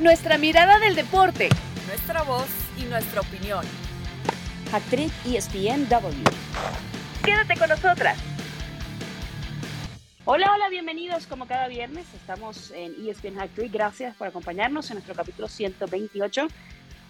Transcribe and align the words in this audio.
Nuestra 0.00 0.38
mirada 0.38 0.78
del 0.78 0.94
deporte. 0.94 1.48
Nuestra 1.88 2.22
voz 2.22 2.46
y 2.80 2.84
nuestra 2.84 3.20
opinión. 3.20 3.64
Actriz 4.72 5.12
ESPNW. 5.26 6.22
Quédate 7.24 7.56
con 7.58 7.68
nosotras. 7.68 8.16
Hola, 10.24 10.52
hola, 10.54 10.68
bienvenidos 10.68 11.26
como 11.26 11.48
cada 11.48 11.66
viernes. 11.66 12.06
Estamos 12.14 12.70
en 12.70 12.94
ESPN 13.08 13.40
Actriz. 13.40 13.72
Gracias 13.72 14.14
por 14.14 14.28
acompañarnos 14.28 14.88
en 14.90 14.98
nuestro 14.98 15.16
capítulo 15.16 15.48
128. 15.48 16.46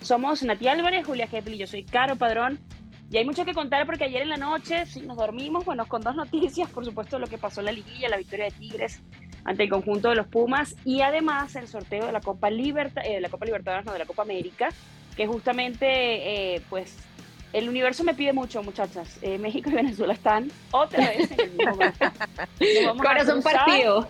Somos 0.01 0.43
Nati 0.43 0.69
Álvarez, 0.69 1.05
Julia 1.05 1.27
Kepli 1.27 1.57
y 1.57 1.59
yo 1.59 1.67
soy 1.67 1.85
Caro 1.85 2.17
Padrón. 2.17 2.59
Y 3.11 3.19
hay 3.19 3.27
mucho 3.27 3.45
que 3.45 3.53
contar 3.53 3.85
porque 3.85 4.05
ayer 4.05 4.23
en 4.23 4.31
la 4.31 4.39
noche 4.39 4.87
sí, 4.87 5.03
nos 5.03 5.19
dormimos, 5.19 5.67
bueno, 5.67 5.87
con 5.87 6.01
dos 6.01 6.17
noticias, 6.17 6.71
por 6.71 6.87
supuesto, 6.87 7.19
lo 7.19 7.27
que 7.27 7.37
pasó 7.37 7.61
en 7.61 7.67
la 7.67 7.73
liguilla, 7.73 8.09
la 8.09 8.17
victoria 8.17 8.47
de 8.47 8.53
Tigres 8.53 9.03
ante 9.49 9.63
el 9.63 9.71
conjunto 9.71 10.11
de 10.11 10.15
los 10.15 10.27
Pumas 10.27 10.77
y 10.85 11.01
además 11.01 11.57
el 11.57 11.69
sorteo 11.69 12.05
de 12.05 12.13
la 12.13 12.21
Copa 12.21 12.51
Libertad, 12.51 13.03
eh, 13.07 13.19
la 13.19 13.31
Copa 13.31 13.47
Libertadores, 13.47 13.87
no, 13.87 13.95
de 13.95 13.99
la 13.99 14.05
Copa 14.05 14.21
América, 14.21 14.69
que 15.17 15.27
justamente, 15.27 15.87
eh, 15.87 16.61
pues, 16.69 16.95
el 17.55 17.67
universo 17.67 18.05
me 18.05 18.13
pide 18.13 18.35
mucho, 18.35 18.63
muchachas. 18.63 19.19
Eh, 19.23 19.39
México 19.39 19.71
y 19.71 19.73
Venezuela 19.73 20.13
están 20.13 20.51
otra 20.71 21.09
vez 21.09 21.31
en 21.31 21.41
el 21.41 21.51
mismo 21.53 21.77
grupo. 21.77 23.03
Corazón 23.03 23.43
partido. 23.43 24.07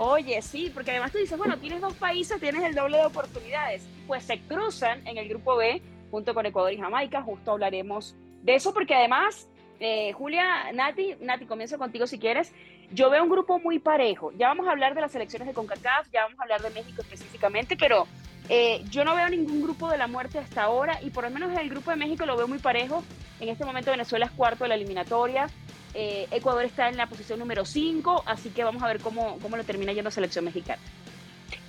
Oye, 0.00 0.40
sí, 0.40 0.70
porque 0.72 0.92
además 0.92 1.12
tú 1.12 1.18
dices, 1.18 1.36
bueno, 1.36 1.58
tienes 1.58 1.82
dos 1.82 1.92
países, 1.92 2.40
tienes 2.40 2.64
el 2.64 2.74
doble 2.74 2.96
de 2.96 3.04
oportunidades. 3.04 3.86
Pues 4.06 4.24
se 4.24 4.40
cruzan 4.40 5.06
en 5.06 5.18
el 5.18 5.28
grupo 5.28 5.56
B 5.56 5.82
junto 6.10 6.32
con 6.32 6.46
Ecuador 6.46 6.72
y 6.72 6.78
Jamaica. 6.78 7.20
Justo 7.20 7.52
hablaremos 7.52 8.16
de 8.42 8.54
eso, 8.54 8.72
porque 8.72 8.94
además, 8.94 9.50
eh, 9.80 10.14
Julia, 10.14 10.72
Nati, 10.72 11.16
Nati, 11.20 11.44
comienzo 11.44 11.76
contigo 11.76 12.06
si 12.06 12.18
quieres. 12.18 12.54
Yo 12.90 13.10
veo 13.10 13.22
un 13.22 13.30
grupo 13.30 13.58
muy 13.58 13.78
parejo. 13.78 14.32
Ya 14.38 14.48
vamos 14.48 14.66
a 14.66 14.70
hablar 14.70 14.94
de 14.94 15.00
las 15.00 15.14
elecciones 15.14 15.46
de 15.46 15.54
CONCACAF, 15.54 16.08
ya 16.12 16.24
vamos 16.24 16.38
a 16.40 16.42
hablar 16.42 16.62
de 16.62 16.70
México 16.70 17.02
específicamente, 17.02 17.76
pero 17.76 18.06
eh, 18.48 18.82
yo 18.90 19.04
no 19.04 19.14
veo 19.14 19.28
ningún 19.28 19.62
grupo 19.62 19.90
de 19.90 19.98
la 19.98 20.06
muerte 20.06 20.38
hasta 20.38 20.62
ahora 20.62 20.98
y 21.02 21.10
por 21.10 21.24
lo 21.24 21.30
menos 21.30 21.56
el 21.58 21.68
grupo 21.68 21.90
de 21.90 21.96
México 21.96 22.24
lo 22.24 22.36
veo 22.36 22.48
muy 22.48 22.58
parejo. 22.58 23.04
En 23.40 23.48
este 23.48 23.64
momento 23.64 23.90
Venezuela 23.90 24.26
es 24.26 24.32
cuarto 24.32 24.64
de 24.64 24.68
la 24.68 24.74
eliminatoria. 24.74 25.48
Eh, 25.94 26.26
Ecuador 26.30 26.64
está 26.64 26.88
en 26.88 26.96
la 26.96 27.06
posición 27.06 27.38
número 27.38 27.64
5, 27.64 28.22
así 28.26 28.50
que 28.50 28.64
vamos 28.64 28.82
a 28.82 28.86
ver 28.86 29.00
cómo, 29.00 29.38
cómo 29.40 29.56
lo 29.56 29.64
termina 29.64 29.92
yendo 29.92 30.10
selección 30.10 30.44
mexicana. 30.44 30.80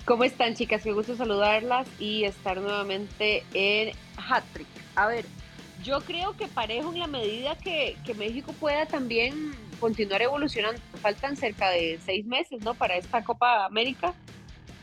¿Cómo 0.05 0.23
están, 0.23 0.55
chicas? 0.55 0.85
Me 0.85 0.93
gusta 0.93 1.15
saludarlas 1.15 1.87
y 1.99 2.23
estar 2.23 2.59
nuevamente 2.59 3.43
en 3.53 3.91
Hat-Trick. 4.17 4.67
A 4.95 5.05
ver, 5.05 5.25
yo 5.83 6.01
creo 6.01 6.35
que 6.35 6.47
parejo 6.47 6.91
en 6.91 6.99
la 6.99 7.07
medida 7.07 7.55
que, 7.55 7.95
México 8.17 8.53
pueda 8.59 8.85
también 8.85 9.53
continuar 9.79 10.21
evolucionando. 10.21 10.79
Faltan 11.01 11.35
cerca 11.35 11.69
de 11.69 11.99
seis 12.03 12.25
meses, 12.25 12.63
¿no? 12.63 12.73
Para 12.73 12.97
esta 12.97 13.23
Copa 13.23 13.65
América. 13.65 14.13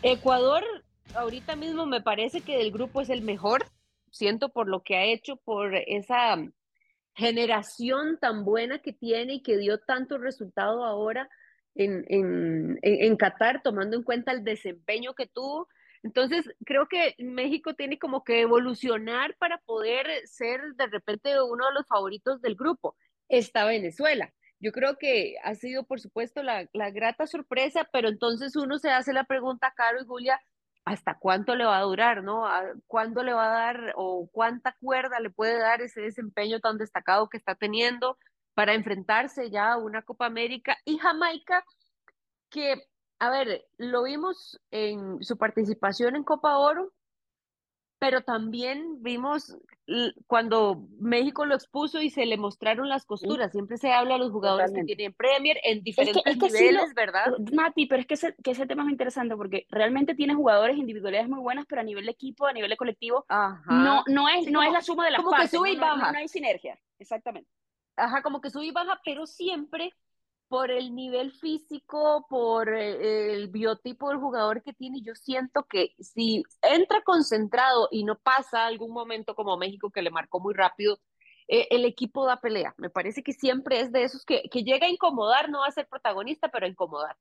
Ecuador, 0.03 0.65
ahorita 1.15 1.57
mismo 1.57 1.87
me 1.87 2.01
parece 2.01 2.41
que 2.41 2.59
del 2.59 2.73
grupo 2.73 3.01
es 3.01 3.11
el 3.11 3.23
mejor. 3.23 3.67
Siento 4.11 4.49
por 4.49 4.69
lo 4.69 4.83
que 4.83 4.97
ha 4.97 5.05
hecho, 5.05 5.37
por 5.37 5.75
esa 5.75 6.37
generación 7.15 8.19
tan 8.21 8.45
buena 8.45 8.79
que 8.79 8.93
tiene 8.93 9.35
y 9.35 9.43
que 9.43 9.57
dio 9.57 9.79
tanto 9.79 10.19
resultado 10.19 10.85
ahora 10.85 11.29
en, 11.75 12.05
en, 12.09 12.79
en 12.83 13.17
Qatar, 13.17 13.63
tomando 13.63 13.97
en 13.97 14.03
cuenta 14.03 14.33
el 14.33 14.45
desempeño 14.45 15.15
que 15.15 15.27
tuvo 15.27 15.69
entonces, 16.07 16.49
creo 16.65 16.87
que 16.87 17.17
México 17.19 17.75
tiene 17.75 17.99
como 17.99 18.23
que 18.23 18.41
evolucionar 18.41 19.37
para 19.39 19.59
poder 19.59 20.07
ser 20.25 20.61
de 20.77 20.87
repente 20.87 21.31
uno 21.43 21.67
de 21.67 21.75
los 21.75 21.87
favoritos 21.89 22.41
del 22.41 22.55
grupo. 22.55 22.97
Está 23.29 23.65
Venezuela. 23.65 24.33
Yo 24.61 24.73
creo 24.73 24.97
que 24.97 25.37
ha 25.45 25.55
sido, 25.55 25.85
por 25.85 26.01
supuesto, 26.01 26.43
la, 26.43 26.67
grata 26.91 27.27
sorpresa, 27.27 27.89
pero 27.93 28.09
entonces 28.09 28.57
uno 28.57 28.79
se 28.79 28.91
hace 28.91 29.13
la 29.13 29.25
pregunta, 29.25 29.73
Caro 29.77 30.01
y 30.01 30.07
Julia, 30.07 30.41
¿hasta 30.85 31.19
cuánto 31.19 31.55
le 31.57 31.65
va 31.65 31.79
a 31.79 31.83
durar, 31.83 32.23
no? 32.23 32.45
¿Cuándo 32.87 33.23
le 33.23 33.33
va 33.33 33.47
a 33.47 33.59
dar 33.59 33.93
o 33.97 34.29
cuánta 34.33 34.75
cuerda 34.81 35.21
le 35.21 35.31
puede 35.31 35.59
dar 35.59 35.83
ese 35.83 36.01
desempeño 36.01 36.61
tan 36.61 36.79
destacado 36.79 37.29
que 37.29 37.37
está 37.37 37.55
teniendo 37.55 38.19
para 38.55 38.75
enfrentarse 38.75 39.51
ya 39.51 39.73
a 39.73 39.79
una 39.79 40.03
Copa 40.03 40.27
América? 40.27 40.77
Y 40.85 40.99
Jamaica, 40.99 41.65
que 42.51 42.83
a 43.19 43.31
ver, 43.31 43.67
lo 43.79 44.03
vimos 44.05 44.61
en 44.71 45.23
su 45.23 45.39
participación 45.39 46.17
en 46.17 46.25
Copa 46.25 46.59
Oro, 46.59 46.93
pero 47.99 48.23
también 48.23 49.03
vimos 49.03 49.57
cuando 50.27 50.87
México 50.99 51.47
lo 51.47 51.55
expuso 51.55 52.01
y 52.01 52.11
se 52.11 52.27
le 52.27 52.37
mostraron 52.37 52.89
las 52.89 53.05
costuras. 53.05 53.53
Siempre 53.53 53.79
se 53.79 53.93
habla 53.93 54.17
a 54.17 54.19
los 54.19 54.33
jugadores 54.33 54.73
que 54.73 54.85
tienen 54.85 55.15
Premier 55.15 55.59
en 55.63 55.83
diferentes 55.83 56.37
niveles, 56.37 56.93
¿verdad? 56.95 57.27
Mati, 57.53 57.87
pero 57.87 58.01
es 58.01 58.07
que 58.07 58.15
ese, 58.15 58.35
que 58.43 58.51
ese 58.51 58.67
tema 58.67 58.83
es 58.83 58.87
muy 58.87 58.93
interesante 58.93 59.37
porque 59.37 59.67
realmente 59.71 60.15
tiene 60.15 60.35
jugadores 60.35 60.77
individualidades 60.77 61.29
muy 61.29 61.41
buenas, 61.41 61.67
pero 61.69 61.81
a 61.81 61.85
nivel 61.85 62.05
de 62.05 62.13
equipo, 62.13 62.47
a 62.47 62.53
nivel 62.53 62.71
de 62.71 62.77
colectivo, 62.77 63.25
no, 63.69 64.03
no, 64.07 64.29
es, 64.29 64.51
no 64.51 64.63
es 64.63 64.73
la 64.73 64.83
suma 64.83 65.05
de 65.05 65.13
las 65.13 65.19
como 65.19 65.31
partes. 65.31 65.51
Que 65.51 65.57
sube 65.57 65.71
y 65.71 65.77
baja. 65.77 66.13
no 66.13 66.19
hay 66.19 66.29
sinergia, 66.29 66.79
exactamente. 66.99 67.51
Ajá, 67.97 68.23
como 68.23 68.41
que 68.41 68.51
sube 68.51 68.67
y 68.67 68.73
baja, 68.73 69.01
pero 69.05 69.27
siempre 69.27 69.95
por 70.49 70.71
el 70.71 70.95
nivel 70.95 71.33
físico, 71.33 72.27
por 72.29 72.69
eh, 72.75 73.35
el 73.35 73.49
biotipo 73.49 74.09
del 74.09 74.19
jugador 74.19 74.63
que 74.63 74.73
tiene, 74.73 75.01
yo 75.03 75.15
siento 75.15 75.65
que 75.65 75.95
si 75.99 76.43
entra 76.63 77.03
concentrado 77.03 77.89
y 77.91 78.05
no 78.05 78.19
pasa 78.19 78.67
algún 78.67 78.93
momento 78.93 79.35
como 79.35 79.57
México 79.57 79.91
que 79.91 80.03
le 80.03 80.11
marcó 80.11 80.41
muy 80.41 80.55
rápido, 80.55 80.99
eh, 81.49 81.69
el 81.71 81.85
equipo 81.85 82.27
da 82.27 82.41
pelea. 82.41 82.75
Me 82.77 82.91
parece 82.91 83.23
que 83.23 83.33
siempre 83.33 83.81
es 83.81 83.93
de 83.93 84.05
esos 84.05 84.25
que, 84.25 84.43
que 84.51 84.63
llega 84.65 84.87
a 84.87 84.91
incomodar, 84.91 85.51
no 85.51 85.61
va 85.61 85.67
a 85.67 85.71
ser 85.73 85.89
protagonista, 85.89 86.49
pero 86.51 86.67
a 86.67 86.69
incomodar. 86.69 87.17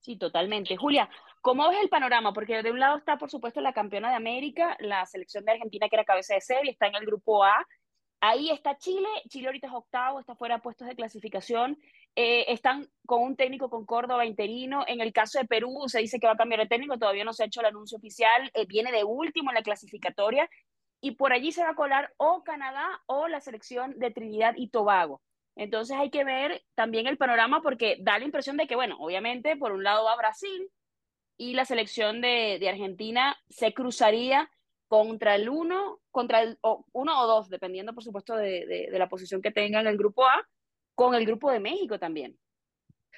Sí, 0.00 0.16
totalmente. 0.18 0.76
Julia, 0.76 1.08
¿cómo 1.40 1.66
ves 1.70 1.78
el 1.82 1.88
panorama? 1.88 2.32
Porque 2.34 2.62
de 2.62 2.70
un 2.70 2.78
lado 2.78 2.98
está, 2.98 3.16
por 3.16 3.30
supuesto, 3.30 3.62
la 3.62 3.72
campeona 3.72 4.10
de 4.10 4.16
América, 4.16 4.76
la 4.80 5.06
selección 5.06 5.44
de 5.44 5.52
Argentina 5.52 5.88
que 5.88 5.96
era 5.96 6.04
cabeza 6.04 6.34
de 6.34 6.42
serie, 6.42 6.72
está 6.72 6.88
en 6.88 6.96
el 6.96 7.06
grupo 7.06 7.42
A, 7.42 7.66
Ahí 8.26 8.48
está 8.48 8.78
Chile, 8.78 9.06
Chile 9.28 9.48
ahorita 9.48 9.66
es 9.66 9.74
octavo, 9.74 10.18
está 10.18 10.34
fuera 10.34 10.54
de 10.54 10.62
puestos 10.62 10.88
de 10.88 10.96
clasificación, 10.96 11.78
eh, 12.16 12.46
están 12.48 12.88
con 13.04 13.22
un 13.22 13.36
técnico 13.36 13.68
con 13.68 13.84
Córdoba 13.84 14.24
interino, 14.24 14.82
en 14.86 15.02
el 15.02 15.12
caso 15.12 15.38
de 15.38 15.44
Perú 15.44 15.82
se 15.88 15.98
dice 15.98 16.18
que 16.18 16.26
va 16.26 16.32
a 16.32 16.36
cambiar 16.38 16.62
de 16.62 16.66
técnico, 16.66 16.98
todavía 16.98 17.24
no 17.24 17.34
se 17.34 17.42
ha 17.42 17.46
hecho 17.46 17.60
el 17.60 17.66
anuncio 17.66 17.98
oficial, 17.98 18.50
eh, 18.54 18.64
viene 18.64 18.92
de 18.92 19.04
último 19.04 19.50
en 19.50 19.56
la 19.56 19.62
clasificatoria, 19.62 20.48
y 21.02 21.10
por 21.16 21.34
allí 21.34 21.52
se 21.52 21.64
va 21.64 21.72
a 21.72 21.74
colar 21.74 22.14
o 22.16 22.42
Canadá 22.44 23.02
o 23.04 23.28
la 23.28 23.42
selección 23.42 23.98
de 23.98 24.10
Trinidad 24.10 24.54
y 24.56 24.70
Tobago. 24.70 25.20
Entonces 25.54 25.94
hay 25.94 26.08
que 26.08 26.24
ver 26.24 26.64
también 26.74 27.06
el 27.06 27.18
panorama 27.18 27.60
porque 27.60 27.98
da 28.00 28.18
la 28.18 28.24
impresión 28.24 28.56
de 28.56 28.66
que, 28.66 28.74
bueno, 28.74 28.96
obviamente 29.00 29.58
por 29.58 29.72
un 29.72 29.84
lado 29.84 30.06
va 30.06 30.16
Brasil 30.16 30.70
y 31.36 31.52
la 31.52 31.66
selección 31.66 32.22
de, 32.22 32.56
de 32.58 32.70
Argentina 32.70 33.36
se 33.50 33.74
cruzaría 33.74 34.50
contra 34.88 35.34
el 35.34 35.48
uno, 35.48 36.00
contra 36.10 36.42
el 36.42 36.58
o, 36.60 36.86
uno 36.92 37.20
o 37.20 37.26
dos, 37.26 37.48
dependiendo 37.48 37.94
por 37.94 38.04
supuesto 38.04 38.36
de, 38.36 38.66
de, 38.66 38.98
la 38.98 39.08
posición 39.08 39.42
que 39.42 39.50
tenga 39.50 39.80
en 39.80 39.86
el 39.86 39.96
grupo 39.96 40.24
A, 40.24 40.48
con 40.94 41.14
el 41.14 41.26
grupo 41.26 41.50
de 41.50 41.60
México 41.60 41.98
también. 41.98 42.38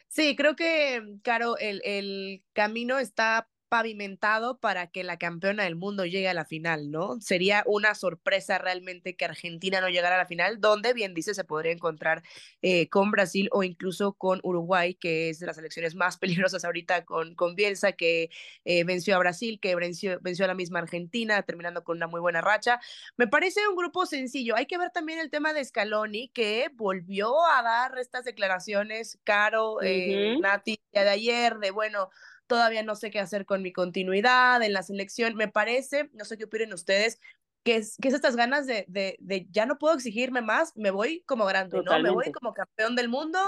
Sí, 0.09 0.37
creo 0.37 0.57
que, 0.57 1.19
Caro, 1.23 1.59
el, 1.59 1.83
el 1.85 2.43
camino 2.53 2.99
está 2.99 3.49
pavimentado 3.69 4.59
para 4.59 4.87
que 4.89 5.05
la 5.05 5.19
campeona 5.19 5.65
del 5.65 5.77
mundo 5.77 6.05
llegue 6.05 6.29
a 6.29 6.35
la 6.35 6.45
final, 6.45 6.91
¿no? 6.91 7.21
Sería 7.21 7.63
una 7.67 7.95
sorpresa 7.95 8.59
realmente 8.59 9.17
que 9.17 9.25
Argentina 9.25 9.81
no 9.81 9.89
llegara 9.89 10.17
a 10.17 10.19
la 10.19 10.27
final, 10.27 10.61
donde 10.61 10.93
bien 10.93 11.15
dice 11.15 11.35
se 11.35 11.45
podría 11.45 11.73
encontrar 11.73 12.23
eh, 12.63 12.89
con 12.89 13.11
Brasil 13.11 13.49
o 13.53 13.63
incluso 13.63 14.13
con 14.15 14.41
Uruguay, 14.43 14.95
que 14.95 15.31
es 15.31 15.41
de 15.41 15.47
las 15.47 15.57
selecciones 15.57 15.95
más 15.95 16.17
peligrosas 16.19 16.65
ahorita 16.65 17.05
con, 17.05 17.35
con 17.35 17.55
Bielsa, 17.55 17.93
que 17.93 18.31
eh, 18.65 18.85
venció 18.85 19.17
a 19.17 19.19
Brasil, 19.19 19.59
que 19.61 19.75
venció, 19.75 20.19
venció 20.21 20.45
a 20.45 20.49
la 20.49 20.55
misma 20.55 20.79
Argentina, 20.79 21.43
terminando 21.43 21.85
con 21.85 21.97
una 21.97 22.07
muy 22.07 22.21
buena 22.21 22.41
racha. 22.41 22.81
Me 23.17 23.27
parece 23.27 23.67
un 23.69 23.77
grupo 23.77 24.07
sencillo. 24.07 24.57
Hay 24.57 24.67
que 24.67 24.79
ver 24.79 24.91
también 24.91 25.19
el 25.19 25.31
tema 25.31 25.53
de 25.53 25.65
Scaloni, 25.65 26.29
que 26.29 26.71
volvió 26.75 27.45
a 27.47 27.63
dar 27.63 27.99
estas 27.99 28.25
declaraciones, 28.25 29.19
Caro, 29.25 29.83
eh, 29.83 30.39
Nati, 30.41 30.79
de 30.93 31.01
ayer, 31.01 31.59
de 31.59 31.71
bueno, 31.71 32.11
todavía 32.47 32.83
no 32.83 32.95
sé 32.95 33.11
qué 33.11 33.21
hacer 33.21 33.47
con 33.47 33.63
mi 33.63 33.73
continuidad 33.73 34.63
en 34.63 34.73
la 34.73 34.83
selección. 34.83 35.35
Me 35.35 35.49
parece, 35.49 36.11
no 36.13 36.25
sé 36.25 36.39
qué 36.39 36.45
opinen 36.45 36.73
ustedes, 36.73 37.21
que 37.65 37.77
es, 37.77 37.97
que 38.01 38.09
es 38.09 38.15
estas 38.15 38.37
ganas 38.37 38.67
de, 38.67 38.85
de, 38.89 39.17
de, 39.19 39.47
ya 39.51 39.67
no 39.67 39.79
puedo 39.79 39.95
exigirme 39.95 40.41
más, 40.41 40.77
me 40.77 40.91
voy 40.91 41.23
como 41.27 41.45
grande, 41.47 41.83
¿no? 41.83 41.99
Me 42.01 42.11
voy 42.11 42.31
como 42.31 42.55
campeón 42.55 42.95
del 42.95 43.09
mundo, 43.09 43.39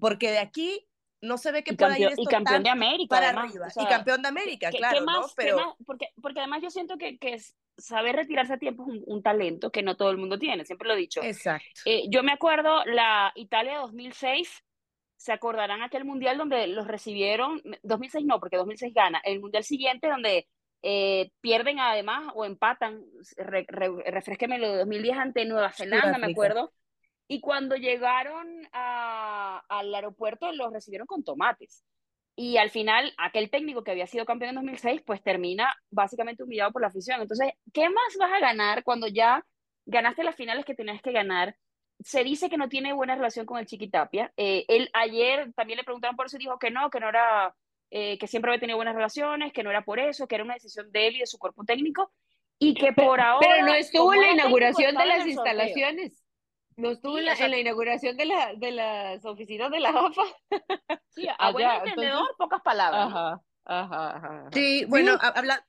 porque 0.00 0.30
de 0.30 0.38
aquí 0.38 0.88
no 1.20 1.36
se 1.36 1.52
ve 1.52 1.62
que 1.62 1.74
pueda 1.74 1.98
ir 1.98 2.08
esto 2.08 2.22
y 2.22 2.26
campeón 2.26 2.62
de 2.62 2.70
América 2.70 3.16
para 3.16 3.30
arriba. 3.30 3.68
y 3.76 3.86
campeón 3.86 4.22
de 4.22 4.28
América, 4.28 4.70
claro, 4.70 5.04
¿no? 5.04 5.26
Pero... 5.36 5.76
porque, 5.84 6.08
porque 6.22 6.40
además 6.40 6.62
yo 6.62 6.70
siento 6.70 6.96
que, 6.96 7.18
que 7.18 7.38
saber 7.76 8.16
retirarse 8.16 8.54
a 8.54 8.58
tiempo 8.58 8.86
es 8.90 9.02
un, 9.06 9.22
talento 9.22 9.70
que 9.70 9.82
no 9.82 9.96
todo 9.96 10.10
el 10.10 10.16
mundo 10.16 10.38
tiene, 10.38 10.64
siempre 10.64 10.88
lo 10.88 10.94
he 10.94 10.98
dicho. 10.98 11.22
Exacto. 11.22 11.80
Eh, 11.84 12.04
yo 12.08 12.22
me 12.22 12.32
acuerdo 12.32 12.84
la 12.86 13.32
Italia 13.34 13.78
2006, 13.78 14.64
se 15.18 15.32
acordarán 15.32 15.82
aquel 15.82 16.04
mundial 16.04 16.38
donde 16.38 16.68
los 16.68 16.86
recibieron, 16.86 17.60
2006 17.82 18.24
no, 18.24 18.38
porque 18.38 18.56
2006 18.56 18.94
gana, 18.94 19.20
el 19.24 19.40
mundial 19.40 19.64
siguiente 19.64 20.08
donde 20.08 20.46
eh, 20.82 21.32
pierden 21.40 21.80
además 21.80 22.32
o 22.34 22.44
empatan, 22.44 23.04
re, 23.36 23.66
refresqueme 24.06 24.58
lo 24.58 24.70
de 24.70 24.78
2010 24.78 25.18
ante 25.18 25.44
Nueva 25.44 25.72
Zelanda, 25.72 26.18
me 26.18 26.30
acuerdo, 26.30 26.72
y 27.26 27.40
cuando 27.40 27.74
llegaron 27.74 28.46
a, 28.72 29.60
al 29.68 29.92
aeropuerto 29.92 30.52
los 30.52 30.72
recibieron 30.72 31.08
con 31.08 31.24
tomates. 31.24 31.84
y 32.36 32.56
al 32.56 32.70
final 32.70 33.12
aquel 33.18 33.50
técnico 33.50 33.82
que 33.82 33.90
había 33.90 34.06
sido 34.06 34.24
campeón 34.24 34.50
en 34.50 34.54
2006 34.54 35.02
pues 35.04 35.20
termina 35.20 35.74
básicamente 35.90 36.44
humillado 36.44 36.70
por 36.70 36.82
la 36.82 36.88
afición. 36.88 37.20
Entonces, 37.20 37.52
¿qué 37.72 37.88
más 37.90 38.16
vas 38.20 38.32
a 38.32 38.38
ganar 38.38 38.84
cuando 38.84 39.08
ya 39.08 39.44
ganaste 39.84 40.22
las 40.22 40.36
finales 40.36 40.64
que 40.64 40.76
tenías 40.76 41.02
que 41.02 41.10
ganar? 41.10 41.56
Se 42.00 42.22
dice 42.22 42.48
que 42.48 42.56
no 42.56 42.68
tiene 42.68 42.92
buena 42.92 43.16
relación 43.16 43.44
con 43.44 43.58
el 43.58 43.66
Chiquitapia. 43.66 44.32
Eh, 44.36 44.64
él 44.68 44.90
ayer 44.92 45.52
también 45.54 45.78
le 45.78 45.84
preguntaron 45.84 46.16
por 46.16 46.26
eso 46.26 46.36
y 46.36 46.40
dijo 46.40 46.58
que 46.58 46.70
no, 46.70 46.90
que 46.90 47.00
no 47.00 47.08
era, 47.08 47.54
eh, 47.90 48.18
que 48.18 48.26
siempre 48.26 48.50
había 48.50 48.60
tenido 48.60 48.76
buenas 48.76 48.94
relaciones, 48.94 49.52
que 49.52 49.62
no 49.62 49.70
era 49.70 49.84
por 49.84 49.98
eso, 49.98 50.26
que 50.26 50.36
era 50.36 50.44
una 50.44 50.54
decisión 50.54 50.90
de 50.92 51.08
él 51.08 51.16
y 51.16 51.20
de 51.20 51.26
su 51.26 51.38
cuerpo 51.38 51.64
técnico 51.64 52.12
y 52.58 52.74
que 52.74 52.92
por 52.92 53.20
ahora... 53.20 53.46
Pero 53.46 53.66
no 53.66 53.74
estuvo 53.74 54.12
en 54.14 54.20
la 54.20 54.30
inauguración 54.32 54.96
de 54.96 55.06
las 55.06 55.26
instalaciones. 55.26 56.24
No 56.76 56.90
estuvo 56.90 57.18
en, 57.18 57.24
la, 57.24 57.58
inauguración 57.58 58.16
de, 58.16 58.26
la, 58.26 58.54
de 58.54 58.70
las 58.70 59.24
oficinas 59.24 59.70
de 59.70 59.80
la 59.80 59.88
AFA. 59.90 60.22
Sí, 61.08 61.26
a 61.36 61.50
buen 61.50 61.68
entendedor, 61.68 62.34
pocas 62.38 62.62
palabras. 62.62 63.08
Ajá. 63.08 63.42
Ajá, 63.70 64.48
Sí, 64.54 64.86
bueno, 64.86 65.18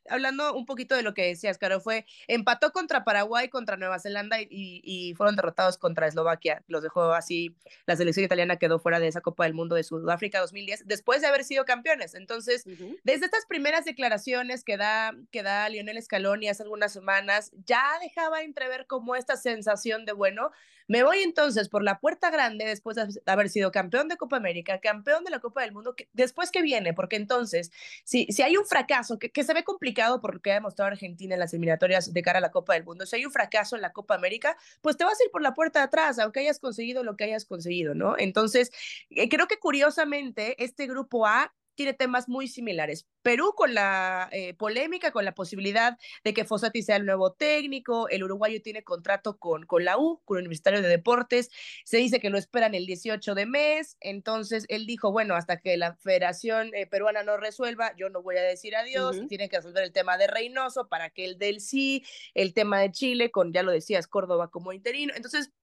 hablando 0.10 0.54
un 0.54 0.66
poquito 0.66 0.96
de 0.96 1.04
lo 1.04 1.14
que 1.14 1.26
decías, 1.26 1.58
Caro, 1.58 1.82
fue 1.82 2.06
empató 2.30 2.72
contra 2.72 3.04
Paraguay, 3.04 3.50
contra 3.50 3.76
Nueva 3.76 4.00
Zelanda 4.00 4.38
y, 4.40 5.14
fueron 5.18 5.36
derrotados 5.36 5.78
contra 5.78 6.08
Eslovaquia. 6.08 6.64
Los 6.68 6.82
dejó 6.82 7.12
así, 7.12 7.58
la 7.86 7.98
selección 7.98 8.26
italiana 8.26 8.56
quedó 8.56 8.80
fuera 8.80 9.02
de 9.02 9.10
esa 9.10 9.20
Copa 9.20 9.44
del 9.44 9.54
Mundo 9.54 9.76
de 9.76 9.84
Sudáfrica 9.84 10.40
2010, 10.40 10.88
después 10.88 11.20
de 11.20 11.28
haber 11.28 11.44
sido 11.44 11.66
campeones. 11.66 12.16
Entonces, 12.16 12.64
desde 13.04 13.26
estas 13.26 13.46
primeras 13.46 13.84
declaraciones 13.84 14.64
que 14.64 14.78
da, 14.78 15.14
que 15.30 15.44
da 15.44 15.68
Lionel 15.68 16.02
Scaloni 16.02 16.48
hace 16.48 16.64
algunas 16.64 16.94
semanas, 16.94 17.52
ya 17.66 17.84
dejaba 18.02 18.44
entrever 18.44 18.88
como 18.88 19.18
esta 19.18 19.36
sensación 19.36 20.06
de, 20.06 20.14
bueno, 20.14 20.52
me 20.90 21.04
voy 21.04 21.20
entonces 21.20 21.70
por 21.70 21.84
la 21.84 22.00
puerta 22.00 22.32
grande 22.32 22.66
después 22.66 22.96
de 22.96 23.22
haber 23.28 23.50
sido 23.50 23.72
campeón 23.72 24.08
de 24.08 24.18
Copa 24.18 24.38
América, 24.38 24.80
campeón 24.80 25.24
de 25.24 25.30
la 25.30 25.40
Copa 25.40 25.62
del 25.62 25.72
Mundo, 25.72 25.96
después 26.14 26.50
que 26.50 26.64
viene, 26.64 26.96
porque 26.96 27.16
entonces 27.16 27.72
si, 28.04 28.26
si 28.28 28.42
hay 28.42 28.58
un 28.58 28.66
fracaso, 28.66 29.20
que, 29.20 29.32
que 29.32 29.44
se 29.44 29.54
ve 29.54 29.64
complicado 29.64 30.22
por 30.22 30.36
lo 30.36 30.42
que 30.42 30.52
ha 30.52 30.56
demostrado 30.56 30.92
Argentina 30.92 31.36
en 31.36 31.40
las 31.40 31.54
eliminatorias 31.54 32.14
de 32.14 32.22
cara 32.22 32.40
a 32.40 32.42
la 32.42 32.52
Copa 32.52 32.74
del 32.74 32.84
Mundo, 32.84 33.06
si 33.06 33.16
hay 33.16 33.26
un 33.26 33.32
fracaso 33.32 33.76
en 33.76 33.82
la 33.82 33.92
Copa 33.92 34.16
América, 34.16 34.58
pues 34.82 34.98
te 34.98 35.04
vas 35.04 35.20
a 35.20 35.24
ir 35.24 35.32
por 35.32 35.42
la 35.42 35.54
puerta 35.54 35.80
de 35.80 35.86
atrás, 35.86 36.20
aunque 36.20 36.42
hayas 36.42 36.60
conseguido 36.60 37.04
lo 37.04 37.16
que 37.16 37.26
hayas 37.26 37.46
conseguido, 37.46 37.96
¿no? 37.96 38.16
Entonces, 38.18 38.72
eh, 39.10 39.30
creo 39.30 39.48
que 39.48 39.60
curiosamente 39.60 40.62
este 40.64 40.88
grupo 40.88 41.26
A 41.26 41.54
tiene 41.80 41.94
temas 41.94 42.28
muy 42.28 42.50
similares. 42.50 43.08
Perú 43.22 43.54
con 43.56 43.74
la 43.74 44.28
eh, 44.34 44.54
polémica, 44.54 45.14
con 45.14 45.24
la 45.24 45.34
posibilidad 45.34 45.98
de 46.26 46.34
que 46.34 46.44
Fossati 46.44 46.84
sea 46.84 46.98
el 46.98 47.06
nuevo 47.06 47.32
técnico, 47.32 48.10
el 48.10 48.22
uruguayo 48.26 48.62
tiene 48.62 48.84
contrato 48.84 49.38
con, 49.38 49.66
con 49.66 49.86
la 49.86 49.98
U, 49.98 50.22
con 50.26 50.40
el 50.40 50.42
Universitario 50.42 50.82
de 50.82 50.90
Deportes, 50.90 51.50
se 51.86 51.96
dice 51.96 52.20
que 52.20 52.30
lo 52.30 52.38
esperan 52.38 52.76
el 52.76 52.86
18 52.86 53.34
de 53.34 53.46
mes, 53.46 53.96
entonces 54.02 54.66
él 54.68 54.86
dijo, 54.88 55.14
bueno, 55.14 55.36
hasta 55.36 55.62
que 55.62 55.78
la 55.78 55.96
Federación 55.96 56.72
eh, 56.74 56.86
Peruana 56.86 57.24
no 57.24 57.38
resuelva, 57.38 57.96
yo 57.96 58.10
no 58.10 58.22
voy 58.22 58.36
a 58.36 58.42
decir 58.42 58.76
adiós, 58.76 59.26
tienen 59.30 59.48
que 59.48 59.56
resolver 59.56 59.86
el 59.86 59.94
tema 59.94 60.18
de 60.18 60.28
Reynoso 60.28 60.90
para 60.90 61.12
que 61.12 61.24
el 61.24 61.38
del 61.38 61.62
sí, 61.62 62.04
el 62.34 62.54
tema 62.54 62.82
de 62.82 62.92
Chile, 62.92 63.32
con, 63.32 63.54
ya 63.54 63.64
lo 63.64 63.72
decías, 63.72 64.06
Córdoba 64.06 64.50
como 64.50 64.74
interino, 64.74 65.14
entonces 65.16 65.54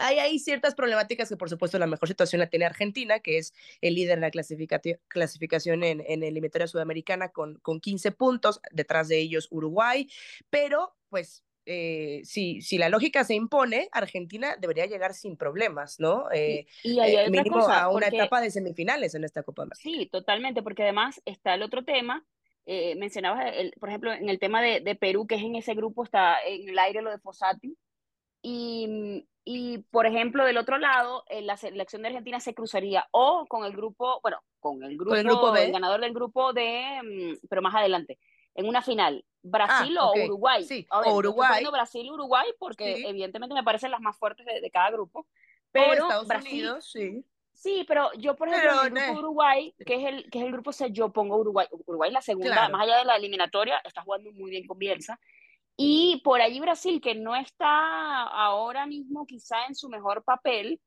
hay, 0.00 0.18
hay 0.18 0.38
ciertas 0.38 0.74
problemáticas 0.74 1.28
que 1.28 1.36
por 1.36 1.50
supuesto 1.50 1.78
la 1.78 1.86
mejor 1.86 2.08
situación 2.08 2.40
la 2.40 2.48
tiene 2.48 2.64
Argentina, 2.64 3.20
que 3.20 3.38
es 3.38 3.54
el 3.80 3.94
líder 3.94 4.18
en 4.18 4.22
la 4.22 4.30
clasificación 5.08 5.84
en, 5.84 6.00
en 6.00 6.22
el 6.22 6.30
eliminatoria 6.30 6.66
sudamericana 6.66 7.28
con, 7.30 7.58
con 7.60 7.80
15 7.80 8.12
puntos, 8.12 8.60
detrás 8.70 9.08
de 9.08 9.18
ellos 9.18 9.48
Uruguay, 9.50 10.08
pero 10.50 10.94
pues 11.08 11.44
eh, 11.70 12.22
si, 12.24 12.62
si, 12.62 12.78
la 12.78 12.88
lógica 12.88 13.24
se 13.24 13.34
impone, 13.34 13.90
Argentina 13.92 14.56
debería 14.58 14.86
llegar 14.86 15.12
sin 15.12 15.36
problemas, 15.36 16.00
¿no? 16.00 16.30
Eh, 16.32 16.66
y, 16.82 16.98
hay 16.98 17.16
eh, 17.16 17.30
mínimo 17.30 17.58
a 17.68 17.90
una 17.90 18.08
etapa 18.08 18.40
de 18.40 18.50
semifinales 18.50 19.14
en 19.14 19.22
esta 19.24 19.42
Copa 19.42 19.64
América. 19.64 19.82
Sí, 19.82 20.08
totalmente, 20.10 20.62
porque 20.62 20.84
además 20.84 21.20
está 21.26 21.54
el 21.54 21.62
otro 21.62 21.84
tema. 21.84 22.24
Eh, 22.64 22.96
mencionabas, 22.96 23.52
el, 23.54 23.72
por 23.78 23.90
ejemplo, 23.90 24.14
en 24.14 24.30
el 24.30 24.38
tema 24.38 24.62
de, 24.62 24.80
de, 24.80 24.94
Perú, 24.94 25.26
que 25.26 25.34
es 25.34 25.42
en 25.42 25.56
ese 25.56 25.74
grupo, 25.74 26.04
está 26.04 26.38
en 26.42 26.70
el 26.70 26.78
aire 26.78 27.02
lo 27.02 27.10
de 27.10 27.18
Fossati. 27.18 27.76
Y, 28.40 29.26
y, 29.50 29.78
por 29.78 30.04
ejemplo, 30.04 30.44
del 30.44 30.58
otro 30.58 30.76
lado, 30.76 31.24
eh, 31.30 31.40
la 31.40 31.56
selección 31.56 32.02
de 32.02 32.08
Argentina 32.08 32.38
se 32.38 32.52
cruzaría 32.52 33.08
o 33.12 33.46
con 33.48 33.64
el 33.64 33.72
grupo, 33.72 34.20
bueno, 34.20 34.42
con 34.60 34.82
el 34.82 34.98
grupo, 34.98 35.14
el, 35.14 35.24
grupo 35.24 35.56
el 35.56 35.72
ganador 35.72 36.02
del 36.02 36.12
grupo 36.12 36.52
de, 36.52 37.00
mm, 37.02 37.46
pero 37.48 37.62
más 37.62 37.74
adelante, 37.74 38.18
en 38.54 38.68
una 38.68 38.82
final, 38.82 39.24
Brasil 39.42 39.96
ah, 39.98 40.04
o 40.04 40.22
Uruguay. 40.22 40.64
Sí, 40.64 40.86
o 40.90 41.14
Uruguay. 41.14 41.64
Brasil 41.72 42.04
y 42.04 42.10
Uruguay 42.10 42.46
porque 42.58 43.08
evidentemente 43.08 43.54
me 43.54 43.64
parecen 43.64 43.90
las 43.90 44.02
más 44.02 44.18
fuertes 44.18 44.44
de, 44.44 44.70
cada 44.70 44.90
grupo. 44.90 45.26
Pero 45.72 45.94
Estados 45.94 46.28
Brasil, 46.28 46.52
Unidos, 46.52 46.90
sí. 46.92 47.24
Sí, 47.54 47.86
pero 47.88 48.12
yo, 48.18 48.36
por 48.36 48.48
ejemplo, 48.48 48.84
en 48.84 48.98
el 48.98 49.04
grupo 49.04 49.20
Uruguay, 49.20 49.74
que 49.86 49.94
es 49.94 50.04
el, 50.04 50.30
que 50.30 50.40
es 50.40 50.44
el 50.44 50.52
grupo 50.52 50.74
C, 50.74 50.92
yo 50.92 51.08
pongo 51.08 51.38
Uruguay. 51.38 51.66
Uruguay 51.86 52.10
la 52.10 52.20
segunda, 52.20 52.68
más 52.68 52.82
allá 52.82 52.98
de 52.98 53.06
la 53.06 53.16
eliminatoria, 53.16 53.80
está 53.82 54.02
jugando 54.02 54.30
muy 54.30 54.50
bien 54.50 54.66
con 54.66 54.76
Bielsa. 54.76 55.18
Y 55.80 56.20
por 56.24 56.40
allí 56.40 56.58
Brasil, 56.58 57.00
que 57.00 57.14
no 57.14 57.36
está 57.36 58.24
ahora 58.24 58.84
mismo 58.86 59.24
quizá 59.26 59.66
en 59.68 59.76
su 59.76 59.88
mejor 59.88 60.24
papel, 60.24 60.80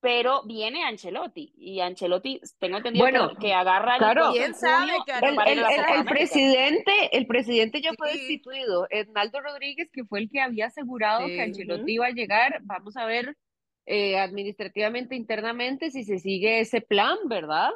pero 0.00 0.42
viene 0.44 0.82
Ancelotti. 0.82 1.52
Y 1.58 1.80
Ancelotti 1.80 2.40
tengo 2.58 2.78
entendido 2.78 3.36
que, 3.38 3.52
agarra 3.52 3.98
claro, 3.98 4.32
el, 4.34 4.54
sabe, 4.54 4.92
el, 5.06 6.04
presidente 6.06 6.92
el 7.12 7.26
presidente 7.26 7.82
ya 7.82 7.90
fue 7.98 8.12
destituido. 8.12 8.86
Hernaldo 8.88 9.42
Rodríguez 9.42 9.90
que 9.92 10.04
fue 10.04 10.20
el 10.20 10.30
que 10.30 10.40
había 10.40 10.68
asegurado 10.68 11.26
que 11.26 11.42
Ancelotti 11.42 11.92
iba 11.92 12.06
a 12.06 12.12
llegar 12.12 12.60
vamos 12.62 12.96
a 12.96 13.04
ver 13.04 13.36
eh, 13.84 14.18
administrativamente 14.18 15.16
internamente 15.16 15.90
si 15.90 16.04
se 16.04 16.18
sigue 16.18 16.60
ese 16.60 16.80
plan 16.80 17.18
verdad 17.26 17.70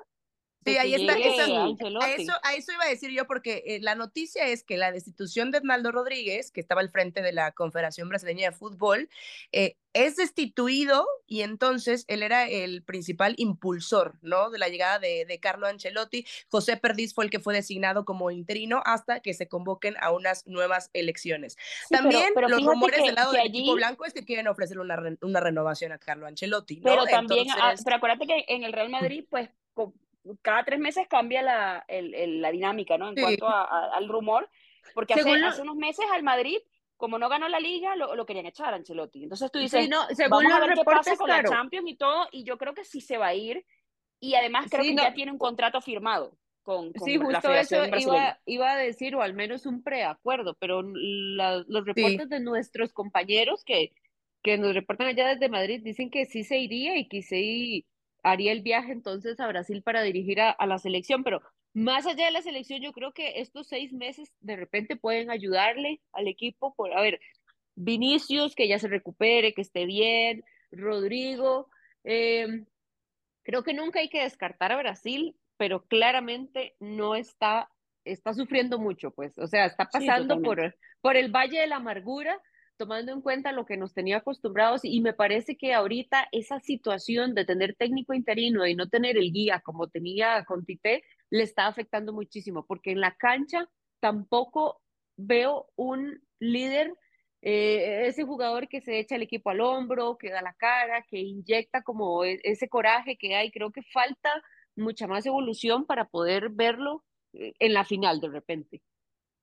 Sí, 0.65 0.77
ahí 0.77 0.95
está. 0.95 1.15
a, 1.15 2.11
eso, 2.13 2.33
a 2.43 2.55
eso 2.55 2.73
iba 2.73 2.85
a 2.85 2.89
decir 2.89 3.11
yo, 3.11 3.27
porque 3.27 3.63
eh, 3.67 3.79
la 3.81 3.95
noticia 3.95 4.47
es 4.47 4.63
que 4.63 4.77
la 4.77 4.93
destitución 4.93 5.51
de 5.51 5.59
Hernaldo 5.59 5.93
Rodríguez, 5.93 6.51
que 6.51 6.61
estaba 6.61 6.81
al 6.81 6.91
frente 6.91 7.23
de 7.23 7.33
la 7.33 7.53
Confederación 7.53 8.09
Brasileña 8.09 8.51
de 8.51 8.57
Fútbol, 8.57 9.09
eh, 9.53 9.77
es 9.93 10.17
destituido 10.17 11.07
y 11.27 11.43
entonces 11.43 12.05
él 12.09 12.23
era 12.23 12.49
el 12.49 12.83
principal 12.83 13.35
impulsor, 13.39 14.19
¿no? 14.23 14.51
De 14.51 14.59
la 14.59 14.69
llegada 14.69 14.99
de, 14.99 15.25
de 15.25 15.39
Carlo 15.39 15.67
Ancelotti. 15.67 16.27
José 16.49 16.77
Perdiz 16.77 17.15
fue 17.15 17.25
el 17.25 17.31
que 17.31 17.39
fue 17.39 17.55
designado 17.55 18.05
como 18.05 18.31
interino 18.31 18.83
hasta 18.85 19.21
que 19.21 19.35
se 19.35 19.49
convoquen 19.49 19.95
a 20.01 20.11
unas 20.11 20.47
nuevas 20.47 20.91
elecciones. 20.95 21.57
también 21.91 22.33
los 22.49 22.65
rumores 22.65 23.05
del 23.05 23.15
lado 23.15 23.33
del 23.33 23.47
equipo 23.47 23.75
blanco 23.75 24.05
es 24.05 24.13
que 24.13 24.25
quieren 24.25 24.49
ofrecerle 24.49 24.83
una, 24.83 25.01
una 25.23 25.41
renovación 25.41 25.93
a 25.93 25.99
Carlo 25.99 26.27
Ancelotti, 26.27 26.77
¿no? 26.79 26.85
Pero 26.85 27.05
también, 27.05 27.47
ah, 27.57 27.75
pero 27.85 27.97
acuérdate 27.97 28.27
que 28.27 28.45
en 28.49 28.65
el 28.65 28.73
Real 28.73 28.89
Madrid, 28.89 29.25
pues 29.31 29.49
cada 30.43 30.65
tres 30.65 30.79
meses 30.79 31.07
cambia 31.09 31.43
la, 31.43 31.85
el, 31.89 32.41
la 32.41 32.51
dinámica, 32.51 32.99
¿no? 32.99 33.09
En 33.09 33.15
cuanto 33.15 33.49
al 33.49 34.09
rumor, 34.09 34.49
porque 34.95 35.15
hace, 35.15 35.31
hace, 35.45 35.63
unos 35.63 35.77
meses 35.77 36.07
al 36.13 36.23
Madrid, 36.23 36.59
como 36.97 37.19
no 37.19 37.29
ganó 37.29 37.49
la 37.49 37.61
liga, 37.61 37.97
lo, 37.97 38.15
lo 38.15 38.27
querían 38.27 38.47
echar 38.47 38.73
a 38.73 38.77
Ancelotti. 38.77 39.23
Entonces 39.23 39.51
tú 39.51 39.59
dices, 39.59 39.89
no, 39.89 40.07
según 40.09 40.45
vamos 40.45 40.53
a 40.53 40.61
ver 40.61 40.75
qué 40.75 40.85
pasa 40.85 41.17
con 41.17 41.29
la 41.29 41.45
Champions 41.45 41.89
y 41.89 41.97
todo, 41.97 42.29
y 42.33 42.45
yo 42.45 42.59
creo 42.59 42.75
que 42.75 42.85
sí 42.85 43.01
se 43.01 43.19
va 43.19 43.29
a 43.29 43.35
ir, 43.35 43.65
y 44.21 44.35
además 44.35 44.67
creo 44.71 44.83
que 44.83 44.95
ya 44.95 45.13
tiene 45.13 45.33
un 45.33 45.39
contrato 45.39 45.81
firmado. 45.81 46.37
Con, 46.63 46.95
con 46.95 47.07
sí, 47.07 47.19
justo 47.19 47.53
eso 47.53 47.85
iba, 47.85 48.41
iba, 48.47 48.73
a 48.73 48.77
decir, 48.79 49.15
o 49.17 49.21
al 49.21 49.35
menos 49.35 49.67
un 49.67 49.83
preacuerdo, 49.83 50.57
pero 50.59 50.81
los 50.83 51.85
reportes 51.85 52.31
de 52.31 52.41
nuestros 52.41 52.95
compañeros 52.95 53.63
que, 53.65 53.93
que 54.43 54.57
nos 54.57 54.75
reportan 54.75 55.09
allá 55.09 55.29
desde 55.29 55.51
Madrid 55.51 55.83
dicen 55.85 56.11
que 56.11 56.25
sí 56.25 56.43
se 56.43 56.59
iría 56.59 56.97
y 56.97 57.07
que 57.07 57.21
sí 57.21 57.85
haría 58.25 58.53
el 58.53 58.63
viaje 58.63 58.91
entonces 58.91 59.39
a 59.39 59.47
Brasil 59.47 59.83
para 59.83 60.03
dirigir 60.03 60.41
a, 60.41 60.57
la 60.67 60.79
selección, 60.79 61.23
pero 61.23 61.43
más 61.75 62.07
allá 62.07 62.25
de 62.25 62.33
la 62.33 62.43
selección, 62.43 62.81
yo 62.81 62.93
creo 62.93 63.13
que 63.13 63.41
estos 63.41 63.69
seis 63.69 63.93
meses 63.93 64.33
de 64.41 64.57
repente 64.57 64.97
pueden 64.97 65.31
ayudarle 65.31 66.01
al 66.13 66.27
equipo 66.27 66.75
por, 66.75 66.93
a 66.97 67.01
ver, 67.01 67.21
Vinicius, 67.77 68.55
que 68.55 68.67
ya 68.67 68.79
se 68.79 68.89
recupere, 68.89 69.53
que 69.53 69.61
esté 69.61 69.85
bien, 69.85 70.43
Rodrigo, 70.73 71.69
em, 72.03 72.67
creo 73.43 73.63
que 73.63 73.75
nunca 73.75 74.01
hay 74.01 74.09
que 74.09 74.23
descartar 74.23 74.73
a 74.73 74.79
Brasil, 74.79 75.37
pero 75.59 75.85
claramente 75.85 76.75
no 76.81 77.15
está, 77.15 77.71
está 78.05 78.33
sufriendo 78.33 78.79
mucho, 78.79 79.11
pues, 79.11 79.37
o 79.39 79.47
sea, 79.47 79.67
está 79.67 79.87
pasando 79.87 80.41
por, 80.41 80.75
por 81.03 81.17
el 81.17 81.31
Valle 81.31 81.61
de 81.61 81.67
la 81.67 81.77
Amargura 81.77 82.41
tomando 82.85 83.13
en 83.13 83.23
cuenta 83.23 83.51
lo 83.53 83.65
que 83.65 83.79
nos 83.79 83.95
tenía 83.95 84.19
acostumbrados 84.19 84.83
y 84.85 85.01
me 85.01 85.15
parece 85.15 85.57
que 85.57 85.73
ahorita 85.73 86.29
esa 86.33 86.61
situación 86.61 87.35
de 87.35 87.47
tener 87.47 87.75
técnico 87.77 88.13
interino 88.13 88.67
y 88.67 88.75
no 88.75 88.91
tener 88.91 89.17
el 89.17 89.33
guía 89.33 89.63
como 89.65 89.89
tenía 89.89 90.45
con 90.45 90.67
Tite 90.67 91.03
le 91.31 91.43
está 91.43 91.67
afectando 91.67 92.13
muchísimo 92.13 92.67
porque 92.67 92.91
en 92.91 93.01
la 93.01 93.17
cancha 93.17 93.71
tampoco 94.01 94.83
veo 95.17 95.67
un 95.77 96.23
líder, 96.39 96.93
eh, 97.41 98.07
ese 98.07 98.25
jugador 98.25 98.69
que 98.69 98.83
se 98.83 98.99
echa 98.99 99.17
el 99.17 99.23
equipo 99.23 99.49
al 99.49 99.63
hombro, 99.63 100.19
que 100.19 100.31
da 100.31 100.43
la 100.43 100.53
cara, 100.53 101.07
que 101.09 101.19
inyecta 101.21 101.81
como 101.81 102.23
e, 102.23 102.39
ese 102.43 102.69
coraje 102.69 103.17
que 103.17 103.35
hay, 103.35 103.51
creo 103.51 103.73
que 103.73 103.83
falta 103.95 104.31
mucha 104.77 105.07
más 105.07 105.25
evolución 105.25 105.87
para 105.87 106.05
poder 106.05 106.51
verlo 106.51 107.03
eh, 107.33 107.55
en 107.59 107.73
la 107.73 107.87
final 107.87 108.21
de 108.21 108.29
repente. 108.29 108.83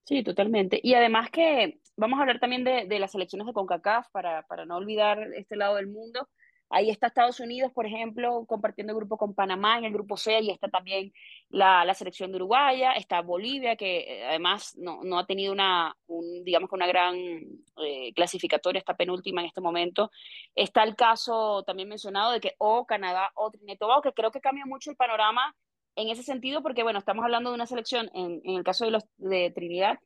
Sí, 0.03 0.23
totalmente. 0.23 0.79
Y 0.83 0.93
además 0.93 1.31
que 1.31 1.79
vamos 2.01 2.17
a 2.17 2.23
hablar 2.23 2.39
también 2.39 2.63
de, 2.63 2.87
de 2.87 2.99
las 2.99 3.13
elecciones 3.13 3.45
de 3.45 3.53
CONCACAF 3.53 4.09
para, 4.11 4.41
para 4.47 4.65
no 4.65 4.75
olvidar 4.75 5.19
este 5.35 5.55
lado 5.55 5.75
del 5.75 5.87
mundo. 5.87 6.27
Ahí 6.73 6.89
está 6.89 7.07
Estados 7.07 7.39
Unidos, 7.39 7.71
por 7.73 7.85
ejemplo, 7.85 8.45
compartiendo 8.47 8.91
el 8.93 8.97
grupo 8.97 9.17
con 9.17 9.35
Panamá 9.35 9.77
en 9.77 9.83
el 9.83 9.93
grupo 9.93 10.15
C, 10.15 10.39
y 10.39 10.49
está 10.49 10.67
también 10.69 11.11
la, 11.49 11.85
la 11.85 11.93
selección 11.93 12.31
de 12.31 12.37
Uruguaya, 12.37 12.93
está 12.93 13.21
Bolivia, 13.21 13.75
que 13.75 13.99
eh, 13.99 14.25
además 14.25 14.75
no, 14.77 15.03
no 15.03 15.19
ha 15.19 15.25
tenido 15.25 15.51
una, 15.53 15.95
un, 16.07 16.43
digamos, 16.43 16.71
una 16.71 16.87
gran 16.87 17.15
eh, 17.17 18.13
clasificatoria, 18.15 18.79
está 18.79 18.95
penúltima 18.95 19.41
en 19.41 19.47
este 19.47 19.61
momento. 19.61 20.09
Está 20.55 20.83
el 20.83 20.95
caso 20.95 21.61
también 21.67 21.89
mencionado 21.89 22.31
de 22.31 22.39
que 22.39 22.55
o 22.57 22.85
Canadá 22.85 23.31
o 23.35 23.51
Trinidad 23.51 23.77
que 24.01 24.13
creo 24.13 24.31
que 24.31 24.41
cambia 24.41 24.65
mucho 24.65 24.89
el 24.89 24.97
panorama 24.97 25.53
en 25.95 26.09
ese 26.09 26.23
sentido, 26.23 26.63
porque 26.63 26.83
bueno, 26.83 26.99
estamos 26.99 27.23
hablando 27.23 27.49
de 27.51 27.55
una 27.55 27.67
selección, 27.67 28.09
en, 28.13 28.41
en 28.45 28.55
el 28.55 28.63
caso 28.63 28.85
de, 28.85 28.91
los, 28.91 29.03
de 29.17 29.51
Trinidad, 29.51 29.99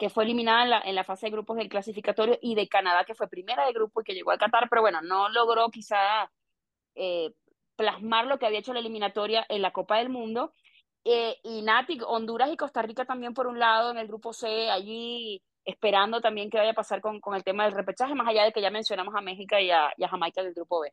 que 0.00 0.08
fue 0.08 0.24
eliminada 0.24 0.62
en 0.64 0.70
la, 0.70 0.80
en 0.80 0.94
la, 0.94 1.04
fase 1.04 1.26
de 1.26 1.32
grupos 1.32 1.58
del 1.58 1.68
clasificatorio, 1.68 2.38
y 2.40 2.54
de 2.54 2.68
Canadá, 2.68 3.04
que 3.04 3.14
fue 3.14 3.28
primera 3.28 3.66
de 3.66 3.74
grupo 3.74 4.00
y 4.00 4.04
que 4.04 4.14
llegó 4.14 4.32
a 4.32 4.38
Qatar, 4.38 4.68
pero 4.70 4.80
bueno, 4.80 5.02
no 5.02 5.28
logró 5.28 5.68
quizá 5.68 6.30
eh, 6.94 7.34
plasmar 7.76 8.26
lo 8.26 8.38
que 8.38 8.46
había 8.46 8.60
hecho 8.60 8.72
la 8.72 8.80
eliminatoria 8.80 9.44
en 9.50 9.60
la 9.60 9.72
Copa 9.72 9.98
del 9.98 10.08
Mundo. 10.08 10.54
Eh, 11.04 11.36
y 11.44 11.60
Nati, 11.60 11.98
Honduras 12.06 12.50
y 12.50 12.56
Costa 12.56 12.80
Rica 12.80 13.04
también 13.04 13.34
por 13.34 13.46
un 13.46 13.58
lado 13.58 13.90
en 13.90 13.98
el 13.98 14.08
grupo 14.08 14.32
C, 14.32 14.70
allí 14.70 15.42
esperando 15.66 16.22
también 16.22 16.48
que 16.48 16.56
vaya 16.56 16.70
a 16.70 16.74
pasar 16.74 17.02
con, 17.02 17.20
con 17.20 17.34
el 17.34 17.44
tema 17.44 17.64
del 17.64 17.74
repechaje, 17.74 18.14
más 18.14 18.26
allá 18.26 18.44
de 18.44 18.52
que 18.52 18.62
ya 18.62 18.70
mencionamos 18.70 19.14
a 19.14 19.20
México 19.20 19.58
y 19.58 19.66
y 19.66 19.70
a 19.70 20.08
Jamaica 20.08 20.42
del 20.42 20.54
grupo 20.54 20.80
B. 20.80 20.92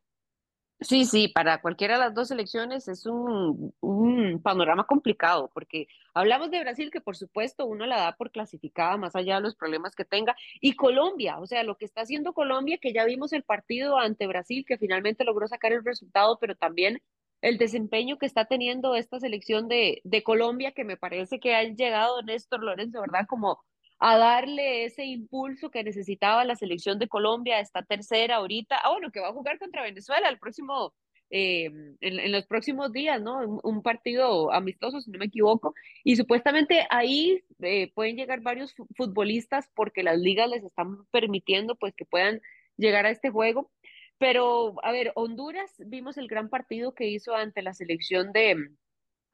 Sí, 0.80 1.06
sí, 1.06 1.28
para 1.28 1.60
cualquiera 1.60 1.96
de 1.96 2.02
las 2.02 2.14
dos 2.14 2.28
selecciones 2.28 2.88
es 2.88 3.08
un, 3.08 3.74
un, 3.80 4.40
panorama 4.44 4.86
complicado, 4.86 5.50
porque 5.52 5.88
hablamos 6.14 6.52
de 6.52 6.60
Brasil, 6.60 6.92
que 6.92 7.02
por 7.02 7.18
supuesto 7.18 7.66
uno 7.66 7.88
la 7.88 7.98
da 7.98 8.16
por 8.16 8.30
clasificada, 8.32 8.96
más 8.96 9.16
allá 9.16 9.36
de 9.38 9.42
los 9.42 9.56
problemas 9.56 9.96
que 9.96 10.06
tenga, 10.06 10.36
y 10.62 10.76
Colombia, 10.76 11.40
o 11.40 11.48
sea, 11.48 11.64
lo 11.64 11.78
que 11.78 11.86
está 11.86 12.02
haciendo 12.02 12.34
Colombia, 12.34 12.78
que 12.80 12.94
ya 12.94 13.06
vimos 13.06 13.34
el 13.34 13.42
partido 13.42 13.98
ante 13.98 14.28
Brasil, 14.28 14.66
que 14.68 14.78
finalmente 14.78 15.24
logró 15.24 15.48
sacar 15.48 15.74
el 15.74 15.84
resultado, 15.84 16.38
pero 16.40 16.56
también 16.56 17.02
el 17.42 17.58
desempeño 17.58 18.20
que 18.20 18.28
está 18.28 18.46
teniendo 18.46 18.96
esta 18.96 19.20
selección 19.20 19.68
de, 19.68 20.02
de 20.04 20.24
Colombia, 20.24 20.74
que 20.74 20.84
me 20.84 20.98
parece 20.98 21.40
que 21.40 21.56
ha 21.56 21.64
llegado 21.64 22.22
Néstor 22.22 22.64
Lorenzo, 22.64 23.02
¿verdad? 23.02 23.26
Como 23.28 23.64
a 24.00 24.18
darle 24.18 24.86
ese 24.86 25.06
impulso 25.06 25.72
que 25.72 25.84
necesitaba 25.84 26.46
la 26.46 26.56
selección 26.56 27.00
de 27.00 27.08
Colombia, 27.08 27.60
esta 27.60 27.84
tercera 27.84 28.36
ahorita, 28.38 28.78
ah, 28.84 28.92
bueno, 28.92 29.12
que 29.12 29.20
va 29.20 29.30
a 29.30 29.34
jugar 29.34 29.58
contra 29.58 29.84
Venezuela 29.84 30.30
el 30.30 30.38
próximo, 30.38 30.94
eh, 31.30 31.66
en, 31.66 32.20
en, 32.20 32.32
los 32.32 32.46
próximos 32.46 32.92
días, 32.92 33.22
¿no? 33.22 33.40
Un, 33.40 33.60
un, 33.64 33.82
partido 33.82 34.52
amistoso, 34.54 35.02
si 35.02 35.10
no 35.12 35.20
me 35.20 35.26
equivoco, 35.26 35.74
y 36.04 36.16
supuestamente 36.16 36.86
ahí 36.92 37.44
eh, 37.62 37.92
pueden 37.94 38.16
llegar 38.16 38.42
varios 38.42 38.76
futbolistas 38.96 39.68
porque 39.74 40.04
las 40.04 40.18
ligas 40.20 40.50
les 40.50 40.64
están 40.64 41.06
permitiendo 41.12 41.76
pues 41.76 41.96
que 41.96 42.06
puedan 42.06 42.42
llegar 42.78 43.06
a 43.06 43.12
este 43.12 43.32
juego. 43.32 43.72
Pero, 44.20 44.76
a 44.84 44.92
ver, 44.92 45.12
Honduras, 45.16 45.72
vimos 45.80 46.18
el 46.18 46.28
gran 46.28 46.50
partido 46.50 46.94
que 46.94 47.08
hizo 47.08 47.36
ante 47.36 47.62
la 47.62 47.74
selección 47.74 48.32
de, 48.32 48.70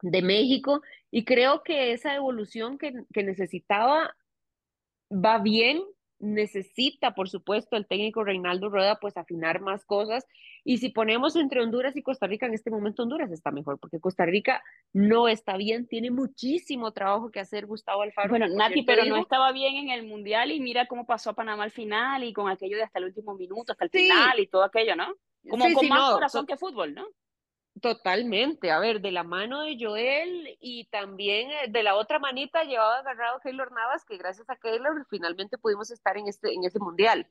de 0.02 0.22
México 0.22 0.82
y 1.10 1.24
creo 1.24 1.62
que 1.62 1.92
esa 1.92 2.14
evolución 2.14 2.76
que, 2.78 2.92
que 3.12 3.22
necesitaba 3.22 4.14
va 5.14 5.38
bien, 5.38 5.82
necesita, 6.18 7.14
por 7.14 7.28
supuesto, 7.28 7.76
el 7.76 7.86
técnico 7.86 8.24
Reinaldo 8.24 8.68
Rueda, 8.68 8.98
pues 9.00 9.16
afinar 9.16 9.60
más 9.60 9.84
cosas. 9.84 10.26
Y 10.64 10.78
si 10.78 10.88
ponemos 10.88 11.36
entre 11.36 11.60
Honduras 11.60 11.96
y 11.96 12.02
Costa 12.02 12.26
Rica, 12.26 12.46
en 12.46 12.54
este 12.54 12.70
momento 12.70 13.02
Honduras 13.02 13.30
está 13.30 13.50
mejor, 13.50 13.78
porque 13.78 14.00
Costa 14.00 14.24
Rica 14.24 14.62
no 14.92 15.28
está 15.28 15.56
bien, 15.56 15.86
tiene 15.86 16.10
muchísimo 16.10 16.92
trabajo 16.92 17.30
que 17.30 17.40
hacer 17.40 17.66
Gustavo 17.66 18.02
Alfaro. 18.02 18.30
Bueno, 18.30 18.48
Nati, 18.48 18.82
pero 18.82 19.04
no 19.04 19.16
estaba 19.16 19.52
bien 19.52 19.76
en 19.76 19.90
el 19.90 20.06
Mundial 20.06 20.50
y 20.50 20.60
mira 20.60 20.86
cómo 20.86 21.06
pasó 21.06 21.30
a 21.30 21.34
Panamá 21.34 21.64
al 21.64 21.70
final 21.70 22.24
y 22.24 22.32
con 22.32 22.48
aquello 22.50 22.76
de 22.76 22.84
hasta 22.84 22.98
el 22.98 23.06
último 23.06 23.34
minuto, 23.34 23.72
hasta 23.72 23.84
el 23.84 23.90
sí. 23.90 23.98
final 23.98 24.40
y 24.40 24.46
todo 24.46 24.64
aquello, 24.64 24.96
¿no? 24.96 25.14
Como 25.48 25.66
sí, 25.66 25.74
con 25.74 25.84
sí, 25.84 25.90
más 25.90 25.98
no, 25.98 26.14
corazón 26.14 26.46
que 26.46 26.56
fútbol, 26.56 26.94
¿no? 26.94 27.06
Totalmente, 27.80 28.70
a 28.70 28.78
ver, 28.78 29.00
de 29.00 29.10
la 29.10 29.24
mano 29.24 29.62
de 29.62 29.76
Joel 29.78 30.56
y 30.60 30.86
también 30.86 31.50
eh, 31.50 31.68
de 31.68 31.82
la 31.82 31.96
otra 31.96 32.20
manita 32.20 32.62
llevaba 32.62 32.98
agarrado 32.98 33.40
Keylor 33.40 33.72
Navas, 33.72 34.04
que 34.04 34.16
gracias 34.16 34.48
a 34.48 34.56
Keylor 34.56 35.06
finalmente 35.10 35.58
pudimos 35.58 35.90
estar 35.90 36.16
en 36.16 36.28
este, 36.28 36.54
en 36.54 36.64
ese 36.64 36.78
mundial. 36.78 37.26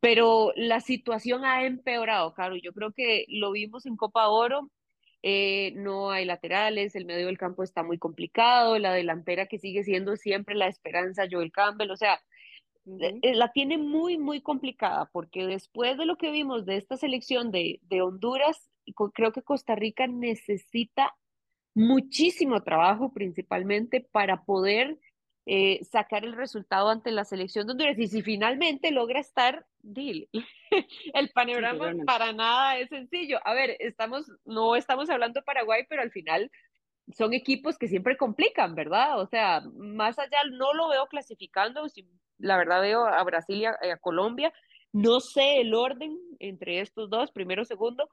Pero 0.00 0.52
la 0.54 0.80
situación 0.80 1.44
ha 1.46 1.64
empeorado, 1.64 2.34
claro, 2.34 2.56
yo 2.56 2.72
creo 2.74 2.92
que 2.92 3.24
lo 3.28 3.52
vimos 3.52 3.86
en 3.86 3.96
Copa 3.96 4.28
Oro, 4.28 4.70
eh, 5.22 5.72
no 5.76 6.10
hay 6.10 6.26
laterales, 6.26 6.94
el 6.94 7.06
medio 7.06 7.26
del 7.26 7.38
campo 7.38 7.62
está 7.62 7.82
muy 7.82 7.98
complicado, 7.98 8.78
la 8.78 8.92
delantera 8.92 9.46
que 9.46 9.58
sigue 9.58 9.82
siendo 9.82 10.16
siempre 10.16 10.54
la 10.54 10.68
esperanza 10.68 11.24
Joel 11.30 11.50
Campbell, 11.52 11.90
o 11.90 11.96
sea, 11.96 12.20
uh 12.86 12.98
-huh. 12.98 13.34
la 13.34 13.52
tiene 13.52 13.78
muy, 13.78 14.16
muy 14.18 14.40
complicada, 14.40 15.10
porque 15.12 15.46
después 15.46 15.98
de 15.98 16.06
lo 16.06 16.16
que 16.16 16.30
vimos 16.30 16.64
de 16.64 16.76
esta 16.76 16.96
selección 16.96 17.50
de, 17.50 17.80
de 17.82 18.02
Honduras, 18.02 18.70
creo 19.12 19.32
que 19.32 19.42
Costa 19.42 19.74
Rica 19.74 20.06
necesita 20.06 21.14
muchísimo 21.74 22.62
trabajo 22.62 23.12
principalmente 23.12 24.00
para 24.00 24.44
poder 24.44 24.98
eh, 25.48 25.84
sacar 25.84 26.24
el 26.24 26.32
resultado 26.32 26.88
ante 26.88 27.12
la 27.12 27.24
selección 27.24 27.66
de 27.66 27.72
Honduras. 27.72 27.98
Y 27.98 28.08
si 28.08 28.22
finalmente 28.22 28.90
logra 28.90 29.20
estar, 29.20 29.64
dile, 29.80 30.28
el 31.14 31.30
panorama 31.30 31.92
sí, 31.92 32.00
para 32.04 32.32
nada 32.32 32.78
es 32.78 32.88
sencillo. 32.88 33.38
A 33.44 33.54
ver, 33.54 33.76
estamos, 33.78 34.26
no 34.44 34.74
estamos 34.74 35.08
hablando 35.10 35.40
de 35.40 35.44
Paraguay, 35.44 35.84
pero 35.88 36.02
al 36.02 36.10
final 36.10 36.50
son 37.14 37.34
equipos 37.34 37.78
que 37.78 37.88
siempre 37.88 38.16
complican, 38.16 38.74
¿verdad? 38.74 39.20
O 39.20 39.26
sea, 39.26 39.62
más 39.76 40.18
allá 40.18 40.38
no 40.50 40.72
lo 40.74 40.88
veo 40.88 41.06
clasificando, 41.06 41.86
la 42.38 42.56
verdad 42.56 42.80
veo 42.80 43.06
a 43.06 43.22
Brasil 43.24 43.58
y 43.58 43.64
a, 43.64 43.96
Colombia. 43.98 44.52
No 44.92 45.20
sé 45.20 45.60
el 45.60 45.74
orden 45.74 46.18
entre 46.38 46.80
estos 46.80 47.10
dos, 47.10 47.30
primero, 47.30 47.64
segundo, 47.64 48.08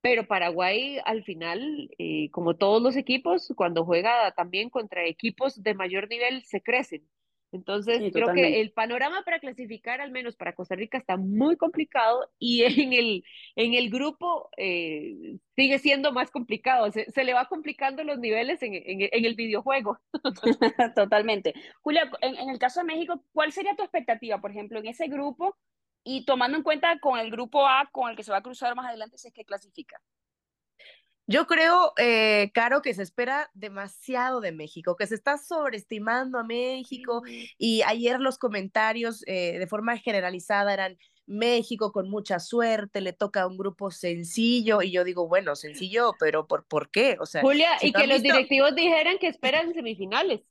pero 0.00 0.26
Paraguay 0.26 0.98
al 1.04 1.24
final, 1.24 1.88
eh, 1.98 2.30
como 2.30 2.56
todos 2.56 2.82
los 2.82 2.96
equipos, 2.96 3.52
cuando 3.56 3.84
juega 3.84 4.32
también 4.32 4.68
contra 4.68 5.06
equipos 5.06 5.62
de 5.62 5.74
mayor 5.74 6.08
nivel, 6.08 6.42
se 6.44 6.60
crecen. 6.60 7.08
Entonces, 7.54 7.98
sí, 7.98 8.10
creo 8.10 8.26
totalmente. 8.26 8.56
que 8.56 8.60
el 8.60 8.72
panorama 8.72 9.22
para 9.24 9.38
clasificar, 9.38 10.00
al 10.00 10.10
menos 10.10 10.34
para 10.34 10.54
Costa 10.54 10.74
Rica, 10.74 10.98
está 10.98 11.16
muy 11.16 11.56
complicado 11.56 12.28
y 12.38 12.64
en 12.88 12.92
el, 12.92 13.24
en 13.54 13.74
el 13.74 13.90
grupo 13.90 14.50
eh, 14.56 15.38
sigue 15.54 15.78
siendo 15.78 16.12
más 16.12 16.30
complicado. 16.32 16.90
Se, 16.90 17.10
se, 17.12 17.24
le 17.24 17.32
va 17.32 17.46
complicando 17.46 18.02
los 18.02 18.18
niveles 18.18 18.60
en, 18.62 18.74
en, 18.74 19.08
en 19.12 19.24
el 19.24 19.36
videojuego. 19.36 20.00
Totalmente. 20.96 21.54
Julia, 21.82 22.10
en, 22.22 22.36
en 22.36 22.50
el 22.50 22.58
caso 22.58 22.80
de 22.80 22.86
México, 22.86 23.24
¿cuál 23.32 23.52
sería 23.52 23.76
tu 23.76 23.82
expectativa, 23.82 24.40
por 24.40 24.50
ejemplo, 24.50 24.80
en 24.80 24.86
ese 24.86 25.06
grupo? 25.06 25.56
y 26.06 26.26
tomando 26.26 26.58
en 26.58 26.62
cuenta 26.62 26.98
con 27.00 27.18
el 27.18 27.30
grupo 27.30 27.66
A 27.66 27.88
con 27.90 28.10
el 28.10 28.16
que 28.16 28.22
se 28.22 28.30
va 28.30 28.38
a 28.38 28.42
cruzar 28.42 28.74
más 28.76 28.86
adelante 28.86 29.16
si 29.16 29.28
es 29.28 29.34
que 29.34 29.46
clasifica. 29.46 30.00
Yo 31.26 31.46
creo, 31.46 31.94
eh, 31.96 32.50
Caro, 32.52 32.82
que 32.82 32.92
se 32.92 33.02
espera 33.02 33.50
demasiado 33.54 34.40
de 34.40 34.52
México, 34.52 34.94
que 34.96 35.06
se 35.06 35.14
está 35.14 35.38
sobreestimando 35.38 36.38
a 36.38 36.44
México 36.44 37.22
y 37.56 37.82
ayer 37.82 38.20
los 38.20 38.36
comentarios 38.36 39.22
eh, 39.26 39.58
de 39.58 39.66
forma 39.66 39.96
generalizada 39.96 40.74
eran 40.74 40.98
México 41.26 41.92
con 41.92 42.10
mucha 42.10 42.38
suerte, 42.38 43.00
le 43.00 43.14
toca 43.14 43.42
a 43.42 43.46
un 43.46 43.56
grupo 43.56 43.90
sencillo 43.90 44.82
y 44.82 44.90
yo 44.90 45.04
digo, 45.04 45.26
bueno, 45.26 45.56
sencillo, 45.56 46.12
pero 46.20 46.46
¿por, 46.46 46.66
por 46.66 46.90
qué? 46.90 47.16
O 47.18 47.24
sea, 47.24 47.40
Julia, 47.40 47.78
si 47.78 47.88
y 47.88 47.92
que 47.92 48.06
los 48.06 48.22
directivos 48.22 48.74
dijeran 48.74 49.16
que 49.18 49.28
esperan 49.28 49.72
semifinales. 49.72 50.42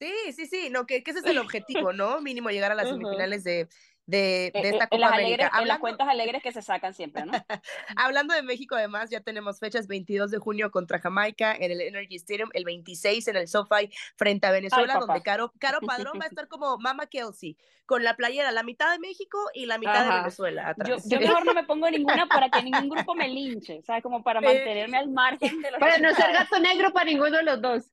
Sí, 0.00 0.12
sí, 0.32 0.46
sí, 0.46 0.70
no, 0.70 0.86
que, 0.86 1.02
que 1.02 1.10
ese 1.10 1.20
es 1.20 1.26
el 1.26 1.38
objetivo, 1.38 1.92
¿no? 1.92 2.20
Mínimo 2.20 2.50
llegar 2.50 2.70
a 2.70 2.76
las 2.76 2.86
uh 2.86 2.90
-huh. 2.90 2.98
semifinales 2.98 3.42
de, 3.42 3.68
de, 4.08 4.50
de, 4.54 4.70
esta 4.70 4.84
en 4.84 4.88
Copa 4.88 4.98
las 4.98 5.12
América. 5.12 5.26
Alegres, 5.26 5.46
Hablando... 5.46 5.62
En 5.62 5.68
las 5.68 5.78
cuentas 5.80 6.08
alegres 6.08 6.42
que 6.42 6.52
se 6.52 6.62
sacan 6.62 6.94
siempre, 6.94 7.26
¿no? 7.26 7.32
Hablando 7.96 8.34
de 8.34 8.42
México, 8.42 8.74
además, 8.74 9.10
ya 9.10 9.20
tenemos 9.20 9.60
fechas 9.60 9.86
22 9.86 10.30
de 10.30 10.38
junio 10.38 10.70
contra 10.70 10.98
Jamaica 10.98 11.54
en 11.54 11.70
el 11.70 11.82
Energy 11.82 12.16
Stadium, 12.16 12.48
el 12.54 12.64
26 12.64 13.28
en 13.28 13.36
el 13.36 13.48
SoFi 13.48 13.90
frente 14.16 14.46
a 14.46 14.50
Venezuela, 14.50 14.94
Ay, 14.94 15.00
donde 15.00 15.22
Caro, 15.22 15.52
Caro 15.58 15.80
Padrón 15.82 16.18
va 16.18 16.24
a 16.24 16.28
estar 16.28 16.48
como 16.48 16.78
Mama 16.78 17.06
Kelsey, 17.06 17.58
con 17.84 18.02
la 18.02 18.16
playera, 18.16 18.50
la 18.50 18.62
mitad 18.62 18.90
de 18.90 18.98
México 18.98 19.38
y 19.52 19.66
la 19.66 19.76
mitad 19.76 19.96
Ajá. 19.96 20.14
de 20.14 20.20
Venezuela. 20.20 20.68
Atrás. 20.70 20.88
Yo, 20.88 20.96
yo, 21.04 21.20
mejor 21.20 21.44
no 21.44 21.52
me 21.52 21.64
pongo 21.64 21.90
ninguna 21.90 22.26
para 22.26 22.48
que 22.48 22.62
ningún 22.62 22.88
grupo 22.88 23.14
me 23.14 23.28
linche, 23.28 23.82
¿sabes? 23.82 24.02
Como 24.02 24.22
para 24.22 24.40
mantenerme 24.40 24.96
al 24.96 25.10
margen 25.10 25.60
de 25.60 25.70
los 25.70 25.80
Para 25.80 25.98
no 25.98 26.14
ser 26.14 26.32
gato 26.32 26.58
negro 26.60 26.94
para 26.94 27.04
ninguno 27.04 27.36
de 27.36 27.42
los 27.42 27.60
dos. 27.60 27.84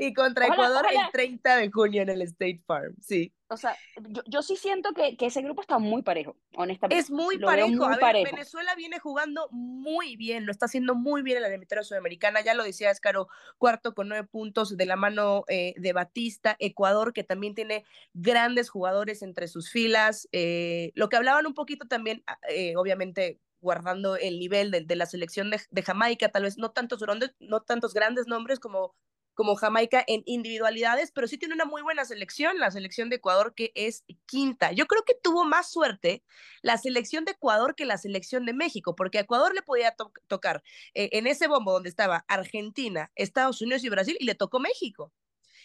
Y 0.00 0.14
contra 0.14 0.46
ojalá, 0.46 0.62
Ecuador 0.62 0.84
ojalá. 0.84 1.06
el 1.06 1.12
30 1.12 1.56
de 1.56 1.70
junio 1.72 2.02
en 2.02 2.08
el 2.08 2.22
State 2.22 2.62
Farm, 2.64 2.94
sí. 3.00 3.34
O 3.48 3.56
sea, 3.56 3.76
yo, 4.08 4.22
yo 4.26 4.42
sí 4.42 4.54
siento 4.54 4.92
que, 4.92 5.16
que, 5.16 5.26
ese 5.26 5.42
grupo 5.42 5.60
está 5.60 5.80
muy 5.80 6.02
parejo, 6.02 6.36
honestamente. 6.54 7.00
Es 7.00 7.10
muy 7.10 7.36
parejo. 7.38 7.68
Muy 7.68 7.84
a 7.84 7.90
ver, 7.90 7.98
parejo. 7.98 8.30
Venezuela 8.30 8.76
viene 8.76 9.00
jugando 9.00 9.48
muy 9.50 10.14
bien, 10.14 10.46
lo 10.46 10.52
está 10.52 10.66
haciendo 10.66 10.94
muy 10.94 11.22
bien 11.22 11.38
en 11.38 11.42
la 11.42 11.48
eliminatoria 11.48 11.82
sudamericana. 11.82 12.42
Ya 12.42 12.54
lo 12.54 12.62
decía 12.62 12.92
Escaro, 12.92 13.26
cuarto 13.56 13.92
con 13.92 14.08
nueve 14.08 14.28
puntos 14.30 14.76
de 14.76 14.86
la 14.86 14.94
mano 14.94 15.42
eh, 15.48 15.74
de 15.78 15.92
Batista. 15.92 16.54
Ecuador, 16.60 17.12
que 17.12 17.24
también 17.24 17.56
tiene 17.56 17.84
grandes 18.14 18.70
jugadores 18.70 19.22
entre 19.22 19.48
sus 19.48 19.68
filas. 19.68 20.28
Eh, 20.30 20.92
lo 20.94 21.08
que 21.08 21.16
hablaban 21.16 21.44
un 21.44 21.54
poquito 21.54 21.88
también, 21.88 22.22
eh, 22.48 22.76
obviamente, 22.76 23.40
guardando 23.60 24.14
el 24.14 24.38
nivel 24.38 24.70
de, 24.70 24.82
de 24.82 24.94
la 24.94 25.06
selección 25.06 25.50
de, 25.50 25.60
de, 25.68 25.82
Jamaica, 25.82 26.28
tal 26.28 26.44
vez 26.44 26.56
no 26.56 26.70
tantos, 26.70 27.00
no 27.40 27.62
tantos 27.62 27.94
grandes 27.94 28.28
nombres 28.28 28.60
como 28.60 28.94
como 29.38 29.54
Jamaica 29.54 30.02
en 30.08 30.24
individualidades, 30.26 31.12
pero 31.12 31.28
sí 31.28 31.38
tiene 31.38 31.54
una 31.54 31.64
muy 31.64 31.80
buena 31.80 32.04
selección, 32.04 32.58
la 32.58 32.72
selección 32.72 33.08
de 33.08 33.16
Ecuador 33.16 33.54
que 33.54 33.70
es 33.76 34.02
quinta. 34.26 34.72
Yo 34.72 34.88
creo 34.88 35.04
que 35.04 35.14
tuvo 35.14 35.44
más 35.44 35.70
suerte 35.70 36.24
la 36.60 36.76
selección 36.76 37.24
de 37.24 37.30
Ecuador 37.30 37.76
que 37.76 37.84
la 37.84 37.98
selección 37.98 38.46
de 38.46 38.52
México, 38.52 38.96
porque 38.96 39.18
a 39.18 39.20
Ecuador 39.20 39.54
le 39.54 39.62
podía 39.62 39.94
tocar 40.26 40.64
eh, 40.94 41.10
en 41.12 41.28
ese 41.28 41.46
bombo 41.46 41.70
donde 41.70 41.88
estaba 41.88 42.24
Argentina, 42.26 43.12
Estados 43.14 43.62
Unidos 43.62 43.84
y 43.84 43.88
Brasil 43.90 44.16
y 44.18 44.24
le 44.24 44.34
tocó 44.34 44.58
México, 44.58 45.12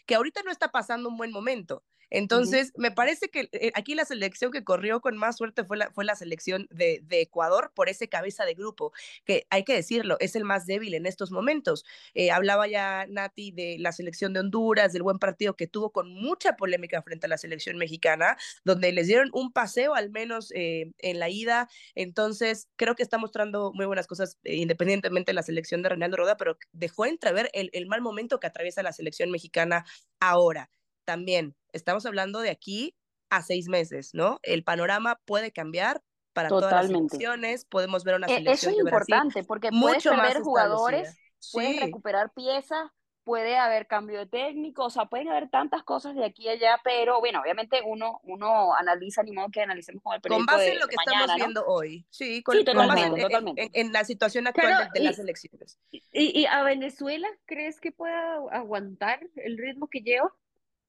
que 0.06 0.14
ahorita 0.14 0.44
no 0.44 0.52
está 0.52 0.70
pasando 0.70 1.10
un 1.10 1.18
buen 1.18 1.32
momento. 1.32 1.84
Entonces, 2.14 2.72
me 2.78 2.92
parece 2.92 3.30
que 3.30 3.50
eh, 3.54 3.72
aquí 3.74 3.96
la 3.96 4.06
selección 4.06 4.52
que 4.52 4.64
corrió 4.64 5.02
con 5.02 5.18
más 5.18 5.36
suerte 5.36 5.64
fue 5.66 5.78
la, 5.78 5.90
fue 5.92 6.06
la 6.06 6.16
selección 6.16 6.68
de, 6.70 7.02
de, 7.04 7.22
Ecuador 7.22 7.72
por 7.74 7.90
ese 7.90 8.08
cabeza 8.08 8.46
de 8.46 8.54
grupo, 8.54 8.94
que 9.26 9.48
hay 9.50 9.64
que 9.64 9.74
decirlo, 9.74 10.18
es 10.20 10.36
el 10.36 10.44
más 10.44 10.68
débil 10.68 10.94
en 10.94 11.08
estos 11.08 11.32
momentos. 11.32 11.86
Eh, 12.14 12.30
hablaba 12.30 12.68
ya 12.68 13.08
Nati 13.10 13.52
de 13.52 13.78
la 13.80 13.92
selección 13.92 14.32
de 14.32 14.42
Honduras, 14.42 14.94
del 14.94 15.02
buen 15.02 15.18
partido 15.18 15.56
que 15.56 15.66
tuvo 15.66 15.92
con 15.92 16.14
mucha 16.14 16.56
polémica 16.56 17.02
frente 17.02 17.26
a 17.26 17.30
la 17.30 17.40
selección 17.40 17.78
mexicana, 17.78 18.38
donde 18.64 18.92
les 18.92 19.08
dieron 19.08 19.32
un 19.34 19.52
paseo 19.52 19.96
al 19.96 20.12
menos 20.12 20.52
eh, 20.54 20.92
en 21.00 21.18
la 21.18 21.30
ida. 21.30 21.68
Entonces, 21.96 22.70
creo 22.76 22.94
que 22.94 23.02
está 23.02 23.18
mostrando 23.18 23.72
muy 23.74 23.88
buenas 23.88 24.06
cosas, 24.06 24.38
independientemente 24.44 25.32
de 25.32 25.36
la 25.36 25.44
selección 25.44 25.82
de 25.82 25.90
Reinaldo 25.90 26.18
Roda, 26.18 26.38
pero 26.38 26.60
dejó 26.74 27.08
entrever 27.08 27.50
el, 27.54 27.72
el 27.74 27.88
mal 27.88 28.02
momento 28.02 28.40
que 28.40 28.46
atraviesa 28.46 28.84
la 28.84 28.94
selección 28.94 29.32
mexicana 29.32 29.84
ahora 30.20 30.70
también 31.06 31.56
estamos 31.74 32.06
hablando 32.06 32.40
de 32.40 32.50
aquí 32.50 32.96
a 33.30 33.42
seis 33.42 33.68
meses, 33.68 34.12
¿no? 34.14 34.40
El 34.44 34.64
panorama 34.64 35.20
puede 35.26 35.52
cambiar 35.52 36.02
para 36.34 36.50
todas 36.50 36.72
las 36.72 36.88
selecciones, 36.88 37.66
podemos 37.66 38.04
ver 38.04 38.16
una 38.16 38.28
e, 38.28 38.36
selección 38.36 38.74
Eso 38.74 38.82
es 38.82 38.86
importante, 38.86 39.44
porque 39.44 39.70
puedes 39.70 40.04
perder 40.04 40.42
jugadores, 40.42 41.18
puedes 41.52 41.82
recuperar 41.82 42.32
piezas, 42.34 42.90
puede 43.24 43.58
haber 43.58 43.88
cambio 43.88 44.20
de 44.20 44.26
técnico, 44.26 44.86
o 44.86 44.90
sea, 44.90 45.06
pueden 45.06 45.30
haber 45.30 45.50
tantas 45.50 45.84
cosas 45.84 46.16
de 46.16 46.26
aquí 46.26 46.50
a 46.50 46.54
allá, 46.54 46.80
pero 46.84 47.20
bueno, 47.20 47.42
obviamente 47.42 47.82
uno, 47.86 48.20
uno 48.24 48.76
analiza, 48.76 49.24
ni 49.24 49.32
modo 49.32 49.50
que 49.50 49.62
analicemos 49.62 50.04
con 50.04 50.16
el 50.16 50.22
periódico 50.22 50.46
Con 50.46 50.58
base 50.58 50.74
en 50.74 50.80
lo 50.80 50.88
que 50.88 50.96
estamos 50.96 51.36
viendo 51.36 51.66
hoy, 51.66 52.06
sí, 52.10 52.44
con, 52.44 52.58
sí, 52.58 52.66
totalmente, 52.66 53.22
totalmente. 53.22 53.70
En, 53.74 53.94
la 53.94 54.04
situación 54.04 54.48
actual 54.48 54.90
de, 54.94 55.00
las 55.00 55.20
elecciones. 55.20 55.80
Y, 55.92 56.42
y, 56.42 56.46
a 56.46 56.64
Venezuela 56.64 57.28
crees 57.46 57.80
que 57.80 57.92
pueda 57.92 58.36
aguantar 58.52 59.20
el 59.36 59.58
ritmo 59.58 59.88
que 59.88 60.02
lleva? 60.02 60.34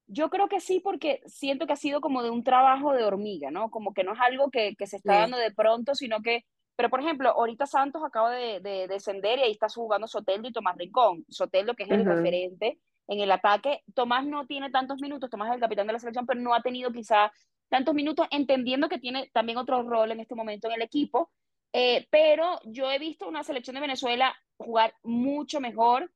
Yo 0.07 0.31
creo 0.31 0.49
que 0.49 0.61
sí, 0.61 0.81
porque 0.81 1.23
siento 1.27 1.67
que 1.67 1.73
ha 1.73 1.77
sido 1.77 2.01
como 2.01 2.23
de 2.23 2.31
un 2.31 2.45
trabajo 2.45 2.93
de 2.93 3.05
hormiga, 3.05 3.51
¿no? 3.51 3.71
Como 3.71 3.95
que 3.95 4.05
no 4.05 4.13
es 4.13 4.21
algo 4.21 4.51
que, 4.51 4.75
que 4.77 4.87
se 4.87 4.97
está 4.97 5.21
dando 5.21 5.37
de 5.39 5.53
pronto, 5.53 5.95
sino 5.95 6.21
que, 6.21 6.45
pero 6.77 6.91
por 6.91 7.01
ejemplo, 7.01 7.31
ahorita 7.31 7.67
Santos 7.67 8.03
acaba 8.05 8.31
de, 8.31 8.61
de, 8.61 8.87
descender 8.89 9.39
y 9.39 9.43
ahí 9.43 9.53
está 9.53 9.69
jugando 9.69 10.07
Soteldo 10.07 10.49
y 10.49 10.53
Tomás 10.53 10.77
Rincón. 10.77 11.25
Soteldo, 11.29 11.75
que 11.75 11.85
es 11.85 11.91
el 11.91 12.05
referente 12.05 12.79
en 13.09 13.21
el 13.21 13.31
ataque. 13.31 13.83
Tomás 13.95 14.27
no 14.27 14.47
tiene 14.47 14.71
tantos 14.71 15.01
minutos, 15.01 15.31
Tomás 15.31 15.49
es 15.49 15.55
el 15.55 15.61
capitán 15.61 15.87
de 15.87 15.95
la 15.95 15.99
selección, 15.99 16.27
pero 16.27 16.41
no 16.41 16.55
ha 16.55 16.63
tenido 16.63 16.93
quizá 16.93 17.33
tantos 17.69 17.95
minutos, 17.95 18.27
entendiendo 18.31 18.89
que 18.89 18.99
tiene 18.99 19.31
también 19.33 19.59
otro 19.59 19.83
rol 19.83 20.13
en 20.13 20.21
este 20.21 20.35
momento 20.35 20.69
en 20.69 20.75
el 20.75 20.83
equipo. 20.83 21.31
Eh, 21.73 22.07
pero 22.11 22.61
yo 22.65 22.91
he 22.91 22.99
visto 22.99 23.27
una 23.27 23.43
selección 23.43 23.75
de 23.75 23.81
Venezuela 23.81 24.35
jugar 24.57 24.95
mucho 25.03 25.61
mejor 25.61 26.13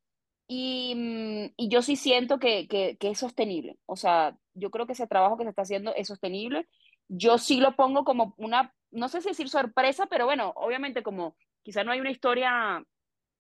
Mm, 0.49 1.53
y, 1.57 1.69
yo 1.69 1.83
sí 1.83 1.97
siento 1.97 2.39
que, 2.39 2.67
que, 2.69 2.97
es 3.01 3.19
sostenible. 3.19 3.79
O 3.87 3.97
sea, 3.97 4.37
yo 4.55 4.71
creo 4.71 4.87
que 4.87 4.95
ese 4.95 5.07
trabajo 5.07 5.37
que 5.37 5.45
se 5.45 5.51
está 5.51 5.63
haciendo 5.63 5.95
es 5.95 6.09
sostenible. 6.09 6.67
Yo 7.09 7.39
sí 7.39 7.61
lo 7.61 7.77
pongo 7.77 8.05
como 8.05 8.35
una, 8.39 8.75
no 8.91 9.09
sé 9.09 9.21
si 9.21 9.29
decir 9.29 9.49
sorpresa, 9.49 10.07
pero 10.07 10.25
bueno, 10.27 10.53
obviamente 10.57 11.03
como 11.03 11.37
quizá 11.63 11.85
no 11.85 11.93
hay 11.93 12.01
una 12.01 12.11
historia, 12.11 12.83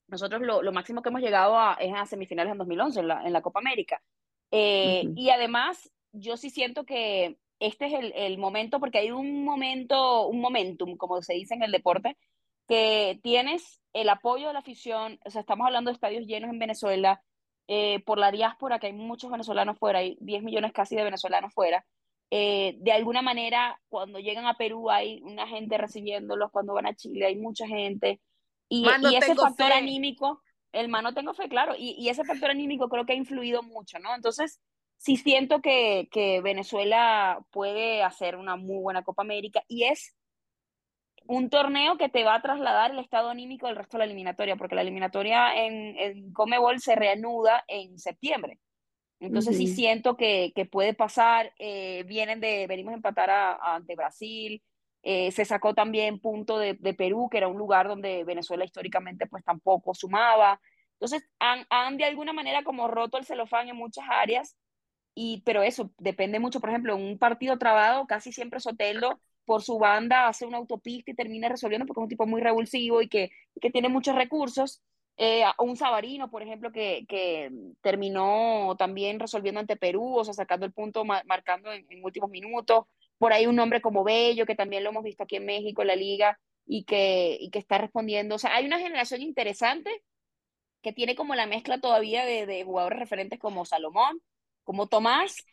nosotros 0.08 0.42
lo, 0.42 0.62
lo 0.62 0.72
máximo 0.72 1.02
que 1.02 1.08
hemos 1.08 1.22
llegado 1.22 1.58
a, 1.58 1.74
es 1.74 1.94
a 1.94 2.06
semifinales 2.06 2.52
en 2.52 2.58
2011 2.58 3.00
en 3.00 3.08
la, 3.08 3.24
en 3.24 3.32
la 3.32 3.42
Copa 3.42 3.60
América. 3.60 4.02
Eh, 4.50 5.04
y 5.16 5.30
además, 5.30 5.90
yo 6.12 6.36
sí 6.36 6.50
siento 6.50 6.84
que 6.84 7.38
este 7.58 7.86
es 7.86 7.94
el, 7.94 8.12
el 8.14 8.38
momento, 8.38 8.80
porque 8.80 8.98
hay 8.98 9.10
un 9.10 9.44
momento, 9.44 10.26
un 10.28 10.40
momentum, 10.40 10.96
como 10.96 11.22
se 11.22 11.34
dice 11.34 11.54
en 11.54 11.62
el 11.62 11.72
deporte, 11.72 12.16
que 12.68 13.18
tienes 13.22 13.80
el 14.00 14.08
apoyo 14.08 14.48
de 14.48 14.52
la 14.52 14.60
afición, 14.60 15.18
o 15.24 15.30
sea, 15.30 15.40
estamos 15.40 15.66
hablando 15.66 15.90
de 15.90 15.94
estadios 15.94 16.26
llenos 16.26 16.50
en 16.50 16.58
Venezuela, 16.58 17.22
eh, 17.66 18.00
por 18.04 18.18
la 18.18 18.30
diáspora, 18.30 18.78
que 18.78 18.86
hay 18.86 18.92
muchos 18.92 19.30
venezolanos 19.30 19.78
fuera, 19.78 19.98
hay 19.98 20.16
10 20.20 20.42
millones 20.42 20.72
casi 20.72 20.94
de 20.94 21.04
venezolanos 21.04 21.52
fuera, 21.52 21.84
eh, 22.30 22.76
de 22.78 22.92
alguna 22.92 23.22
manera, 23.22 23.80
cuando 23.88 24.20
llegan 24.20 24.46
a 24.46 24.54
Perú 24.54 24.90
hay 24.90 25.20
una 25.22 25.46
gente 25.46 25.78
recibiéndolos, 25.78 26.50
cuando 26.52 26.74
van 26.74 26.86
a 26.86 26.94
Chile 26.94 27.26
hay 27.26 27.36
mucha 27.36 27.66
gente, 27.66 28.20
y, 28.68 28.86
y 28.86 29.16
ese 29.16 29.34
factor 29.34 29.72
anímico, 29.72 30.42
el 30.72 30.88
mano 30.88 31.12
tengo 31.12 31.34
fe, 31.34 31.48
claro, 31.48 31.74
y, 31.76 31.96
y, 31.98 32.08
ese 32.08 32.24
factor 32.24 32.50
anímico 32.50 32.88
creo 32.88 33.04
que 33.04 33.14
ha 33.14 33.16
influido 33.16 33.62
mucho, 33.62 33.98
¿no? 33.98 34.14
Entonces, 34.14 34.60
sí 34.96 35.16
siento 35.16 35.60
que, 35.60 36.08
que 36.12 36.40
Venezuela 36.42 37.44
puede 37.50 38.02
hacer 38.02 38.36
una 38.36 38.56
muy 38.56 38.78
buena 38.78 39.02
Copa 39.02 39.22
América, 39.22 39.64
y 39.66 39.84
es 39.84 40.17
un 41.28 41.50
torneo 41.50 41.98
que 41.98 42.08
te 42.08 42.24
va 42.24 42.36
a 42.36 42.42
trasladar 42.42 42.90
el 42.90 42.98
estado 43.00 43.28
anímico 43.28 43.66
del 43.66 43.76
resto 43.76 43.96
de 43.96 43.98
la 43.98 44.04
eliminatoria, 44.06 44.56
porque 44.56 44.74
la 44.74 44.80
eliminatoria 44.80 45.54
en, 45.62 45.94
en 45.98 46.32
Comebol 46.32 46.80
se 46.80 46.96
reanuda 46.96 47.64
en 47.68 47.98
septiembre. 47.98 48.58
Entonces 49.20 49.58
sí 49.58 49.66
siento 49.66 50.16
que, 50.16 50.52
que 50.54 50.64
puede 50.64 50.94
pasar, 50.94 51.52
eh, 51.58 52.02
vienen 52.04 52.40
de, 52.40 52.66
venimos 52.66 52.92
a 52.92 52.96
empatar 52.96 53.28
a, 53.28 53.74
ante 53.74 53.94
Brasil, 53.94 54.62
eh, 55.02 55.30
se 55.30 55.44
sacó 55.44 55.74
también 55.74 56.18
punto 56.18 56.58
de, 56.58 56.74
de, 56.74 56.94
Perú, 56.94 57.28
que 57.30 57.36
era 57.38 57.48
un 57.48 57.58
lugar 57.58 57.88
donde 57.88 58.24
Venezuela 58.24 58.64
históricamente 58.64 59.26
pues 59.26 59.44
tampoco 59.44 59.94
sumaba. 59.94 60.60
Entonces 60.94 61.28
han, 61.40 61.66
han 61.68 61.98
de 61.98 62.04
alguna 62.04 62.32
manera 62.32 62.64
como 62.64 62.88
roto 62.88 63.18
el 63.18 63.26
celofán 63.26 63.68
en 63.68 63.76
muchas 63.76 64.06
áreas, 64.08 64.56
y, 65.14 65.42
pero 65.44 65.62
eso 65.62 65.90
depende 65.98 66.38
mucho, 66.38 66.60
por 66.60 66.70
ejemplo, 66.70 66.96
en 66.96 67.02
un 67.02 67.18
partido 67.18 67.58
trabado, 67.58 68.06
casi 68.06 68.32
siempre 68.32 68.60
Soteldo 68.60 69.20
por 69.48 69.62
su 69.62 69.78
banda 69.78 70.28
hace 70.28 70.44
una 70.44 70.58
autopista 70.58 71.10
y 71.10 71.14
termina 71.14 71.48
resolviendo 71.48 71.86
porque 71.86 72.00
es 72.00 72.04
un 72.04 72.08
tipo 72.10 72.26
muy 72.26 72.42
revulsivo 72.42 73.00
y 73.00 73.08
que, 73.08 73.30
que 73.60 73.70
tiene 73.70 73.88
muchos 73.88 74.14
recursos. 74.14 74.82
Eh, 75.16 75.42
un 75.58 75.76
Sabarino, 75.76 76.30
por 76.30 76.42
ejemplo, 76.42 76.70
que, 76.70 77.06
que, 77.08 77.50
terminó 77.80 78.76
también 78.78 79.18
resolviendo 79.18 79.58
ante 79.60 79.76
Perú, 79.76 80.18
o 80.18 80.24
sea, 80.24 80.34
sacando 80.34 80.66
el 80.66 80.72
punto, 80.72 81.04
marcando 81.04 81.72
en, 81.72 81.86
últimos 82.04 82.28
minutos. 82.30 82.84
Por 83.16 83.32
ahí 83.32 83.46
un 83.46 83.58
hombre 83.58 83.80
como 83.80 84.04
Bello, 84.04 84.44
que 84.44 84.54
también 84.54 84.84
lo 84.84 84.90
hemos 84.90 85.02
visto 85.02 85.22
aquí 85.24 85.36
en 85.36 85.46
México, 85.46 85.80
en 85.82 85.88
la 85.88 85.96
liga, 85.96 86.38
y 86.66 86.84
que, 86.84 87.38
y 87.40 87.50
que 87.50 87.58
está 87.58 87.78
respondiendo. 87.78 88.34
O 88.34 88.38
sea, 88.38 88.54
hay 88.54 88.66
una 88.66 88.78
generación 88.78 89.22
interesante 89.22 89.90
que 90.82 90.92
tiene 90.92 91.16
como 91.16 91.34
la 91.34 91.46
mezcla 91.46 91.80
todavía 91.80 92.26
de, 92.26 92.44
de 92.46 92.64
jugadores 92.64 92.98
referentes 92.98 93.38
como 93.38 93.64
Salomón, 93.64 94.20
como 94.62 94.88
Tomás, 94.88 95.44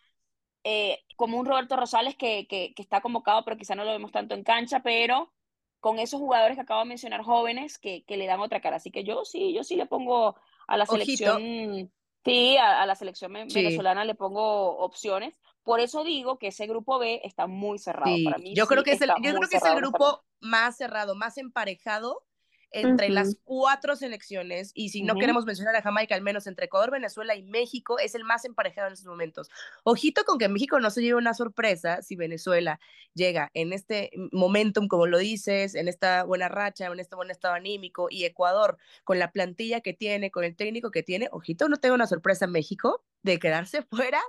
eh, 0.67 1.03
como 1.15 1.37
un 1.37 1.45
Roberto 1.45 1.75
Rosales 1.75 2.15
que, 2.15 2.47
que, 2.47 2.73
está 2.77 2.99
convocado, 2.99 3.45
pero 3.45 3.55
quizá 3.55 3.75
no 3.75 3.85
lo 3.85 3.91
vemos 3.91 4.11
tanto 4.11 4.33
en 4.33 4.43
cancha, 4.43 4.81
pero 4.81 5.31
con 5.79 5.99
esos 5.99 6.19
jugadores 6.19 6.57
que 6.57 6.63
acabo 6.63 6.79
de 6.79 6.87
mencionar 6.87 7.21
jóvenes 7.21 7.77
que, 7.77 8.03
que 8.03 8.17
le 8.17 8.25
dan 8.25 8.39
otra 8.39 8.61
cara. 8.61 8.77
Así 8.77 8.89
que 8.89 9.03
yo 9.03 9.23
sí, 9.25 9.53
yo 9.53 9.63
sí 9.63 9.75
le 9.75 9.85
pongo 9.85 10.35
a 10.67 10.75
la 10.75 10.87
selección, 10.87 11.91
sí, 12.25 12.57
a, 12.57 12.83
la 12.87 12.95
selección 12.95 13.31
venezolana 13.31 14.05
le 14.05 14.15
pongo 14.15 14.79
opciones. 14.79 15.35
Por 15.61 15.81
eso 15.81 16.03
digo 16.03 16.39
que 16.39 16.47
ese 16.47 16.65
grupo 16.65 16.97
B 16.97 17.21
está 17.23 17.45
muy 17.45 17.77
cerrado 17.77 18.15
para 18.25 18.39
mí. 18.39 18.55
Yo 18.55 18.65
creo 18.65 18.83
que 18.83 18.93
es 18.93 19.01
el, 19.01 19.11
yo 19.21 19.35
creo 19.35 19.47
que 19.47 19.57
es 19.57 19.65
el 19.65 19.75
grupo 19.75 20.23
más 20.39 20.77
cerrado, 20.77 21.13
más 21.13 21.37
emparejado 21.37 22.23
entre 22.71 23.09
las 23.09 23.37
cuatro 23.43 23.95
selecciones, 23.95 24.71
y 24.73 24.89
si 24.89 25.03
no 25.03 25.15
queremos 25.15 25.45
mencionar 25.45 25.75
a 25.75 25.81
Jamaica, 25.81 26.15
al 26.15 26.21
menos 26.21 26.47
entre 26.47 26.65
Ecuador, 26.65 26.91
Venezuela 26.91 27.35
y 27.35 27.43
México, 27.43 27.99
es 27.99 28.15
el 28.15 28.23
más 28.23 28.45
emparejado 28.45 28.87
en 28.87 28.93
estos 28.93 29.07
momentos. 29.07 29.49
Ojito 29.83 30.23
con 30.25 30.37
que 30.37 30.49
México 30.49 30.79
no 30.79 30.89
se 30.89 31.01
lleve 31.01 31.15
una 31.15 31.33
sorpresa 31.33 32.01
si 32.01 32.15
Venezuela 32.15 32.79
llega 33.13 33.51
en 33.53 33.73
este 33.73 34.11
momentum, 34.31 34.87
como 34.87 35.07
lo 35.07 35.17
dices, 35.17 35.75
en 35.75 35.87
esta 35.87 36.23
buena 36.23 36.49
racha, 36.49 36.87
en 36.87 36.99
este 36.99 37.15
buen 37.15 37.31
estado 37.31 37.53
anímico, 37.53 38.07
y 38.09 38.25
Ecuador 38.25 38.77
con 39.03 39.19
la 39.19 39.31
plantilla 39.31 39.81
que 39.81 39.93
tiene, 39.93 40.31
con 40.31 40.43
el 40.43 40.55
técnico 40.55 40.91
que 40.91 41.03
tiene, 41.03 41.29
ojito, 41.31 41.69
no 41.69 41.77
tengo 41.77 41.95
una 41.95 42.07
sorpresa 42.07 42.47
México 42.47 43.03
de 43.23 43.39
quedarse 43.39 43.81
fuera 43.89 44.21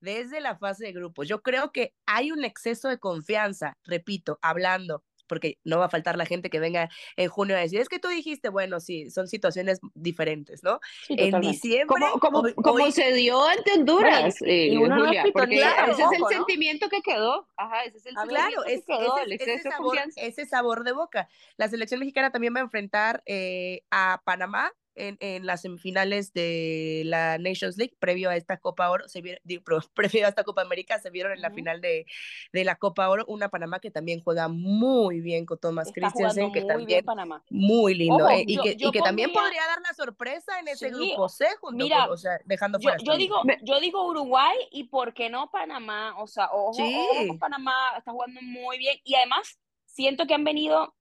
desde 0.00 0.40
la 0.40 0.56
fase 0.56 0.84
de 0.84 0.92
grupos. 0.92 1.28
Yo 1.28 1.42
creo 1.42 1.72
que 1.72 1.94
hay 2.06 2.32
un 2.32 2.44
exceso 2.44 2.88
de 2.88 2.98
confianza, 2.98 3.78
repito, 3.84 4.38
hablando 4.42 5.04
porque 5.32 5.56
no 5.64 5.78
va 5.78 5.86
a 5.86 5.88
faltar 5.88 6.18
la 6.18 6.26
gente 6.26 6.50
que 6.50 6.60
venga 6.60 6.90
en 7.16 7.30
junio 7.30 7.56
a 7.56 7.60
decir, 7.60 7.80
es 7.80 7.88
que 7.88 7.98
tú 7.98 8.08
dijiste, 8.08 8.50
bueno, 8.50 8.80
sí, 8.80 9.10
son 9.10 9.28
situaciones 9.28 9.80
diferentes, 9.94 10.62
¿no? 10.62 10.78
en 11.08 11.40
diciembre. 11.40 11.86
Como, 12.20 12.52
como, 12.54 12.90
se 12.90 13.14
dio 13.14 13.42
ante 13.42 13.72
Honduras, 13.72 14.34
eh, 14.44 14.76
Julia, 14.76 15.24
porque 15.32 15.56
ese 15.56 16.02
es 16.02 16.12
el 16.18 16.36
sentimiento 16.36 16.90
que 16.90 17.00
quedó. 17.00 17.48
Ajá, 17.56 17.84
ese 17.84 17.96
es 17.96 18.04
el 18.04 18.14
claro, 18.28 18.62
es, 18.66 18.84
que 18.84 18.92
quedó, 18.92 19.16
ese, 19.26 19.62
sabor, 19.62 19.98
ese, 20.16 20.44
sabor, 20.44 20.84
de 20.84 20.92
boca. 20.92 21.30
La 21.56 21.66
selección 21.68 22.00
mexicana 22.00 22.30
también 22.30 22.54
va 22.54 22.60
a 22.60 22.64
enfrentar 22.64 23.22
eh, 23.24 23.84
a 23.90 24.20
Panamá 24.26 24.70
en, 24.94 25.16
en, 25.20 25.46
las 25.46 25.62
semifinales 25.62 26.32
de 26.32 27.02
la 27.06 27.38
Nations 27.38 27.76
League, 27.76 27.96
previo 27.98 28.30
a 28.30 28.36
esta 28.36 28.58
Copa 28.58 28.90
Oro, 28.90 29.08
se 29.08 29.20
vieron, 29.20 29.40
digo, 29.44 29.62
previo 29.94 30.26
a 30.26 30.28
esta 30.28 30.44
Copa 30.44 30.62
América, 30.62 30.98
se 30.98 31.10
vieron 31.10 31.32
en 31.32 31.40
la 31.40 31.50
final 31.50 31.80
de, 31.80 32.06
de, 32.52 32.64
la 32.64 32.76
Copa 32.76 33.08
Oro, 33.08 33.24
una 33.28 33.48
Panamá 33.48 33.80
que 33.80 33.90
también 33.90 34.22
juega 34.22 34.48
muy 34.48 35.20
bien 35.20 35.46
con 35.46 35.58
Thomas 35.58 35.90
Christensen, 35.94 36.52
que 36.52 36.60
muy 36.60 36.68
también 36.68 36.86
bien 36.86 37.04
Panamá. 37.04 37.42
muy 37.50 37.94
lindo, 37.94 38.24
Ojo, 38.24 38.30
eh, 38.30 38.44
y 38.46 38.56
yo- 38.56 38.62
que, 38.62 38.76
yo 38.76 38.88
y 38.88 38.92
que 38.92 39.00
también 39.00 39.32
podría 39.32 39.66
dar 39.66 39.80
la 39.80 39.94
sorpresa 39.94 40.58
en 40.60 40.68
ese 40.68 40.88
Sí, 40.88 40.94
grupo 40.94 41.28
C, 41.28 41.46
junto 41.60 41.84
mira, 41.84 42.04
con- 42.04 42.14
o 42.14 42.16
sea, 42.16 42.38
dejando 42.44 42.78
Yo, 42.78 42.82
fuera 42.82 42.96
a 42.96 42.98
yo 42.98 43.12
Estados 43.14 43.18
digo, 43.18 43.42
yo 43.62 43.80
digo 43.80 44.06
Uruguay 44.06 44.56
y 44.70 44.84
por 44.84 45.14
qué 45.14 45.30
no 45.30 45.50
Panamá, 45.50 46.14
o 46.20 46.26
sea, 46.26 46.50
ojo, 46.52 46.72
Sí. 46.74 46.82
ojo 46.94 47.38
Panamá 47.38 47.72
está 47.96 48.12
jugando 48.12 48.40
muy 48.42 48.78
bien 48.78 48.96
y 49.04 49.14
además 49.14 49.58
siento 49.84 50.26
que 50.26 50.34
han 50.34 50.44
venido 50.44 50.94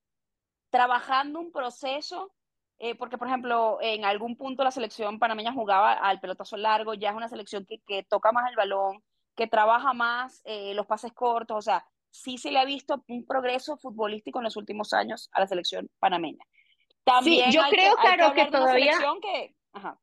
trabajando 0.70 1.40
un 1.40 1.52
proceso, 1.52 2.32
eh, 2.84 2.96
porque 2.96 3.18
por 3.18 3.28
ejemplo 3.28 3.78
en 3.80 4.06
algún 4.06 4.36
punto 4.36 4.64
la 4.64 4.72
selección 4.72 5.20
panameña 5.20 5.54
jugaba 5.54 5.94
al 5.94 6.20
pelotazo 6.20 6.58
largo, 6.58 6.96
ya 6.96 7.12
es 7.12 7.16
una 7.16 7.30
selección 7.30 7.66
que, 7.66 7.80
que 7.86 8.04
toca 8.04 8.32
más 8.32 8.50
el 8.50 8.56
balón, 8.56 9.04
que 9.36 9.46
trabaja 9.46 9.94
más 9.94 10.42
eh, 10.46 10.74
los 10.74 10.88
pases 10.88 11.14
cortos, 11.14 11.58
o 11.58 11.62
sea, 11.62 11.86
sí 12.10 12.38
se 12.38 12.52
le 12.52 12.60
ha 12.60 12.66
visto 12.66 13.04
un 13.08 13.26
progreso 13.26 13.78
futbolístico 13.78 14.40
en 14.40 14.46
los 14.46 14.58
últimos 14.58 14.94
años 14.94 15.30
a 15.32 15.40
la 15.42 15.48
selección 15.48 15.90
panameña. 16.00 16.44
También 17.04 17.52
yo 17.52 17.62
hay 17.64 17.72
creo, 17.72 17.96
que, 17.96 18.08
hay 18.08 18.18
Caro, 18.18 18.34
que 18.34 18.46
todavía- 18.48 19.00
que, 19.22 19.56
ajá, 19.74 20.00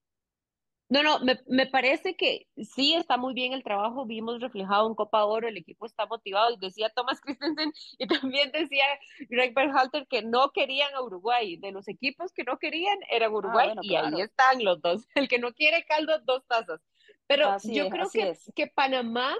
No, 0.90 1.02
no, 1.02 1.20
me, 1.20 1.38
me 1.46 1.66
parece 1.66 2.16
que 2.16 2.48
sí 2.56 2.94
está 2.94 3.18
muy 3.18 3.34
bien 3.34 3.52
el 3.52 3.62
trabajo, 3.62 4.06
vimos 4.06 4.40
reflejado 4.40 4.88
en 4.88 4.94
Copa 4.94 5.24
Oro, 5.24 5.46
el 5.46 5.58
equipo 5.58 5.84
está 5.84 6.06
motivado, 6.06 6.50
y 6.54 6.58
decía 6.58 6.90
Thomas 6.94 7.20
Christensen 7.22 7.72
y 7.98 8.06
también 8.06 8.50
decía 8.52 8.84
Greg 9.28 9.54
Berhalter 9.54 10.06
que 10.08 10.22
no 10.22 10.50
querían 10.52 10.94
a 10.94 11.02
Uruguay, 11.02 11.56
de 11.58 11.72
los 11.72 11.88
equipos 11.88 12.32
que 12.32 12.44
no 12.44 12.58
querían 12.58 12.98
eran 13.10 13.34
Uruguay, 13.34 13.66
bueno, 13.66 13.82
y 13.82 13.88
claro. 13.88 14.16
ahí 14.16 14.22
están 14.22 14.64
los 14.64 14.80
dos, 14.80 15.06
el 15.14 15.28
que 15.28 15.38
no 15.38 15.52
quiere 15.52 15.84
caldo, 15.84 16.18
dos 16.24 16.46
tazas. 16.46 16.80
Pero 17.26 17.48
Así 17.48 17.74
yo 17.74 17.84
es, 17.84 17.90
creo 17.90 18.10
que, 18.10 18.30
es. 18.30 18.50
que 18.54 18.66
Panamá, 18.68 19.36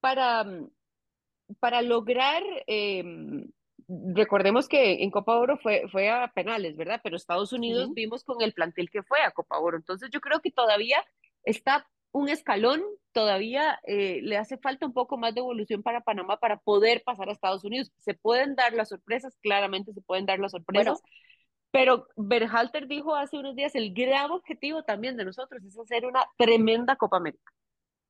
para, 0.00 0.46
para 1.60 1.82
lograr, 1.82 2.42
eh, 2.66 3.04
recordemos 4.14 4.68
que 4.68 5.02
en 5.02 5.10
Copa 5.10 5.36
Oro 5.36 5.58
fue, 5.58 5.84
fue 5.90 6.10
a 6.10 6.28
penales, 6.28 6.76
¿verdad? 6.76 7.00
Pero 7.02 7.16
Estados 7.16 7.52
Unidos 7.52 7.92
vimos 7.94 8.24
con 8.24 8.42
el 8.42 8.52
plantel 8.52 8.90
que 8.90 9.02
fue 9.02 9.20
a 9.22 9.30
Copa 9.30 9.58
Oro. 9.58 9.76
Entonces 9.76 10.10
yo 10.10 10.20
creo 10.20 10.40
que 10.40 10.50
todavía 10.50 10.98
está 11.44 11.86
un 12.12 12.28
escalón, 12.28 12.82
todavía 13.12 13.80
eh, 13.86 14.20
le 14.22 14.36
hace 14.36 14.58
falta 14.58 14.86
un 14.86 14.92
poco 14.92 15.16
más 15.16 15.34
de 15.34 15.40
evolución 15.40 15.82
para 15.82 16.02
Panamá 16.02 16.36
para 16.38 16.58
poder 16.58 17.02
pasar 17.04 17.28
a 17.28 17.32
Estados 17.32 17.64
Unidos. 17.64 17.90
Se 18.00 18.14
pueden 18.14 18.54
dar 18.54 18.74
las 18.74 18.90
sorpresas, 18.90 19.36
claramente 19.42 19.92
se 19.92 20.02
pueden 20.02 20.26
dar 20.26 20.38
las 20.38 20.52
sorpresas. 20.52 21.00
Bueno. 21.00 21.08
pero 21.70 22.08
Berhalter 22.16 22.86
dijo 22.86 23.14
hace 23.16 23.38
unos 23.38 23.56
días, 23.56 23.74
el 23.74 23.94
gran 23.94 24.30
objetivo 24.30 24.84
también 24.84 25.16
de 25.16 25.24
nosotros 25.24 25.64
es 25.64 25.78
hacer 25.78 26.06
una 26.06 26.26
tremenda 26.36 26.96
Copa 26.96 27.16
América. 27.16 27.52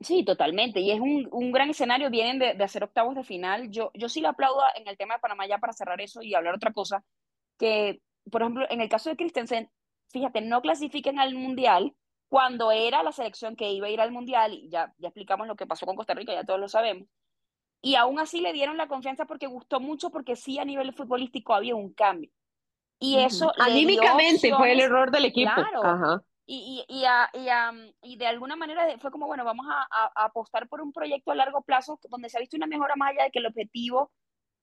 Sí, 0.02 0.24
totalmente. 0.24 0.80
Y 0.80 0.90
es 0.90 1.00
un, 1.00 1.28
un 1.30 1.52
gran 1.52 1.70
escenario. 1.70 2.10
Vienen 2.10 2.38
de, 2.38 2.54
de 2.54 2.64
hacer 2.64 2.84
octavos 2.84 3.14
de 3.14 3.24
final. 3.24 3.70
Yo, 3.70 3.90
yo 3.94 4.08
sí 4.08 4.20
le 4.20 4.28
aplaudo 4.28 4.60
en 4.74 4.88
el 4.88 4.96
tema 4.96 5.14
de 5.14 5.20
Panamá 5.20 5.46
ya 5.46 5.58
para 5.58 5.72
cerrar 5.72 6.00
eso 6.00 6.22
y 6.22 6.34
hablar 6.34 6.54
otra 6.54 6.72
cosa. 6.72 7.04
Que, 7.58 8.00
por 8.30 8.42
ejemplo, 8.42 8.66
en 8.70 8.80
el 8.80 8.88
caso 8.88 9.10
de 9.10 9.16
Christensen, 9.16 9.70
fíjate, 10.08 10.40
no 10.40 10.62
clasifiquen 10.62 11.18
al 11.18 11.34
Mundial 11.34 11.94
cuando 12.28 12.72
era 12.72 13.02
la 13.02 13.12
selección 13.12 13.56
que 13.56 13.70
iba 13.70 13.86
a 13.86 13.90
ir 13.90 14.00
al 14.00 14.12
Mundial. 14.12 14.54
Y 14.54 14.70
ya, 14.70 14.92
ya 14.98 15.08
explicamos 15.08 15.46
lo 15.46 15.56
que 15.56 15.66
pasó 15.66 15.86
con 15.86 15.96
Costa 15.96 16.14
Rica, 16.14 16.32
ya 16.32 16.44
todos 16.44 16.60
lo 16.60 16.68
sabemos. 16.68 17.08
Y 17.82 17.96
aún 17.96 18.18
así 18.20 18.40
le 18.40 18.52
dieron 18.52 18.76
la 18.76 18.88
confianza 18.88 19.26
porque 19.26 19.46
gustó 19.46 19.80
mucho, 19.80 20.10
porque 20.10 20.36
sí 20.36 20.58
a 20.58 20.64
nivel 20.64 20.92
futbolístico 20.92 21.52
había 21.54 21.74
un 21.74 21.92
cambio. 21.92 22.30
Y 23.00 23.18
eso 23.18 23.52
le 23.58 23.64
dio 23.64 23.72
Anímicamente 23.72 24.54
fue 24.54 24.72
el 24.72 24.80
error 24.80 25.10
del 25.10 25.24
equipo. 25.24 25.50
Claro. 25.52 25.84
Ajá. 25.84 26.22
Y, 26.46 26.84
y, 26.88 27.00
y, 27.00 27.04
a- 27.04 27.30
y, 27.34 27.48
a- 27.48 27.72
y 28.02 28.16
de 28.16 28.26
alguna 28.26 28.56
manera 28.56 28.86
fue 28.98 29.10
como, 29.10 29.26
bueno, 29.26 29.44
vamos 29.44 29.66
a, 29.70 29.86
apostar 30.24 30.68
por 30.68 30.80
un 30.80 30.92
proyecto 30.92 31.30
a 31.30 31.34
largo 31.34 31.62
plazo 31.62 31.98
donde 32.08 32.28
se 32.28 32.36
ha 32.36 32.40
visto 32.40 32.56
una 32.56 32.66
mejora 32.66 32.96
más 32.96 33.10
allá 33.10 33.24
de 33.24 33.30
que 33.30 33.38
el 33.38 33.46
objetivo 33.46 34.12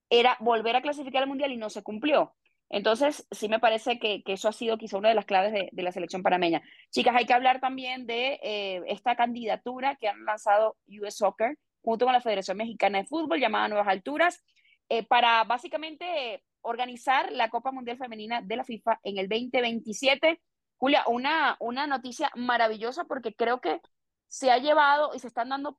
era 0.10 0.38
volver 0.40 0.76
a 0.76 0.82
clasificar 0.82 1.24
al 1.24 1.30
Mundial 1.30 1.52
y 1.52 1.58
no 1.58 1.70
se 1.70 1.84
cumplió. 1.84 2.36
Entonces, 2.72 3.28
sí 3.32 3.50
me 3.50 3.60
parece 3.60 4.00
que, 4.00 4.22
que 4.24 4.34
eso 4.34 4.48
ha 4.48 4.52
sido 4.54 4.78
quizá 4.78 4.98
una 4.98 5.10
de 5.10 5.16
las 5.16 5.26
claves 5.26 5.52
de, 5.54 5.70
de 5.72 5.84
la 5.84 5.92
selección 5.92 6.22
panameña. 6.24 6.62
Chicas, 6.92 7.16
hay 7.16 7.26
que 7.26 7.34
hablar 7.34 7.60
también 7.60 8.06
de 8.06 8.40
eh, 8.44 8.82
esta 8.88 9.16
candidatura 9.16 9.96
que 9.96 10.08
han 10.08 10.24
lanzado 10.26 10.78
US 10.88 11.16
Soccer 11.18 11.58
junto 11.82 12.06
con 12.06 12.14
la 12.14 12.22
Federación 12.22 12.58
Mexicana 12.58 13.00
de 13.00 13.06
Fútbol 13.08 13.40
llamada 13.40 13.68
Nuevas 13.70 13.88
Alturas 13.88 14.44
eh, 14.90 15.04
para 15.06 15.44
básicamente 15.46 16.44
organizar 16.62 17.32
la 17.32 17.50
Copa 17.50 17.72
Mundial 17.72 17.98
Femenina 17.98 18.42
de 18.42 18.56
la 18.58 18.64
FIFA 18.66 19.00
en 19.04 19.18
el 19.18 19.30
2027. 19.30 20.40
Julia, 20.80 21.04
una, 21.08 21.58
una 21.60 21.88
noticia 21.88 22.32
maravillosa 22.36 23.04
porque 23.04 23.36
creo 23.36 23.60
que 23.60 23.82
se 24.28 24.50
ha 24.50 24.58
llevado 24.58 25.12
y 25.14 25.20
se 25.20 25.28
están 25.28 25.50
dando, 25.50 25.78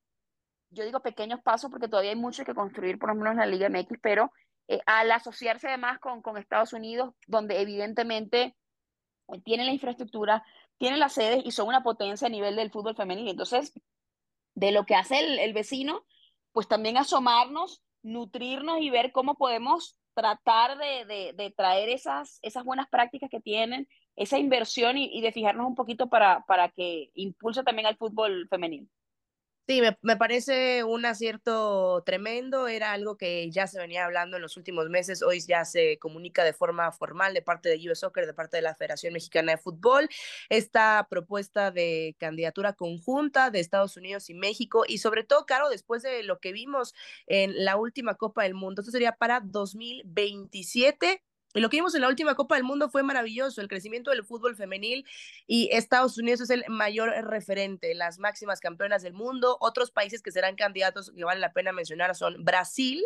yo 0.69 0.85
digo 0.85 1.01
pequeños 1.01 1.41
pasos 1.43 1.71
porque 1.71 1.89
todavía 1.89 2.11
hay 2.11 2.17
mucho 2.17 2.45
que 2.45 2.55
construir, 2.55 2.99
por 2.99 3.09
lo 3.09 3.15
menos 3.15 3.33
en 3.33 3.39
la 3.39 3.47
Liga 3.47 3.69
MX, 3.71 3.99
pero 4.03 4.31
eh, 4.69 4.81
al 4.85 5.11
asociarse 5.11 5.69
además 5.69 5.99
con, 6.01 6.21
con 6.21 6.37
Estados 6.37 6.75
Unidos, 6.75 7.15
donde 7.27 7.61
evidentemente 7.63 8.57
eh, 9.29 9.41
tienen 9.43 9.67
la 9.67 9.73
infraestructura, 9.73 10.45
tienen 10.77 11.01
las 11.01 11.15
sedes 11.15 11.43
y 11.47 11.51
son 11.51 11.69
una 11.69 11.83
potencia 11.83 12.27
a 12.27 12.31
nivel 12.31 12.55
del 12.57 12.71
fútbol 12.71 12.95
femenino. 12.95 13.31
Entonces, 13.31 13.73
de 14.55 14.73
lo 14.73 14.85
que 14.85 14.97
hace 14.97 15.19
el, 15.19 15.39
el 15.39 15.55
vecino, 15.55 16.05
pues 16.53 16.69
también 16.69 16.99
asomarnos, 16.99 17.83
nutrirnos 18.03 18.81
y 18.81 18.91
ver 18.91 19.13
cómo 19.13 19.35
podemos 19.37 19.97
tratar 20.15 20.77
de, 20.77 21.05
de, 21.07 21.33
de 21.33 21.51
traer 21.51 21.89
esas, 21.89 22.39
esas 22.43 22.65
buenas 22.65 22.89
prácticas 22.89 23.31
que 23.31 23.41
tienen, 23.41 23.89
esa 24.21 24.39
inversión 24.39 24.99
y, 24.99 25.11
y 25.17 25.23
de 25.23 25.33
fijarnos 25.33 25.67
un 25.67 25.75
poquito 25.75 26.11
para, 26.11 26.45
para 26.47 26.69
que 26.69 27.11
impulse 27.15 27.63
también 27.63 27.87
al 27.87 27.97
fútbol 27.97 28.47
femenino. 28.51 28.87
Sí, 29.67 29.81
me, 29.81 29.97
me 30.03 30.17
parece 30.17 30.85
un 30.85 31.07
acierto 31.07 32.03
tremendo, 32.05 32.67
era 32.67 32.93
algo 32.93 33.17
que 33.17 33.49
ya 33.51 33.67
se 33.67 33.79
venía 33.79 34.05
hablando 34.05 34.37
en 34.37 34.43
los 34.43 34.57
últimos 34.57 34.91
meses, 34.91 35.23
hoy 35.23 35.41
ya 35.41 35.65
se 35.65 35.97
comunica 35.99 36.45
de 36.45 36.53
forma 36.53 36.91
formal 36.93 37.33
de 37.33 37.41
parte 37.41 37.69
de 37.69 37.91
US 37.91 38.01
Soccer, 38.01 38.27
de 38.27 38.35
parte 38.35 38.57
de 38.57 38.63
la 38.63 38.75
Federación 38.75 39.13
Mexicana 39.15 39.53
de 39.53 39.59
Fútbol, 39.59 40.09
esta 40.49 41.07
propuesta 41.09 41.71
de 41.71 42.17
candidatura 42.19 42.73
conjunta 42.73 43.51
de 43.51 43.61
Estados 43.61 43.97
Unidos 43.97 44.29
y 44.29 44.35
México 44.35 44.85
y 44.87 44.99
sobre 44.99 45.23
todo, 45.25 45.47
Caro, 45.47 45.71
después 45.71 46.03
de 46.03 46.25
lo 46.25 46.41
que 46.41 46.53
vimos 46.53 46.93
en 47.27 47.65
la 47.65 47.77
última 47.77 48.17
Copa 48.17 48.43
del 48.43 48.55
Mundo, 48.55 48.83
esto 48.83 48.91
sería 48.91 49.13
para 49.13 49.41
2027. 49.41 51.23
Y 51.55 51.61
lo 51.61 51.69
que 51.69 51.79
vimos 51.79 51.95
en 51.95 52.03
la 52.03 52.09
última 52.09 52.35
Copa 52.35 52.55
del 52.55 52.65
Mundo 52.65 52.89
fue 52.89 53.03
maravilloso, 53.03 53.61
el 53.61 53.69
crecimiento 53.69 54.11
del 54.11 54.25
fútbol 54.25 54.55
femenil 54.55 55.05
y 55.47 55.69
Estados 55.73 56.17
Unidos 56.17 56.41
es 56.43 56.51
el 56.51 56.65
mayor 56.69 57.11
referente, 57.27 57.95
las 57.95 58.19
máximas 58.19 58.61
campeonas 58.61 59.03
del 59.03 59.15
mundo. 59.15 59.57
Otros 59.61 59.91
países 59.91 60.23
que 60.23 60.31
serán 60.31 60.55
candidatos 60.55 61.13
que 61.15 61.25
vale 61.25 61.41
la 61.41 61.53
pena 61.53 61.73
mencionar 61.73 62.15
son 62.15 62.45
Brasil, 62.45 63.05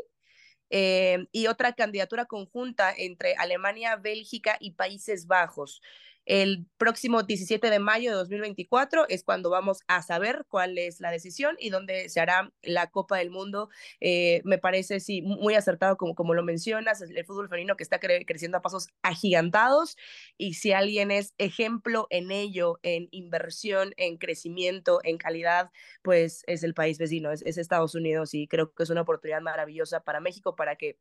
eh, 0.71 1.27
y 1.31 1.47
otra 1.47 1.73
candidatura 1.75 2.27
conjunta 2.27 2.93
entre 2.97 3.35
Alemania, 3.37 3.97
Bélgica 3.97 4.57
y 4.61 4.73
Países 4.73 5.27
Bajos. 5.27 5.83
El 6.27 6.67
próximo 6.79 7.23
17 7.23 7.69
de 7.69 7.79
mayo 7.79 8.11
de 8.11 8.17
2024 8.17 9.07
es 9.09 9.25
cuando 9.25 9.51
vamos 9.51 9.81
a 9.89 10.03
saber 10.03 10.47
cuál 10.49 10.79
es 10.79 11.01
la 11.01 11.11
decisión 11.11 11.57
y 11.59 11.71
dónde 11.71 12.09
se 12.09 12.21
hará 12.21 12.53
la 12.63 12.91
Copa 12.91 13.19
del 13.19 13.31
Mundo. 13.31 13.69
Eh, 14.01 14.41
me 14.45 14.59
parece, 14.59 15.01
sí, 15.01 15.23
muy 15.23 15.55
acertado 15.55 15.97
como, 15.97 16.15
como 16.15 16.35
lo 16.35 16.43
mencionas, 16.43 17.03
el, 17.03 17.25
fútbol 17.25 17.49
femenino 17.49 17.77
que 17.77 17.83
está 17.83 17.99
cre 18.01 18.25
creciendo 18.27 18.59
a 18.59 18.63
pasos 18.63 18.89
agigantados 19.03 19.97
y 20.39 20.55
si 20.55 20.73
alguien 20.73 21.11
es 21.11 21.35
ejemplo 21.39 22.07
en 22.11 22.31
ello, 22.31 22.79
en 22.83 23.09
inversión, 23.11 23.93
en 23.97 24.19
crecimiento, 24.19 25.01
en 25.05 25.19
calidad, 25.19 25.71
pues 26.03 26.43
es 26.47 26.63
el 26.65 26.75
país 26.75 26.99
vecino, 26.99 27.33
es, 27.33 27.43
es 27.43 27.59
Estados 27.59 27.95
Unidos 27.95 28.35
y 28.35 28.49
creo 28.49 28.73
que 28.73 28.83
es 28.83 28.91
una 28.91 29.03
oportunidad 29.03 29.41
maravillosa 29.41 30.01
para 30.01 30.21
México 30.21 30.57
para 30.57 30.77
que 30.77 30.99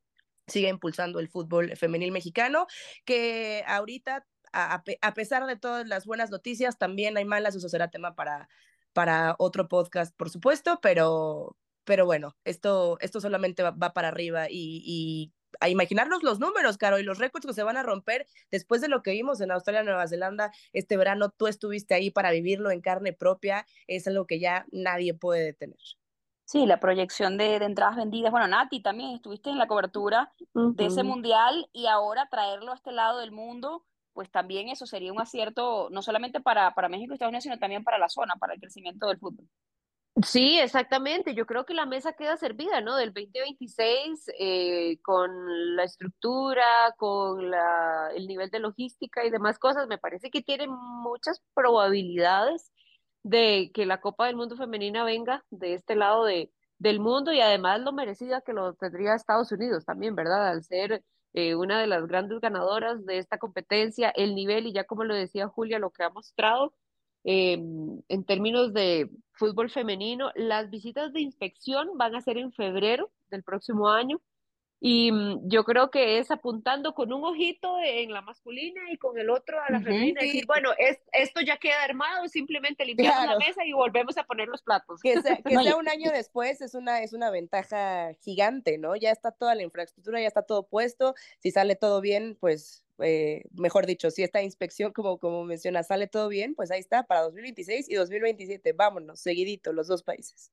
siga 0.48 0.70
impulsando 0.70 1.20
el 1.20 1.30
fútbol 1.30 1.76
femenil 1.78 2.12
mexicano, 2.12 2.68
que 3.06 3.64
ahorita 3.66 4.26
a, 4.54 4.84
a, 5.02 5.14
pesar 5.14 5.46
de 5.46 5.58
todas 5.58 5.88
las 5.88 6.06
buenas 6.06 6.30
noticias, 6.30 6.78
también 6.78 7.18
hay 7.18 7.26
malas, 7.26 7.56
eso 7.56 7.70
será 7.70 7.90
tema 7.90 8.16
para, 8.16 8.48
para 8.94 9.36
otro 9.40 9.68
podcast, 9.68 10.16
por 10.16 10.30
supuesto, 10.30 10.80
pero, 10.82 11.58
pero 11.84 12.06
bueno, 12.06 12.36
esto, 12.46 12.98
esto 13.02 13.20
solamente 13.20 13.64
va, 13.64 13.72
va 13.72 13.94
para 13.94 14.10
arriba 14.10 14.48
y, 14.50 14.84
y, 14.86 15.34
a 15.60 15.70
imaginarnos 15.70 16.24
los 16.24 16.40
números, 16.40 16.78
Caro, 16.78 17.00
y 17.00 17.04
los 17.04 17.20
récords 17.20 17.46
que 17.46 17.54
se 17.54 17.64
van 17.64 17.78
a 17.78 17.84
romper 17.84 18.26
después 18.52 18.82
de 18.82 18.88
lo 18.88 19.04
que 19.04 19.12
vimos 19.12 19.42
en 19.42 19.52
Australia, 19.52 19.84
Nueva 19.84 20.08
Zelanda 20.08 20.52
este 20.72 20.98
verano, 20.98 21.30
tú 21.30 21.48
estuviste 21.48 21.94
ahí 21.94 22.12
para 22.12 22.32
vivirlo 22.32 22.72
en 22.72 22.82
carne 22.82 23.14
propia, 23.14 23.66
es 23.88 24.08
algo 24.08 24.26
que 24.26 24.40
ya 24.40 24.66
nadie 24.72 25.14
puede 25.14 25.44
detener. 25.44 25.80
Sí, 26.46 26.66
la 26.66 26.80
proyección 26.80 27.38
de, 27.38 27.58
de, 27.60 27.66
entradas 27.66 27.96
vendidas. 27.96 28.32
Bueno, 28.32 28.48
Nati, 28.48 28.82
también 28.82 29.12
estuviste 29.12 29.50
en 29.50 29.58
la 29.58 29.68
cobertura 29.68 30.32
uh 30.54 30.60
-huh. 30.60 30.76
de 30.76 30.86
ese 30.88 31.04
mundial 31.04 31.70
y 31.72 31.88
ahora 31.88 32.28
traerlo 32.30 32.74
a 32.74 32.76
este 32.76 32.92
lado 32.92 33.20
del 33.20 33.32
mundo 33.32 33.86
pues 34.14 34.32
también 34.32 34.70
eso 34.70 34.86
sería 34.86 35.12
un 35.12 35.22
acierto 35.22 35.90
no 35.92 36.02
solamente 36.02 36.40
para, 36.40 36.74
para 36.74 36.90
México 36.90 37.14
y 37.14 37.16
Estados 37.16 37.32
Unidos, 37.32 37.44
sino 37.44 37.60
también 37.60 37.84
para 37.84 37.98
la 37.98 38.10
zona, 38.10 38.36
para 38.36 38.54
el 38.54 38.60
crecimiento 38.60 39.08
del 39.08 39.20
fútbol. 39.20 39.48
Sí, 40.22 40.60
exactamente. 40.60 41.34
Yo 41.34 41.48
creo 41.48 41.66
que 41.66 41.74
la 41.74 41.88
mesa 41.88 42.14
queda 42.14 42.38
servida, 42.38 42.82
¿no? 42.82 42.96
Del 42.96 43.14
2026, 43.14 44.26
eh, 44.40 45.00
con 45.02 45.76
la 45.76 45.84
estructura, 45.86 46.64
con 46.98 47.50
la, 47.50 48.12
el 48.16 48.28
nivel 48.28 48.52
de 48.52 48.60
logística 48.60 49.26
y 49.26 49.32
demás 49.32 49.58
cosas, 49.58 49.88
me 49.88 49.98
parece 49.98 50.30
que 50.30 50.44
tiene 50.44 50.68
muchas 50.68 51.42
probabilidades 51.56 52.72
de 53.24 53.72
que 53.74 53.88
la 53.88 54.02
Copa 54.02 54.28
del 54.28 54.36
Mundo 54.36 54.56
Femenina 54.56 55.04
venga 55.04 55.44
de 55.50 55.74
este 55.74 55.96
lado 55.96 56.26
de, 56.26 56.52
del 56.78 57.00
mundo 57.00 57.34
y 57.34 57.42
además 57.42 57.80
lo 57.80 57.92
merecida 57.92 58.42
que 58.42 58.54
lo 58.54 58.76
tendría 58.76 59.16
Estados 59.16 59.52
Unidos 59.52 59.84
también, 59.86 60.16
¿verdad? 60.16 60.50
Al 60.50 60.64
ser 60.64 61.04
eh, 61.34 61.56
una 61.56 61.80
de 61.82 61.88
las 61.88 62.08
grandes 62.08 62.40
ganadoras 62.40 63.06
de 63.06 63.18
esta 63.18 63.38
competencia, 63.38 64.10
el 64.10 64.36
nivel 64.36 64.68
y 64.68 64.74
ya 64.74 64.84
como 64.86 65.04
lo 65.04 65.16
decía 65.16 65.48
Julia, 65.48 65.80
lo 65.80 65.92
que 65.92 66.04
ha 66.04 66.10
mostrado 66.10 66.74
eh, 67.24 67.54
en 67.54 68.24
términos 68.26 68.74
de 68.74 69.10
fútbol 69.34 69.70
femenino, 69.70 70.32
las 70.36 70.70
visitas 70.70 71.14
de 71.14 71.22
inspección 71.22 71.98
van 71.98 72.16
a 72.16 72.22
ser 72.22 72.38
en 72.38 72.52
febrero 72.52 73.12
del 73.30 73.44
próximo 73.44 73.90
año 73.90 74.22
y 74.86 75.14
mm, 75.14 75.48
yo 75.48 75.64
creo 75.64 75.90
que 75.90 76.20
es 76.20 76.30
apuntando 76.30 76.94
con 76.94 77.14
un 77.14 77.24
ojito 77.24 77.78
en 77.82 78.12
la 78.12 78.22
masculina 78.22 78.82
y 78.92 78.98
con 78.98 79.18
el 79.18 79.30
otro 79.30 79.58
a 79.62 79.72
la 79.72 79.80
femenina. 79.80 80.20
Decir, 80.20 80.46
bueno, 80.46 80.72
es, 80.78 81.00
esto 81.14 81.40
ya 81.40 81.56
queda 81.56 81.82
armado, 81.86 82.28
simplemente 82.28 82.84
limpiamos 82.84 83.26
la 83.26 83.38
mesa 83.38 83.66
y 83.66 83.72
volvemos 83.72 84.18
a 84.18 84.26
poner 84.26 84.50
los 84.50 84.62
platos. 84.62 85.00
Que 85.02 85.22
sea, 85.22 85.38
que 85.38 85.56
sea 85.64 85.78
un 85.78 85.88
año 85.88 86.12
después 86.12 86.60
es 86.60 86.76
una, 86.76 87.02
es 87.02 87.14
una 87.14 87.30
ventaja 87.30 88.12
gigante, 88.16 88.78
¿no? 88.78 88.98
Ya 88.98 89.12
está 89.12 89.32
toda 89.32 89.56
la 89.56 89.64
infraestructura, 89.64 90.20
ya 90.20 90.28
está 90.28 90.42
todo 90.42 90.68
puesto. 90.68 91.16
Si 91.40 91.52
sale 91.52 91.78
todo 91.78 92.02
bien, 92.02 92.36
pues, 92.42 92.86
eh, 93.00 93.46
mejor 93.54 93.86
dicho, 93.86 94.12
si 94.12 94.22
esta 94.22 94.44
inspección, 94.44 94.92
como, 94.92 95.18
como 95.18 95.46
menciona, 95.46 95.84
sale 95.84 96.08
todo 96.08 96.28
bien, 96.28 96.56
pues 96.56 96.72
ahí 96.72 96.82
está, 96.82 97.04
para 97.04 97.22
2026 97.22 97.90
y 97.90 97.96
2027. 97.96 98.74
Vámonos, 98.74 99.22
seguidito, 99.22 99.72
los 99.72 99.88
dos 99.88 100.04
países. 100.04 100.52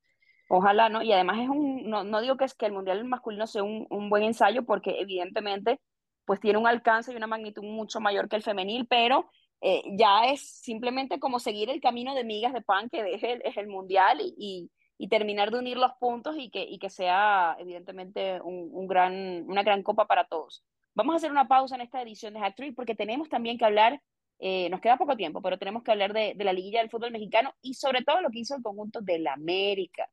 Ojalá, 0.53 0.89
¿no? 0.89 1.01
Y 1.01 1.13
además 1.13 1.39
es 1.39 1.47
un, 1.47 1.89
no, 1.89 2.03
no 2.03 2.19
digo 2.19 2.35
que 2.35 2.43
es 2.43 2.53
que 2.53 2.65
el 2.65 2.73
Mundial 2.73 3.05
masculino 3.05 3.47
sea 3.47 3.63
un, 3.63 3.87
un, 3.89 4.09
buen 4.09 4.23
ensayo, 4.23 4.65
porque 4.65 4.99
evidentemente 4.99 5.79
pues 6.25 6.41
tiene 6.41 6.59
un 6.59 6.67
alcance 6.67 7.13
y 7.13 7.15
una 7.15 7.25
magnitud 7.25 7.63
mucho 7.63 8.01
mayor 8.01 8.27
que 8.27 8.35
el 8.35 8.43
femenil, 8.43 8.85
pero 8.85 9.29
eh, 9.61 9.81
ya 9.97 10.25
es 10.25 10.41
simplemente 10.41 11.21
como 11.21 11.39
seguir 11.39 11.69
el 11.69 11.79
camino 11.79 12.13
de 12.15 12.25
migas 12.25 12.51
de 12.51 12.61
pan 12.61 12.89
que 12.89 13.13
es 13.13 13.23
el, 13.23 13.41
es 13.45 13.55
el 13.55 13.67
Mundial 13.67 14.19
y, 14.19 14.69
y, 14.97 15.07
terminar 15.07 15.51
de 15.51 15.59
unir 15.59 15.77
los 15.77 15.93
puntos 16.01 16.35
y 16.37 16.49
que, 16.49 16.63
y 16.63 16.79
que 16.79 16.89
sea 16.89 17.55
evidentemente 17.57 18.41
un, 18.41 18.69
un, 18.73 18.87
gran, 18.87 19.45
una 19.47 19.63
gran 19.63 19.83
copa 19.83 20.05
para 20.05 20.25
todos. 20.25 20.65
Vamos 20.93 21.13
a 21.13 21.17
hacer 21.17 21.31
una 21.31 21.47
pausa 21.47 21.75
en 21.75 21.81
esta 21.81 22.01
edición 22.01 22.33
de 22.33 22.41
Hat 22.41 22.55
Trick 22.57 22.75
porque 22.75 22.93
tenemos 22.93 23.29
también 23.29 23.57
que 23.57 23.63
hablar, 23.63 24.01
eh, 24.39 24.69
nos 24.69 24.81
queda 24.81 24.97
poco 24.97 25.15
tiempo, 25.15 25.41
pero 25.41 25.57
tenemos 25.57 25.81
que 25.83 25.91
hablar 25.91 26.11
de, 26.11 26.33
de 26.35 26.43
la 26.43 26.51
liguilla 26.51 26.81
del 26.81 26.89
fútbol 26.89 27.11
mexicano 27.11 27.53
y 27.61 27.75
sobre 27.75 28.03
todo 28.03 28.19
lo 28.19 28.29
que 28.31 28.39
hizo 28.39 28.53
el 28.53 28.61
conjunto 28.61 28.99
del 28.99 29.25
América 29.27 30.09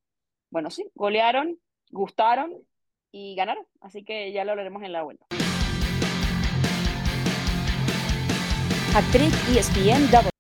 bueno, 0.51 0.71
sí, 0.71 0.91
golearon, 0.95 1.59
gustaron 1.91 2.53
y 3.11 3.35
ganaron. 3.35 3.67
Así 3.81 4.05
que 4.05 4.33
ya 4.33 4.45
lo 4.45 4.53
hablaremos 4.53 4.83
en 4.83 4.93
la 4.93 5.03
vuelta. 5.03 5.27
Actriz 8.95 9.33
ESPN 9.57 10.11
Double. 10.11 10.31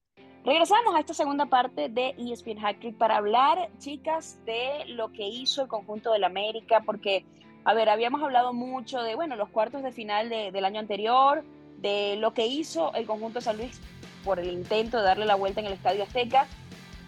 Regresamos 0.44 0.94
a 0.94 1.00
esta 1.00 1.12
segunda 1.12 1.46
parte 1.46 1.90
de 1.90 2.14
ESPN 2.16 2.58
Hacktrick 2.58 2.96
para 2.96 3.18
hablar, 3.18 3.68
chicas, 3.78 4.42
de 4.46 4.86
lo 4.86 5.12
que 5.12 5.28
hizo 5.28 5.62
el 5.62 5.68
conjunto 5.68 6.12
del 6.12 6.24
América, 6.24 6.82
porque, 6.86 7.26
a 7.64 7.74
ver, 7.74 7.90
habíamos 7.90 8.22
hablado 8.22 8.54
mucho 8.54 9.02
de, 9.02 9.14
bueno, 9.14 9.36
los 9.36 9.50
cuartos 9.50 9.82
de 9.82 9.92
final 9.92 10.30
de, 10.30 10.50
del 10.50 10.64
año 10.64 10.80
anterior, 10.80 11.44
de 11.76 12.16
lo 12.16 12.32
que 12.32 12.46
hizo 12.46 12.94
el 12.94 13.06
conjunto 13.06 13.40
de 13.40 13.44
San 13.44 13.58
Luis 13.58 13.78
por 14.24 14.40
el 14.40 14.50
intento 14.50 14.96
de 14.96 15.02
darle 15.04 15.26
la 15.26 15.34
vuelta 15.34 15.60
en 15.60 15.66
el 15.66 15.74
Estadio 15.74 16.04
Azteca, 16.04 16.46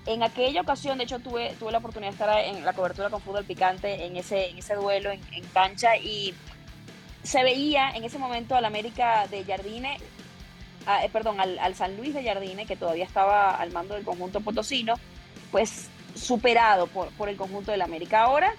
en 0.06 0.22
aquella 0.22 0.62
ocasión, 0.62 0.98
de 0.98 1.04
hecho, 1.04 1.18
tuve, 1.18 1.54
tuve 1.58 1.72
la 1.72 1.78
oportunidad 1.78 2.10
de 2.10 2.14
estar 2.14 2.44
en 2.44 2.64
la 2.64 2.72
cobertura 2.72 3.10
con 3.10 3.20
fútbol 3.20 3.44
picante 3.44 4.06
en 4.06 4.16
ese, 4.16 4.50
en 4.50 4.58
ese 4.58 4.74
duelo 4.74 5.10
en, 5.10 5.20
cancha 5.52 5.96
y 5.96 6.34
se 7.22 7.42
veía 7.42 7.90
en 7.90 8.04
ese 8.04 8.18
momento 8.18 8.54
al 8.54 8.64
América 8.64 9.26
de 9.28 9.44
Jardine, 9.44 9.98
eh, 10.86 11.08
perdón, 11.12 11.38
al, 11.40 11.74
San 11.74 11.96
Luis 11.96 12.14
de 12.14 12.24
Jardine, 12.24 12.64
que 12.64 12.76
todavía 12.76 13.04
estaba 13.04 13.50
al 13.50 13.72
mando 13.72 13.94
del 13.94 14.04
conjunto 14.04 14.40
potosino, 14.40 14.94
pues 15.50 15.88
superado 16.14 16.86
por, 16.86 17.10
por 17.10 17.28
el 17.28 17.36
conjunto 17.36 17.70
del 17.70 17.82
América. 17.82 18.22
Ahora 18.22 18.54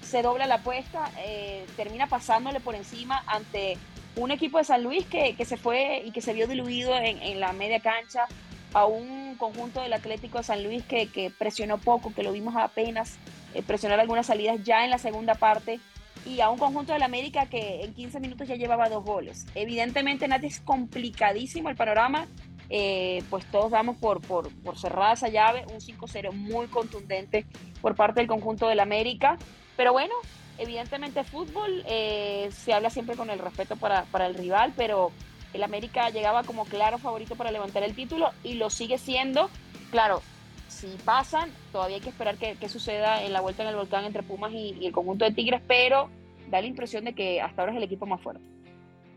se 0.00 0.22
dobla 0.22 0.46
la 0.46 0.56
apuesta, 0.56 1.10
eh, 1.18 1.66
termina 1.76 2.06
pasándole 2.06 2.60
por 2.60 2.76
encima 2.76 3.24
ante 3.26 3.78
un 4.16 4.30
equipo 4.30 4.58
de 4.58 4.64
San 4.64 4.84
Luis 4.84 5.04
que, 5.06 5.34
que 5.34 5.44
se 5.44 5.56
fue 5.56 6.02
y 6.04 6.12
que 6.12 6.20
se 6.20 6.32
vio 6.32 6.46
diluido 6.46 6.94
en, 6.96 7.20
en 7.20 7.40
la 7.40 7.52
media 7.52 7.80
cancha, 7.80 8.26
a 8.72 8.86
un 8.86 9.23
conjunto 9.36 9.80
del 9.80 9.92
Atlético 9.92 10.38
de 10.38 10.44
San 10.44 10.62
Luis 10.62 10.84
que, 10.84 11.32
presionó 11.38 11.78
poco, 11.78 12.12
que 12.14 12.22
lo 12.22 12.32
vimos 12.32 12.54
apenas 12.56 13.16
eh, 13.54 13.62
presionar 13.62 14.00
algunas 14.00 14.26
salidas 14.26 14.62
ya 14.64 14.84
en 14.84 14.90
la 14.90 14.98
segunda 14.98 15.34
parte, 15.34 15.80
y 16.26 16.40
a 16.40 16.48
un 16.48 16.58
conjunto 16.58 16.92
del 16.92 17.02
América 17.02 17.46
que 17.46 17.82
en 17.82 17.92
15 17.92 18.20
minutos 18.20 18.48
ya 18.48 18.54
llevaba 18.54 18.88
dos 18.88 19.04
goles. 19.04 19.46
Evidentemente, 19.54 20.26
Nati, 20.26 20.46
es 20.46 20.60
complicadísimo 20.60 21.68
el 21.68 21.76
panorama, 21.76 22.26
eh, 22.70 23.22
pues 23.28 23.44
todos 23.50 23.70
vamos 23.70 23.96
por, 23.98 24.20
por, 24.22 24.50
por 24.62 24.78
cerrada 24.78 25.12
esa 25.12 25.28
llave, 25.28 25.66
un 25.72 25.80
5-0 25.80 26.32
muy 26.32 26.66
contundente 26.68 27.44
por 27.82 27.94
parte 27.94 28.20
del 28.20 28.26
conjunto 28.26 28.68
del 28.68 28.80
América, 28.80 29.36
pero 29.76 29.92
bueno, 29.92 30.14
evidentemente 30.58 31.24
fútbol, 31.24 31.84
eh, 31.86 32.48
se 32.52 32.72
habla 32.72 32.90
siempre 32.90 33.16
con 33.16 33.28
el 33.30 33.38
respeto 33.38 33.76
para, 33.76 34.04
para 34.04 34.26
el 34.26 34.34
rival, 34.34 34.72
pero 34.76 35.12
el 35.54 35.62
América 35.62 36.10
llegaba 36.10 36.42
como 36.42 36.64
claro 36.64 36.98
favorito 36.98 37.36
para 37.36 37.50
levantar 37.50 37.82
el 37.82 37.94
título 37.94 38.30
y 38.42 38.54
lo 38.54 38.68
sigue 38.70 38.98
siendo. 38.98 39.48
Claro, 39.90 40.20
si 40.68 40.88
pasan, 41.04 41.50
todavía 41.72 41.96
hay 41.96 42.02
que 42.02 42.10
esperar 42.10 42.36
qué 42.36 42.68
suceda 42.68 43.22
en 43.22 43.32
la 43.32 43.40
vuelta 43.40 43.62
en 43.62 43.70
el 43.70 43.76
volcán 43.76 44.04
entre 44.04 44.22
Pumas 44.22 44.52
y, 44.52 44.76
y, 44.80 44.86
el 44.86 44.92
conjunto 44.92 45.24
de 45.24 45.30
Tigres, 45.30 45.62
pero 45.66 46.10
da 46.50 46.60
la 46.60 46.66
impresión 46.66 47.04
de 47.04 47.14
que 47.14 47.40
hasta 47.40 47.62
ahora 47.62 47.72
es 47.72 47.78
el 47.78 47.84
equipo 47.84 48.04
más 48.04 48.20
fuerte. 48.20 48.42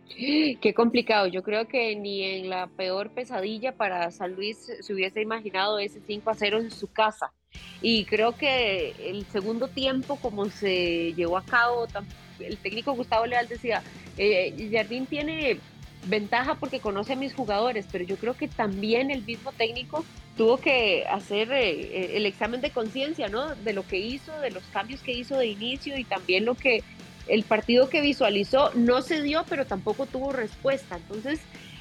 Qué 0.62 0.74
complicado. 0.74 1.28
Yo 1.28 1.44
creo 1.44 1.68
que 1.68 1.96
ni 1.96 2.24
en 2.24 2.50
la 2.50 2.68
peor 2.68 3.12
pesadilla 3.12 3.74
para 3.74 4.12
San 4.12 4.34
Luis 4.34 4.58
se 4.80 4.94
hubiese 4.94 5.22
imaginado 5.22 5.80
ese 5.80 6.00
5 6.06 6.30
a 6.30 6.36
0 6.36 6.60
en 6.60 6.72
su 6.72 6.92
casa. 6.92 7.32
Y 7.82 8.06
creo 8.06 8.38
que 8.38 8.94
el 9.00 9.26
segundo 9.26 9.68
tiempo, 9.68 10.18
como 10.18 10.46
se 10.46 11.14
llevó 11.14 11.38
a 11.38 11.46
cabo, 11.46 11.88
el 12.40 12.58
técnico 12.58 12.94
Gustavo 12.94 13.26
Leal 13.26 13.48
decía, 13.48 13.82
eh, 14.18 14.70
Jardín 14.72 15.06
tiene 15.06 15.60
ventaja 16.08 16.56
porque 16.56 16.80
conoce 16.80 17.14
a 17.14 17.16
mis 17.16 17.34
jugadores, 17.34 17.86
pero 17.92 18.04
yo 18.04 18.18
creo 18.18 18.36
que 18.36 18.48
también 18.48 19.12
el 19.12 19.24
mismo 19.24 19.52
técnico 19.52 20.06
tuvo 20.36 20.58
que 20.58 21.06
hacer 21.10 21.52
eh, 21.52 21.70
eh, 21.70 22.12
el 22.16 22.26
examen 22.26 22.62
de 22.62 22.72
conciencia, 22.72 23.28
¿no? 23.28 23.56
De 23.56 23.74
lo 23.74 23.86
que 23.86 23.98
hizo, 23.98 24.32
de 24.40 24.52
los 24.52 24.64
cambios 24.66 25.02
que 25.02 25.12
hizo 25.12 25.38
de 25.38 25.48
inicio 25.48 25.98
y 25.98 26.04
también 26.04 26.46
lo 26.46 26.56
que 26.56 26.84
el 27.28 27.44
partido 27.44 27.90
que 27.90 28.02
visualizó 28.02 28.72
no 28.74 29.02
se 29.02 29.22
dio, 29.22 29.44
pero 29.50 29.66
tampoco 29.66 30.06
tuvo 30.06 30.32
respuesta. 30.32 30.96
Entonces, 30.98 31.40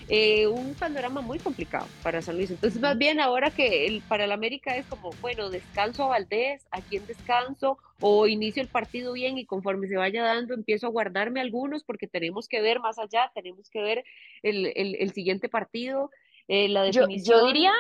eh, 0.09 0.47
un 0.47 0.75
panorama 0.75 1.21
muy 1.21 1.39
complicado 1.39 1.87
para 2.03 2.23
San 2.23 2.37
Luis. 2.37 2.51
Entonces, 2.51 2.81
más 2.81 2.97
bien 2.97 3.21
ahora 3.21 3.51
que 3.51 3.87
el, 3.87 4.03
para 4.03 4.25
el 4.25 4.33
América 4.33 4.77
es 4.77 4.87
como, 4.87 5.11
bueno, 5.21 5.51
descanso 5.51 6.05
a 6.05 6.09
Valdés, 6.09 6.67
a 6.71 6.81
quién 6.81 7.07
descanso, 7.07 7.79
o 8.01 8.27
inicio 8.27 8.63
el 8.63 8.69
partido 8.69 9.13
bien 9.13 9.39
y 9.39 9.47
conforme 9.47 9.89
se 9.89 9.97
vaya 9.97 10.23
dando 10.23 10.55
empiezo 10.55 10.87
a 10.87 10.91
guardarme 10.91 11.41
algunos 11.41 11.85
porque 11.85 12.07
tenemos 12.07 12.49
que 12.49 12.61
ver 12.61 12.81
más 12.81 12.99
allá, 12.99 13.31
tenemos 13.35 13.71
que 13.71 13.81
ver 13.81 14.05
el, 14.43 14.67
el, 14.77 14.97
el 14.97 15.13
siguiente 15.13 15.49
partido, 15.49 16.11
eh, 16.49 16.69
la 16.69 16.83
definición. 16.83 17.41
Yo, 17.41 17.41
yo, 17.41 17.47
diría... 17.47 17.73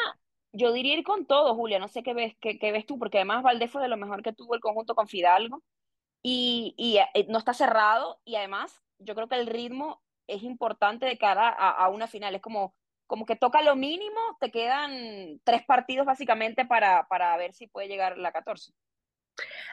Yo 0.53 0.73
diría 0.73 0.95
ir 0.95 1.05
con 1.05 1.27
todo, 1.27 1.55
Julia, 1.55 1.79
no 1.79 1.89
sé 1.89 2.03
qué 2.03 2.15
ves, 2.15 2.35
qué, 2.41 2.59
qué 2.59 2.73
ves 2.73 2.87
tú, 2.87 2.99
porque 2.99 3.19
además 3.19 3.43
Valdés 3.43 3.71
fue 3.71 3.83
de 3.83 3.89
lo 3.89 3.99
mejor 3.99 4.23
que 4.23 4.33
tuvo 4.33 4.55
el 4.55 4.63
conjunto 4.63 4.95
con 4.95 5.07
Fidalgo 5.07 5.63
y, 6.23 6.73
y 6.79 6.97
eh, 6.97 7.27
no 7.29 7.37
está 7.37 7.53
cerrado 7.53 8.23
y 8.25 8.37
además 8.37 8.83
yo 8.99 9.15
creo 9.15 9.29
que 9.29 9.35
el 9.35 9.49
ritmo 9.49 10.01
es 10.27 10.43
importante 10.43 11.07
de 11.07 11.19
cara 11.19 11.49
a, 11.49 11.71
a, 11.71 11.89
una 11.89 12.07
final. 12.07 12.35
Es 12.35 12.43
como, 12.43 12.75
como 13.07 13.27
que 13.27 13.37
toca 13.37 13.63
lo 13.63 13.77
mínimo, 13.77 14.21
te 14.41 14.51
quedan 14.51 15.41
tres 15.45 15.65
partidos 15.65 16.07
básicamente 16.07 16.65
para, 16.65 17.07
para 17.09 17.37
ver 17.37 17.55
si 17.55 17.67
puede 17.67 17.89
llegar 17.89 18.19
la 18.19 18.33
14. 18.33 18.73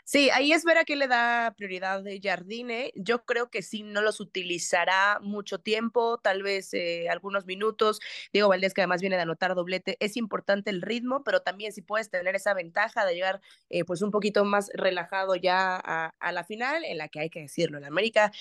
Sí, 0.04 0.30
ahí 0.32 0.52
es 0.52 0.66
ver 0.66 0.78
a 0.78 0.84
qué 0.84 0.96
le 0.96 1.08
da 1.08 1.54
prioridad 1.56 2.04
de 2.04 2.20
Jardine. 2.22 2.92
Yo 2.96 3.24
creo 3.26 3.50
que 3.50 3.62
sí, 3.62 3.84
no 3.84 4.02
los 4.02 4.20
utilizará 4.20 5.20
mucho 5.22 5.60
tiempo, 5.60 6.18
tal 6.18 6.44
vez 6.44 6.74
eh, 6.74 7.08
algunos 7.10 7.46
minutos. 7.46 8.00
Diego 8.34 8.50
Valdés, 8.50 8.74
que 8.74 8.82
además 8.82 9.02
viene 9.02 9.16
de 9.16 9.22
anotar 9.22 9.56
doblete, 9.56 9.98
es 10.00 10.18
importante 10.18 10.70
el 10.70 10.82
ritmo, 10.82 11.24
pero 11.24 11.42
también 11.42 11.72
si 11.72 11.82
puedes 11.82 12.10
tener 12.10 12.36
esa 12.36 12.54
ventaja 12.54 13.06
de 13.06 13.16
llegar 13.16 13.42
eh, 13.70 13.86
pues 13.86 14.02
un 14.02 14.12
poquito 14.12 14.44
más 14.46 14.70
relajado 14.74 15.36
ya 15.36 15.76
a, 15.84 16.14
a, 16.20 16.32
la 16.32 16.44
final, 16.44 16.84
en 16.84 16.98
la 16.98 17.08
que 17.08 17.22
hay 17.22 17.30
que 17.30 17.42
decirlo, 17.42 17.78
en 17.78 17.86
América 17.86 18.32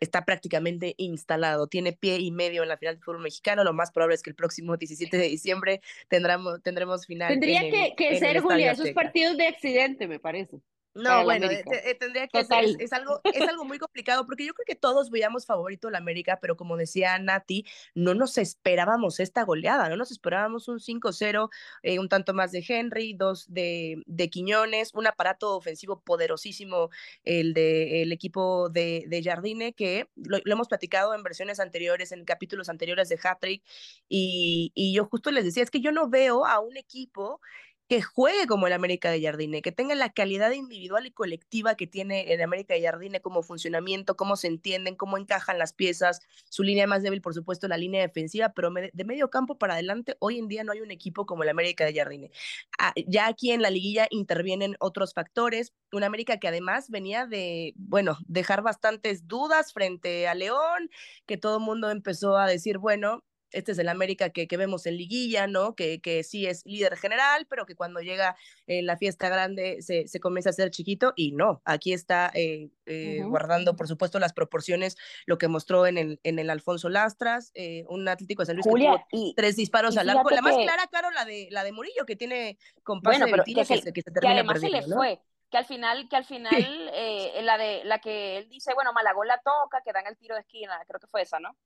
está 0.00 0.24
prácticamente 0.24 0.94
instalado, 0.98 1.66
tiene 1.66 1.92
pie 1.92 2.18
y 2.18 2.30
medio 2.30 2.62
en 2.62 2.68
la 2.68 2.76
final 2.76 2.96
del 2.96 3.04
fútbol 3.04 3.22
mexicano, 3.22 3.64
lo 3.64 3.72
más 3.72 3.92
probable 3.92 4.14
es 4.14 4.22
que 4.22 4.30
el 4.30 4.36
próximo 4.36 4.76
17 4.76 5.16
de 5.16 5.28
diciembre 5.28 5.80
tendremos, 6.08 6.62
tendremos 6.62 7.06
final. 7.06 7.28
Tendría 7.28 7.62
que, 7.70 7.94
que 7.96 8.18
ser, 8.18 8.40
Julia, 8.40 8.72
esos 8.72 8.90
partidos 8.90 9.36
de 9.36 9.46
accidente, 9.46 10.08
me 10.08 10.18
parece. 10.18 10.60
No, 11.02 11.24
bueno, 11.24 11.48
eh, 11.50 11.96
tendría 11.98 12.28
que 12.28 12.44
ser, 12.44 12.64
es, 12.78 12.92
algo, 12.92 13.20
es 13.24 13.40
algo 13.48 13.64
muy 13.64 13.78
complicado 13.78 14.26
porque 14.26 14.46
yo 14.46 14.54
creo 14.54 14.64
que 14.66 14.74
todos 14.74 15.10
veíamos 15.10 15.46
favorito 15.46 15.90
la 15.90 15.98
América, 15.98 16.38
pero 16.40 16.56
como 16.56 16.76
decía 16.76 17.18
Nati, 17.18 17.64
no 17.94 18.14
nos 18.14 18.38
esperábamos 18.38 19.20
esta 19.20 19.44
goleada, 19.44 19.88
no 19.88 19.96
nos 19.96 20.10
esperábamos 20.10 20.68
un 20.68 20.78
5-0, 20.78 21.48
eh, 21.82 21.98
un 21.98 22.08
tanto 22.08 22.34
más 22.34 22.52
de 22.52 22.64
Henry, 22.66 23.14
dos 23.14 23.52
de, 23.52 24.02
de 24.06 24.30
Quiñones, 24.30 24.94
un 24.94 25.06
aparato 25.06 25.56
ofensivo 25.56 26.00
poderosísimo, 26.00 26.90
el 27.24 27.54
del 27.54 27.90
el 27.90 28.12
equipo 28.12 28.68
de, 28.68 29.04
de 29.08 29.22
Jardine, 29.22 29.72
que 29.72 30.08
lo, 30.16 30.38
hemos 30.44 30.68
platicado 30.68 31.14
en 31.14 31.22
versiones 31.22 31.60
anteriores, 31.60 32.12
en 32.12 32.24
capítulos 32.24 32.68
anteriores 32.68 33.08
de 33.08 33.18
Hattrick, 33.22 33.62
y, 34.08 34.72
y 34.74 34.94
yo 34.94 35.06
justo 35.06 35.30
les 35.30 35.44
decía, 35.44 35.62
es 35.62 35.70
que 35.70 35.80
yo 35.80 35.92
no 35.92 36.08
veo 36.08 36.46
a 36.46 36.60
un 36.60 36.76
equipo 36.76 37.40
que 37.90 38.02
juegue 38.02 38.46
como 38.46 38.68
el 38.68 38.72
América 38.72 39.10
de 39.10 39.20
Jardine, 39.20 39.62
que 39.62 39.72
tenga 39.72 39.96
la 39.96 40.12
calidad 40.12 40.52
individual 40.52 41.06
y 41.06 41.10
colectiva 41.10 41.74
que 41.74 41.88
tiene 41.88 42.32
el 42.32 42.40
América 42.40 42.72
de 42.72 42.82
Jardine 42.82 43.20
como 43.20 43.42
funcionamiento, 43.42 44.16
cómo 44.16 44.36
se 44.36 44.46
entienden, 44.46 44.94
cómo 44.94 45.18
encajan 45.18 45.58
las 45.58 45.72
piezas, 45.72 46.20
su 46.48 46.62
línea 46.62 46.86
más 46.86 47.02
débil, 47.02 47.20
por 47.20 47.34
supuesto, 47.34 47.66
la 47.66 47.76
línea 47.76 48.00
defensiva, 48.00 48.50
pero 48.50 48.70
de 48.70 49.04
medio 49.04 49.28
campo 49.28 49.58
para 49.58 49.74
adelante, 49.74 50.16
hoy 50.20 50.38
en 50.38 50.46
día 50.46 50.62
no 50.62 50.70
hay 50.70 50.82
un 50.82 50.92
equipo 50.92 51.26
como 51.26 51.42
el 51.42 51.48
América 51.48 51.84
de 51.84 51.92
Jardine. 51.92 52.30
Ah, 52.78 52.92
ya 53.08 53.26
aquí 53.26 53.50
en 53.50 53.60
la 53.60 53.70
liguilla 53.70 54.06
intervienen 54.10 54.76
otros 54.78 55.12
factores, 55.12 55.72
un 55.90 56.04
América 56.04 56.38
que 56.38 56.46
además 56.46 56.90
venía 56.90 57.26
de, 57.26 57.74
bueno, 57.74 58.18
dejar 58.28 58.62
bastantes 58.62 59.26
dudas 59.26 59.72
frente 59.72 60.28
a 60.28 60.36
León, 60.36 60.90
que 61.26 61.38
todo 61.38 61.56
el 61.56 61.64
mundo 61.64 61.90
empezó 61.90 62.38
a 62.38 62.46
decir, 62.46 62.78
bueno, 62.78 63.24
este 63.52 63.72
es 63.72 63.78
el 63.78 63.88
América 63.88 64.30
que, 64.30 64.46
que 64.46 64.56
vemos 64.56 64.86
en 64.86 64.96
liguilla, 64.96 65.46
¿no? 65.46 65.74
Que, 65.74 66.00
que 66.00 66.22
sí 66.22 66.46
es 66.46 66.64
líder 66.64 66.96
general, 66.96 67.46
pero 67.48 67.66
que 67.66 67.74
cuando 67.74 68.00
llega 68.00 68.36
en 68.66 68.86
la 68.86 68.96
fiesta 68.96 69.28
grande 69.28 69.82
se, 69.82 70.06
se 70.08 70.20
comienza 70.20 70.50
a 70.50 70.52
hacer 70.52 70.70
chiquito 70.70 71.12
y 71.16 71.32
no, 71.32 71.62
aquí 71.64 71.92
está 71.92 72.30
eh, 72.34 72.70
eh, 72.86 73.22
guardando, 73.24 73.76
por 73.76 73.88
supuesto, 73.88 74.18
las 74.18 74.32
proporciones, 74.32 74.96
lo 75.26 75.38
que 75.38 75.48
mostró 75.48 75.86
en 75.86 75.98
el, 75.98 76.20
en 76.22 76.38
el 76.38 76.50
Alfonso 76.50 76.88
Lastras, 76.88 77.50
eh, 77.54 77.84
un 77.88 78.08
Atlético 78.08 78.42
de 78.42 78.46
San 78.46 78.56
Luis 78.56 78.66
que 78.66 78.70
tuvo 78.70 79.34
tres 79.36 79.56
disparos 79.56 79.96
al 79.96 80.08
arco, 80.08 80.30
la 80.30 80.42
más 80.42 80.56
clara, 80.56 80.86
claro, 80.86 81.10
la 81.10 81.24
de, 81.24 81.48
la 81.50 81.64
de 81.64 81.72
Murillo, 81.72 82.06
que 82.06 82.16
tiene 82.16 82.58
compás 82.82 83.18
bueno, 83.18 83.26
pero 83.30 83.44
que, 83.44 83.64
se, 83.64 83.92
que, 83.92 84.02
además 84.26 84.60
se 84.60 84.70
le 84.70 84.82
fue 84.82 85.20
que 85.50 85.58
al 85.58 85.64
final, 85.64 86.08
que 86.08 86.14
al 86.16 86.24
final 86.24 86.50
la 87.42 87.58
de 87.58 87.82
la 87.84 87.98
que 87.98 88.38
él 88.38 88.48
dice, 88.48 88.72
bueno, 88.74 88.92
Malagón 88.92 89.26
la 89.26 89.40
toca, 89.40 89.82
que 89.84 89.92
dan 89.92 90.06
el 90.06 90.16
tiro 90.16 90.36
de 90.36 90.42
esquina, 90.42 90.80
creo 90.86 91.00
que 91.00 91.08
fue 91.08 91.22
esa, 91.22 91.40
¿no? 91.40 91.56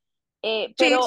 Eh, 0.47 0.75
pero 0.77 1.07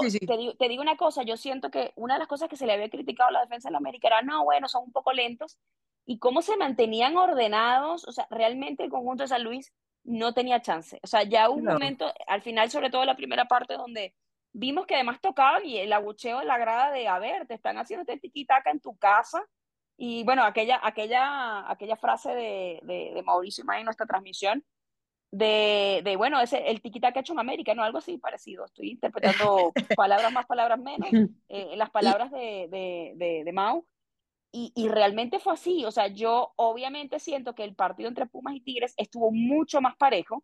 Te, 0.58 0.68
digo, 0.68 0.82
una 0.82 0.98
cosa, 0.98 1.22
yo 1.22 1.38
siento 1.38 1.70
que 1.70 1.92
una 1.96 2.16
de 2.16 2.20
las 2.22 2.28
cosas 2.28 2.50
que 2.50 2.56
se 2.56 2.66
le 2.66 2.74
había 2.74 2.90
criticado 2.90 3.30
a 3.30 3.34
la 3.34 3.42
defensa 3.42 3.70
de 3.70 3.74
la 3.74 3.78
América 3.78 4.08
era, 4.08 4.24
no, 4.24 4.44
bueno, 4.44 4.68
son 4.68 4.86
un 4.86 4.92
poco 4.92 5.14
lentos, 5.14 5.60
y 6.08 6.18
cómo 6.18 6.42
se 6.42 6.58
mantenían 6.58 7.16
ordenados, 7.18 8.08
o 8.08 8.12
sea, 8.12 8.26
realmente 8.32 8.84
el 8.84 8.90
conjunto 8.90 9.22
de 9.22 9.28
San 9.28 9.44
Luis 9.44 9.72
no 10.04 10.34
tenía 10.34 10.64
chance. 10.64 11.00
O 11.04 11.08
sea, 11.08 11.22
ya 11.22 11.52
hubo 11.52 11.60
un 11.60 11.66
momento, 11.66 12.12
al 12.26 12.42
final, 12.42 12.72
sobre 12.72 12.90
todo 12.90 13.06
la 13.06 13.16
primera 13.16 13.46
parte, 13.46 13.76
donde 13.76 14.16
vimos 14.54 14.88
que 14.88 14.96
además 14.96 15.22
tocaban 15.22 15.64
y 15.64 15.78
el 15.78 15.94
abucheo 15.94 16.42
en 16.42 16.48
la 16.48 16.58
grada 16.58 16.92
de, 16.92 17.08
a 17.08 17.20
ver, 17.20 17.46
te 17.46 17.54
están 17.54 17.78
haciendo 17.78 18.02
este 18.12 18.20
tiquitaca 18.20 18.72
en 18.72 18.80
tu 18.80 18.98
casa. 18.98 19.46
Y 19.98 20.24
bueno, 20.24 20.44
aquella, 20.44 20.80
aquella, 20.82 21.70
aquella 21.70 21.96
frase 21.96 22.34
de, 22.34 22.80
de, 22.82 23.12
de 23.14 23.22
Mauricio 23.22 23.66
May 23.66 23.82
en 23.82 23.86
nuestra 23.86 24.08
transmisión, 24.08 24.66
de, 25.38 26.02
de, 26.04 26.16
bueno, 26.16 26.42
ese, 26.42 26.68
el 26.70 26.82
tiquita 26.82 27.12
que 27.12 27.20
ha 27.20 27.22
hecho 27.22 27.34
en 27.34 27.40
América, 27.40 27.76
¿no? 27.76 27.84
Algo 27.84 28.00
así 28.00 28.18
parecido. 28.18 28.66
Estoy 28.66 28.92
interpretando 28.92 29.72
palabras 29.96 30.32
más, 30.34 30.48
palabras 30.48 30.80
menos, 30.80 31.30
eh, 31.50 31.76
las 31.78 31.92
palabras 31.92 32.32
de, 32.32 32.68
de, 32.72 33.14
de, 33.16 33.44
de 33.46 33.54
Mao. 33.54 33.86
Y, 34.52 34.72
y, 34.76 34.88
realmente 34.88 35.40
fue 35.40 35.54
así. 35.54 35.86
O 35.86 35.92
sea, 35.92 36.08
yo 36.08 36.54
obviamente 36.56 37.20
siento 37.20 37.54
que 37.54 37.64
el 37.64 37.76
partido 37.76 38.10
entre 38.10 38.26
Pumas 38.26 38.56
y 38.56 38.62
Tigres 38.62 38.94
estuvo 38.98 39.32
mucho 39.32 39.82
más 39.82 39.96
parejo, 39.98 40.44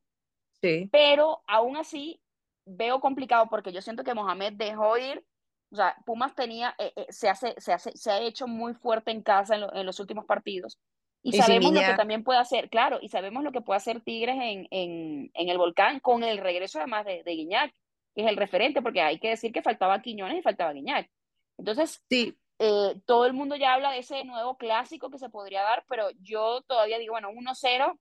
sí. 0.61 0.89
pero 0.91 1.41
aún 1.47 1.77
así 1.77 2.21
veo 2.65 2.99
complicado 2.99 3.47
porque 3.49 3.71
yo 3.71 3.81
siento 3.81 4.03
que 4.03 4.13
Mohamed 4.13 4.53
dejó 4.53 4.97
ir. 4.97 5.25
O 5.71 5.75
sea, 5.75 5.95
Pumas 6.05 6.35
tenía, 6.35 6.75
eh, 6.77 6.93
eh, 6.95 7.07
se, 7.09 7.29
hace, 7.29 7.55
se, 7.57 7.73
hace, 7.73 7.97
se 7.97 8.11
ha 8.11 8.19
hecho 8.21 8.45
muy 8.45 8.75
fuerte 8.75 9.09
en 9.09 9.23
casa 9.23 9.55
en, 9.55 9.61
lo, 9.61 9.73
en 9.73 9.87
los 9.87 9.99
últimos 9.99 10.25
partidos 10.25 10.77
y, 11.23 11.31
sabemos 11.33 11.71
lo 11.71 11.79
que 11.79 11.93
también 11.95 12.23
puede 12.23 12.39
hacer, 12.39 12.69
claro, 12.69 12.99
y 13.01 13.07
sabemos 13.07 13.43
lo 13.43 13.53
que 13.53 13.61
puede 13.61 13.77
hacer 13.77 14.01
Tigres 14.01 14.35
en, 14.35 14.67
en, 14.71 15.31
en 15.33 15.49
el 15.49 15.57
volcán 15.57 16.01
con 16.01 16.23
el 16.23 16.37
regreso 16.37 16.79
además 16.79 17.05
de, 17.05 17.23
de, 17.23 17.31
Guiñac, 17.31 17.73
que 18.13 18.23
es 18.23 18.27
el 18.27 18.35
referente, 18.35 18.81
porque 18.81 19.01
hay 19.01 19.19
que 19.19 19.29
decir 19.29 19.53
que 19.53 19.61
faltaba 19.61 20.01
Quiñones 20.01 20.39
y 20.39 20.41
faltaba 20.41 20.73
Guiñac. 20.73 21.09
Entonces, 21.57 22.03
sí. 22.09 22.37
eh, 22.59 22.95
todo 23.05 23.25
el 23.25 23.31
mundo 23.31 23.55
ya 23.55 23.73
habla 23.73 23.91
de 23.91 23.99
ese 23.99 24.25
nuevo 24.25 24.57
clásico 24.57 25.09
que 25.09 25.17
se 25.17 25.29
podría 25.29 25.61
dar, 25.63 25.85
pero 25.87 26.09
yo 26.19 26.61
todavía 26.67 26.99
digo, 26.99 27.13
bueno, 27.13 27.31
1-0, 27.31 27.97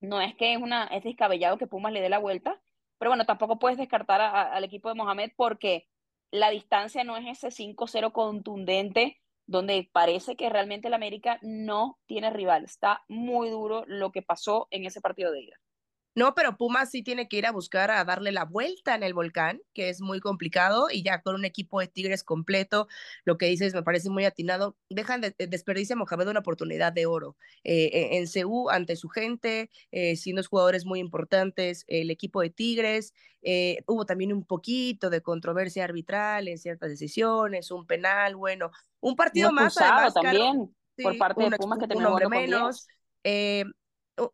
no 0.00 0.20
es 0.22 0.34
que 0.34 0.54
es, 0.54 0.62
una, 0.62 0.86
es 0.86 1.04
descabellado 1.04 1.58
que 1.58 1.66
Pumas 1.66 1.92
le 1.92 2.00
dé 2.00 2.08
la 2.08 2.18
vuelta, 2.18 2.58
pero 2.98 3.10
bueno, 3.10 3.26
tampoco 3.26 3.58
puedes 3.58 3.76
descartar 3.76 4.22
al 4.22 4.64
equipo 4.64 4.88
de 4.88 4.94
Mohamed 4.94 5.32
porque 5.36 5.86
la 6.30 6.48
distancia 6.48 7.04
no 7.04 7.18
es 7.18 7.26
ese 7.26 7.48
5-0 7.48 8.10
contundente 8.12 9.20
donde 9.48 9.88
parece 9.92 10.36
que 10.36 10.50
realmente 10.50 10.88
el 10.88 10.94
América 10.94 11.38
no 11.42 11.98
tiene 12.06 12.30
rival. 12.30 12.64
Está 12.64 13.02
muy 13.08 13.48
duro 13.48 13.82
lo 13.86 14.12
que 14.12 14.22
pasó 14.22 14.68
en 14.70 14.84
ese 14.84 15.00
partido 15.00 15.32
de 15.32 15.40
ida. 15.40 15.56
No, 16.18 16.34
pero 16.34 16.56
Pumas 16.56 16.90
sí 16.90 17.04
tiene 17.04 17.28
que 17.28 17.36
ir 17.36 17.46
a 17.46 17.52
buscar 17.52 17.92
a 17.92 18.04
darle 18.04 18.32
la 18.32 18.44
vuelta 18.44 18.96
en 18.96 19.04
el 19.04 19.14
volcán, 19.14 19.60
que 19.72 19.88
es 19.88 20.00
muy 20.00 20.18
complicado, 20.18 20.88
y 20.90 21.04
ya 21.04 21.22
con 21.22 21.36
un 21.36 21.44
equipo 21.44 21.78
de 21.78 21.86
Tigres 21.86 22.24
completo, 22.24 22.88
lo 23.24 23.38
que 23.38 23.46
dices 23.46 23.72
me 23.72 23.84
parece 23.84 24.10
muy 24.10 24.24
atinado. 24.24 24.76
Dejan 24.90 25.20
de, 25.20 25.32
desperdicia 25.48 25.94
a 25.94 25.96
Mohamed 25.96 26.26
una 26.26 26.40
oportunidad 26.40 26.92
de 26.92 27.06
oro 27.06 27.36
eh, 27.62 27.90
e, 27.92 28.18
en 28.18 28.26
CU 28.26 28.68
ante 28.68 28.96
su 28.96 29.08
gente, 29.08 29.70
eh, 29.92 30.16
siendo 30.16 30.42
jugadores 30.42 30.84
muy 30.84 30.98
importantes, 30.98 31.84
el 31.86 32.10
equipo 32.10 32.40
de 32.40 32.50
Tigres. 32.50 33.14
Eh, 33.42 33.84
hubo 33.86 34.04
también 34.04 34.32
un 34.32 34.44
poquito 34.44 35.10
de 35.10 35.22
controversia 35.22 35.84
arbitral 35.84 36.48
en 36.48 36.58
ciertas 36.58 36.90
decisiones, 36.90 37.70
un 37.70 37.86
penal, 37.86 38.34
bueno, 38.34 38.72
un 38.98 39.14
partido 39.14 39.52
más. 39.52 39.76
Además, 39.78 40.14
también 40.14 40.74
por 41.00 41.16
parte 41.16 41.48
de 41.48 41.56
Pumas 41.56 41.78
que 41.78 41.86
terminó 41.86 42.18
menos. 42.28 42.88
Eh, 43.22 43.64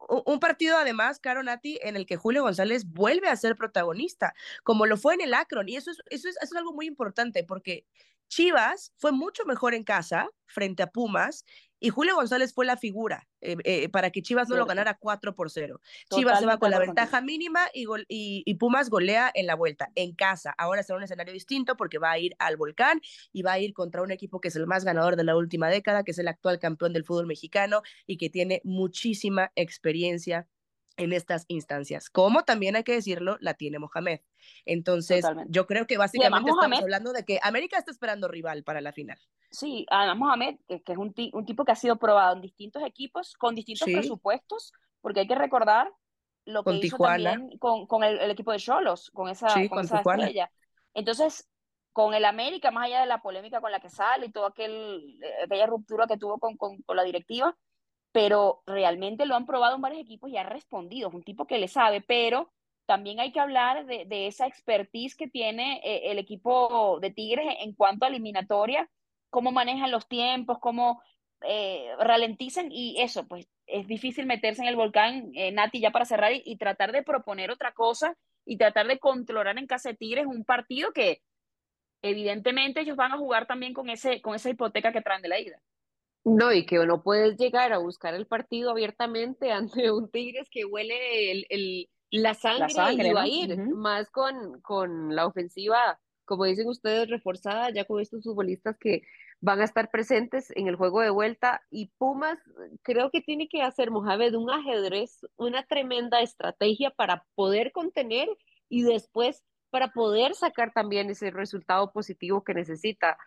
un 0.08 0.40
partido 0.40 0.76
además, 0.76 1.18
Caro 1.20 1.42
Nati, 1.42 1.78
en 1.82 1.96
el 1.96 2.06
que 2.06 2.16
Julio 2.16 2.42
González 2.42 2.86
vuelve 2.86 3.28
a 3.28 3.36
ser 3.36 3.56
protagonista, 3.56 4.34
como 4.62 4.86
lo 4.86 4.96
fue 4.96 5.14
en 5.14 5.20
el 5.20 5.34
Akron. 5.34 5.68
Y 5.68 5.76
eso 5.76 5.90
es, 5.90 5.98
eso 6.10 6.28
es, 6.28 6.36
eso 6.36 6.54
es 6.54 6.56
algo 6.56 6.72
muy 6.72 6.86
importante 6.86 7.44
porque 7.44 7.86
Chivas 8.28 8.92
fue 8.96 9.12
mucho 9.12 9.44
mejor 9.44 9.74
en 9.74 9.84
casa 9.84 10.28
frente 10.46 10.82
a 10.82 10.90
Pumas 10.90 11.44
y 11.84 11.90
Julio 11.90 12.14
González 12.14 12.54
fue 12.54 12.64
la 12.64 12.78
figura 12.78 13.28
eh, 13.42 13.56
eh, 13.64 13.90
para 13.90 14.08
que 14.08 14.22
Chivas 14.22 14.48
no 14.48 14.56
lo 14.56 14.64
ganara 14.64 14.96
4 14.96 15.34
por 15.34 15.50
0. 15.50 15.82
Chivas 16.08 16.38
se 16.38 16.46
va 16.46 16.56
con 16.56 16.70
la 16.70 16.78
ventaja 16.78 17.20
mínima 17.20 17.60
y, 17.74 17.84
y, 18.08 18.54
Pumas 18.54 18.88
golea 18.88 19.30
en 19.34 19.46
la 19.46 19.54
vuelta, 19.54 19.90
en 19.94 20.14
casa. 20.14 20.54
Ahora 20.56 20.82
será 20.82 20.96
un 20.96 21.02
escenario 21.02 21.34
distinto 21.34 21.76
porque 21.76 21.98
va 21.98 22.12
a 22.12 22.18
ir 22.18 22.34
al 22.38 22.56
volcán 22.56 23.02
y 23.34 23.42
va 23.42 23.52
a 23.52 23.58
ir 23.58 23.74
contra 23.74 24.00
un 24.00 24.12
equipo 24.12 24.40
que 24.40 24.48
es 24.48 24.56
el 24.56 24.66
más 24.66 24.86
ganador 24.86 25.16
de 25.16 25.24
la 25.24 25.36
última 25.36 25.68
década, 25.68 26.04
que 26.04 26.12
es 26.12 26.18
el 26.18 26.28
actual 26.28 26.58
campeón 26.58 26.94
del 26.94 27.04
fútbol 27.04 27.26
mexicano 27.26 27.82
y 28.06 28.16
que 28.16 28.30
tiene 28.30 28.62
muchísima 28.64 29.52
experiencia 29.54 30.48
en 30.96 31.12
estas 31.12 31.44
instancias. 31.48 32.10
Como 32.10 32.44
también 32.44 32.76
hay 32.76 32.84
que 32.84 32.92
decirlo, 32.92 33.36
la 33.40 33.54
tiene 33.54 33.78
Mohamed. 33.78 34.20
Entonces, 34.64 35.24
yo 35.48 35.66
creo 35.66 35.86
que 35.86 35.98
básicamente 35.98 36.50
estamos 36.50 36.80
hablando 36.80 37.12
de 37.12 37.24
que 37.24 37.40
América 37.42 37.78
está 37.78 37.90
esperando 37.90 38.28
rival 38.28 38.64
para 38.64 38.80
la 38.80 38.92
final. 38.92 39.18
Sí, 39.50 39.86
además 39.90 40.16
Mohamed, 40.16 40.56
que, 40.66 40.92
es 40.92 40.98
un, 40.98 41.14
un, 41.32 41.46
tipo 41.46 41.64
que 41.64 41.72
ha 41.72 41.76
sido 41.76 41.96
probado 41.96 42.34
en 42.34 42.42
distintos 42.42 42.82
equipos, 42.84 43.34
con 43.34 43.54
distintos 43.54 43.88
presupuestos, 43.88 44.72
porque 45.00 45.20
hay 45.20 45.26
que 45.26 45.36
recordar 45.36 45.92
lo 46.44 46.62
que 46.64 46.74
hizo 46.74 46.98
también 46.98 47.56
con, 47.58 47.86
con 47.86 48.04
el, 48.04 48.30
equipo 48.30 48.52
de 48.52 48.58
Cholos, 48.58 49.10
con 49.12 49.28
esa, 49.28 49.48
con, 49.68 49.84
esa 49.84 49.98
estrella. 49.98 50.50
Entonces, 50.92 51.48
con 51.92 52.14
el 52.14 52.24
América, 52.24 52.70
más 52.70 52.86
allá 52.86 53.00
de 53.00 53.06
la 53.06 53.22
polémica 53.22 53.60
con 53.60 53.70
la 53.70 53.80
que 53.80 53.88
sale 53.88 54.26
y 54.26 54.32
toda 54.32 54.48
aquel, 54.48 55.18
eh, 55.22 55.44
aquella 55.44 55.66
ruptura 55.66 56.06
que 56.06 56.18
tuvo 56.18 56.38
con, 56.38 56.56
con, 56.56 56.82
con 56.82 56.96
la 56.96 57.04
directiva, 57.04 57.56
pero 58.14 58.62
realmente 58.64 59.26
lo 59.26 59.34
han 59.34 59.44
probado 59.44 59.74
en 59.74 59.80
varios 59.82 60.02
equipos 60.02 60.30
y 60.30 60.36
ha 60.36 60.44
respondido. 60.44 61.08
Es 61.08 61.14
un 61.14 61.24
tipo 61.24 61.48
que 61.48 61.58
le 61.58 61.66
sabe, 61.66 62.00
pero 62.00 62.52
también 62.86 63.18
hay 63.18 63.32
que 63.32 63.40
hablar 63.40 63.86
de, 63.86 64.04
de 64.04 64.28
esa 64.28 64.46
expertise 64.46 65.16
que 65.16 65.26
tiene 65.26 65.80
eh, 65.82 66.12
el 66.12 66.20
equipo 66.20 67.00
de 67.00 67.10
Tigres 67.10 67.44
en 67.58 67.74
cuanto 67.74 68.04
a 68.04 68.08
eliminatoria, 68.08 68.88
cómo 69.30 69.50
manejan 69.50 69.90
los 69.90 70.06
tiempos, 70.06 70.60
cómo 70.60 71.02
eh, 71.40 71.88
ralentizan 71.98 72.70
y 72.70 73.02
eso, 73.02 73.26
pues 73.26 73.48
es 73.66 73.88
difícil 73.88 74.26
meterse 74.26 74.62
en 74.62 74.68
el 74.68 74.76
volcán, 74.76 75.32
eh, 75.34 75.50
Nati, 75.50 75.80
ya 75.80 75.90
para 75.90 76.04
cerrar 76.04 76.30
y, 76.32 76.56
tratar 76.56 76.92
de 76.92 77.02
proponer 77.02 77.50
otra 77.50 77.72
cosa 77.72 78.16
y 78.46 78.58
tratar 78.58 78.86
de 78.86 79.00
controlar 79.00 79.58
en 79.58 79.66
casa 79.66 79.88
de 79.88 79.96
Tigres 79.96 80.26
un 80.26 80.44
partido 80.44 80.92
que 80.92 81.20
evidentemente 82.00 82.82
ellos 82.82 82.96
van 82.96 83.10
a 83.10 83.18
jugar 83.18 83.48
también 83.48 83.74
con, 83.74 83.90
ese, 83.90 84.22
con 84.22 84.36
esa 84.36 84.50
hipoteca 84.50 84.92
que 84.92 85.02
traen 85.02 85.22
de 85.22 85.28
la 85.28 85.40
ida. 85.40 85.60
No, 86.24 86.52
y 86.52 86.64
que 86.64 86.76
no 86.86 87.02
puedes 87.02 87.36
llegar 87.36 87.72
a 87.72 87.78
buscar 87.78 88.14
el 88.14 88.26
partido 88.26 88.70
abiertamente 88.70 89.52
ante 89.52 89.90
un 89.90 90.10
Tigres 90.10 90.48
que 90.50 90.64
huele 90.64 91.32
el, 91.32 91.46
el 91.50 91.88
la, 92.10 92.34
sangre 92.34 92.72
y 92.92 93.12
va 93.12 93.22
a 93.22 93.28
ir, 93.28 93.56
más 93.74 94.08
con, 94.10 94.60
con 94.60 95.14
la 95.14 95.26
ofensiva, 95.26 95.98
como 96.24 96.44
dicen 96.44 96.68
ustedes, 96.68 97.08
reforzada, 97.08 97.70
ya 97.70 97.84
con 97.84 98.00
estos 98.00 98.22
futbolistas 98.22 98.76
que 98.78 99.02
van 99.40 99.60
a 99.60 99.64
estar 99.64 99.90
presentes 99.90 100.50
en 100.54 100.68
el 100.68 100.76
juego 100.76 101.00
de 101.00 101.10
vuelta. 101.10 101.62
Y 101.70 101.90
Pumas 101.98 102.38
creo 102.82 103.10
que 103.10 103.20
tiene 103.20 103.48
que 103.48 103.62
hacer 103.62 103.90
Mohamed 103.90 104.34
un 104.34 104.50
ajedrez, 104.50 105.26
una 105.36 105.64
tremenda 105.66 106.20
estrategia 106.20 106.90
para 106.90 107.26
poder 107.34 107.72
contener 107.72 108.28
y 108.68 108.84
después 108.84 109.42
para 109.70 109.88
poder 109.88 110.34
sacar 110.34 110.72
también 110.72 111.10
ese 111.10 111.30
resultado 111.30 111.92
positivo 111.92 112.44
que 112.44 112.54
necesita. 112.54 113.18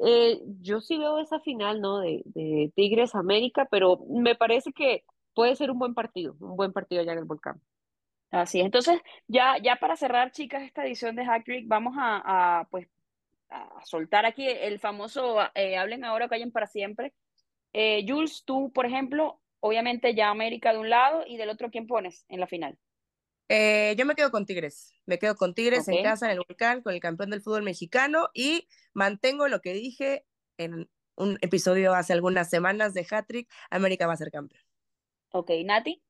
Eh, 0.00 0.40
yo 0.60 0.80
sí 0.80 0.96
veo 0.98 1.18
esa 1.18 1.40
final, 1.40 1.80
¿no? 1.80 2.00
De, 2.00 2.22
de, 2.26 2.72
Tigres 2.74 3.14
América, 3.14 3.66
pero 3.70 3.98
me 4.08 4.34
parece 4.34 4.72
que 4.72 5.04
puede 5.34 5.56
ser 5.56 5.70
un 5.70 5.78
buen 5.78 5.94
partido, 5.94 6.34
un 6.40 6.56
buen 6.56 6.72
partido 6.72 7.02
allá 7.02 7.12
en 7.12 7.18
el 7.18 7.24
volcán. 7.24 7.60
Así 8.30 8.60
es. 8.60 8.66
Entonces, 8.66 9.00
ya, 9.28 9.58
ya 9.62 9.76
para 9.76 9.96
cerrar, 9.96 10.32
chicas, 10.32 10.62
esta 10.62 10.84
edición 10.86 11.16
de 11.16 11.24
Hack 11.26 11.44
Trick, 11.44 11.68
vamos 11.68 11.94
a, 11.98 12.60
a, 12.60 12.64
pues, 12.70 12.88
a 13.50 13.84
soltar 13.84 14.24
aquí 14.24 14.46
el 14.48 14.80
famoso 14.80 15.38
eh, 15.54 15.76
hablen 15.76 16.04
ahora, 16.04 16.28
callen 16.28 16.50
para 16.52 16.66
siempre. 16.66 17.12
Eh, 17.72 18.04
Jules, 18.08 18.44
tú, 18.44 18.72
por 18.72 18.86
ejemplo, 18.86 19.40
obviamente 19.60 20.14
ya 20.14 20.30
América 20.30 20.72
de 20.72 20.78
un 20.78 20.90
lado 20.90 21.24
y 21.26 21.36
del 21.36 21.50
otro, 21.50 21.70
¿quién 21.70 21.86
pones 21.86 22.24
en 22.28 22.40
la 22.40 22.46
final? 22.46 22.78
Eh, 23.54 23.94
yo 23.98 24.06
me 24.06 24.14
quedo 24.14 24.30
con 24.30 24.46
Tigres. 24.46 24.94
Me 25.04 25.18
quedo 25.18 25.36
con 25.36 25.52
Tigres 25.52 25.86
en 25.86 26.02
casa, 26.02 26.24
en 26.24 26.32
el 26.32 26.42
volcán, 26.48 26.80
con 26.80 26.94
el 26.94 27.00
campeón 27.00 27.28
del 27.28 27.42
fútbol 27.42 27.62
mexicano 27.62 28.30
y 28.32 28.66
mantengo 28.94 29.46
lo 29.46 29.60
que 29.60 29.74
dije 29.74 30.24
en 30.56 30.88
un 31.16 31.36
episodio 31.42 31.92
hace 31.92 32.14
algunas 32.14 32.48
semanas 32.48 32.94
de 32.94 33.06
Hattrick, 33.10 33.52
América 33.68 34.06
va 34.06 34.14
a 34.14 34.16
ser 34.16 34.30
campeón. 34.30 34.62
Ok, 35.32 35.50
Nati. 35.66 36.02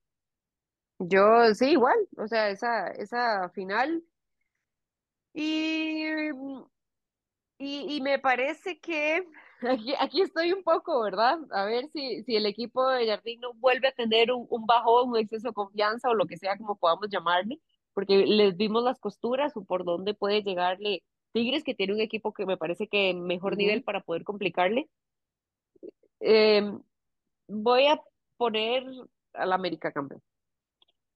Yo 1.01 1.53
sí, 1.57 1.70
igual, 1.70 1.99
o 2.16 2.28
sea, 2.28 2.49
esa, 2.51 2.86
esa 2.93 3.51
final. 3.51 4.05
Y, 5.34 6.05
y, 7.59 7.97
y 7.97 8.01
me 8.03 8.20
parece 8.20 8.78
que 8.78 9.26
aquí, 9.69 9.95
aquí 9.99 10.21
estoy 10.23 10.53
un 10.53 10.63
poco, 10.63 11.03
¿verdad? 11.03 11.39
A 11.51 11.65
ver 11.65 11.89
si, 11.93 12.23
si 12.25 12.37
el 12.37 12.47
equipo 12.47 12.89
de 12.89 13.07
Jardín 13.07 13.41
no 13.41 13.55
vuelve 13.55 13.89
a 13.89 13.93
tener 13.93 14.33
un, 14.33 14.47
un 14.51 14.67
bajón, 14.67 15.11
un 15.11 15.19
exceso 15.19 15.49
de 15.49 15.55
confianza 15.55 16.09
o 16.09 16.15
lo 16.15 16.27
que 16.27 16.37
sea 16.37 16.57
como 16.57 16.77
podamos 16.77 17.09
llamarle, 17.11 17.61
porque 17.95 18.27
les 18.27 18.57
vimos 18.57 18.83
las 18.83 18.99
costuras 18.99 19.57
o 19.57 19.65
por 19.65 19.85
dónde 19.85 20.15
puede 20.15 20.43
llegarle 20.43 21.03
Tigres, 21.33 21.65
que 21.65 21.75
tiene 21.75 21.95
un 21.95 22.01
equipo 22.01 22.33
que 22.33 22.47
me 22.47 22.57
parece 22.57 22.89
que 22.89 23.15
mejor 23.15 23.57
nivel 23.57 23.83
para 23.83 24.01
poder 24.01 24.25
complicarle. 24.25 24.89
Em, 26.21 26.81
voy 27.49 27.87
a 27.87 28.01
poner 28.37 28.85
al 29.35 29.53
América 29.53 29.93
campeón. 29.93 30.23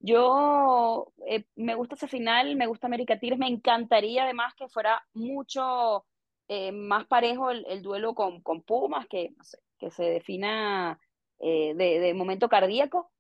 Yo 0.01 1.12
eh, 1.26 1.44
me 1.57 1.74
gusta 1.74 1.94
esa 1.94 2.09
final, 2.09 2.57
me 2.57 2.66
gusta 2.66 2.86
América 2.86 3.18
Tigres, 3.18 3.38
me 3.38 3.49
encantaría 3.49 4.24
además 4.24 4.55
que 4.55 4.68
fuera 4.68 5.03
mucho 5.14 6.05
eh, 6.49 6.72
más 6.72 7.07
parejo 7.07 7.51
el, 7.51 7.64
el, 7.68 7.82
duelo 7.82 8.14
con, 8.14 8.42
Pumas, 8.62 9.07
que, 9.09 9.30
no 9.36 9.44
sé, 9.44 9.59
que 9.78 9.90
se 9.90 10.05
defina 10.05 10.99
eh, 11.38 11.74
de, 11.74 12.14
momento 12.14 12.49
cardíaco, 12.49 13.11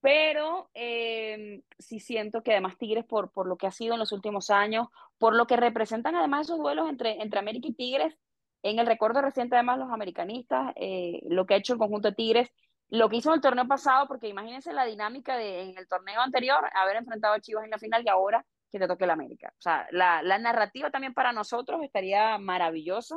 pero 0.00 0.70
eh, 0.74 1.62
sí 1.78 2.00
siento 2.00 2.42
que 2.42 2.52
además 2.52 2.78
Tigres, 2.78 3.04
por, 3.04 3.30
lo 3.46 3.56
que 3.56 3.66
ha 3.66 3.72
sido 3.72 3.94
en 3.94 4.00
los 4.00 4.12
últimos 4.12 4.50
años, 4.50 4.88
por 5.18 5.34
lo 5.34 5.46
que 5.46 5.56
representan 5.56 6.14
además 6.14 6.46
esos 6.46 6.58
duelos 6.58 6.88
entre, 6.88 7.18
América 7.38 7.68
y 7.68 7.74
Tigres, 7.74 8.16
en 8.62 8.78
el 8.78 8.86
recuerdo 8.86 9.20
reciente 9.20 9.56
además 9.56 9.78
los 9.78 9.90
americanistas, 9.90 10.72
eh, 10.76 11.20
lo 11.28 11.46
que 11.46 11.54
ha 11.54 11.58
hecho 11.58 11.74
el 11.74 11.78
conjunto 11.78 12.08
de 12.08 12.14
Tigres, 12.14 12.50
lo 12.88 13.08
que 13.08 13.16
hizo 13.16 13.34
el 13.34 13.40
torneo 13.40 13.66
pasado, 13.66 14.06
porque 14.06 14.28
imagínense 14.28 14.72
la 14.72 14.84
dinámica 14.84 15.36
de 15.36 15.62
en 15.62 15.78
el 15.78 15.88
torneo 15.88 16.20
anterior, 16.20 16.64
haber 16.74 16.96
enfrentado 16.96 17.34
a 17.34 17.40
Chivas 17.40 17.64
en 17.64 17.70
la 17.70 17.78
final 17.78 18.02
y 18.04 18.08
ahora 18.08 18.46
que 18.76 18.84
te 18.84 18.88
toque 18.88 19.06
la 19.06 19.14
América. 19.14 19.52
O 19.58 19.60
sea, 19.60 19.86
la, 19.90 20.22
la 20.22 20.38
narrativa 20.38 20.90
también 20.90 21.14
para 21.14 21.32
nosotros 21.32 21.82
estaría 21.82 22.38
maravillosa 22.38 23.16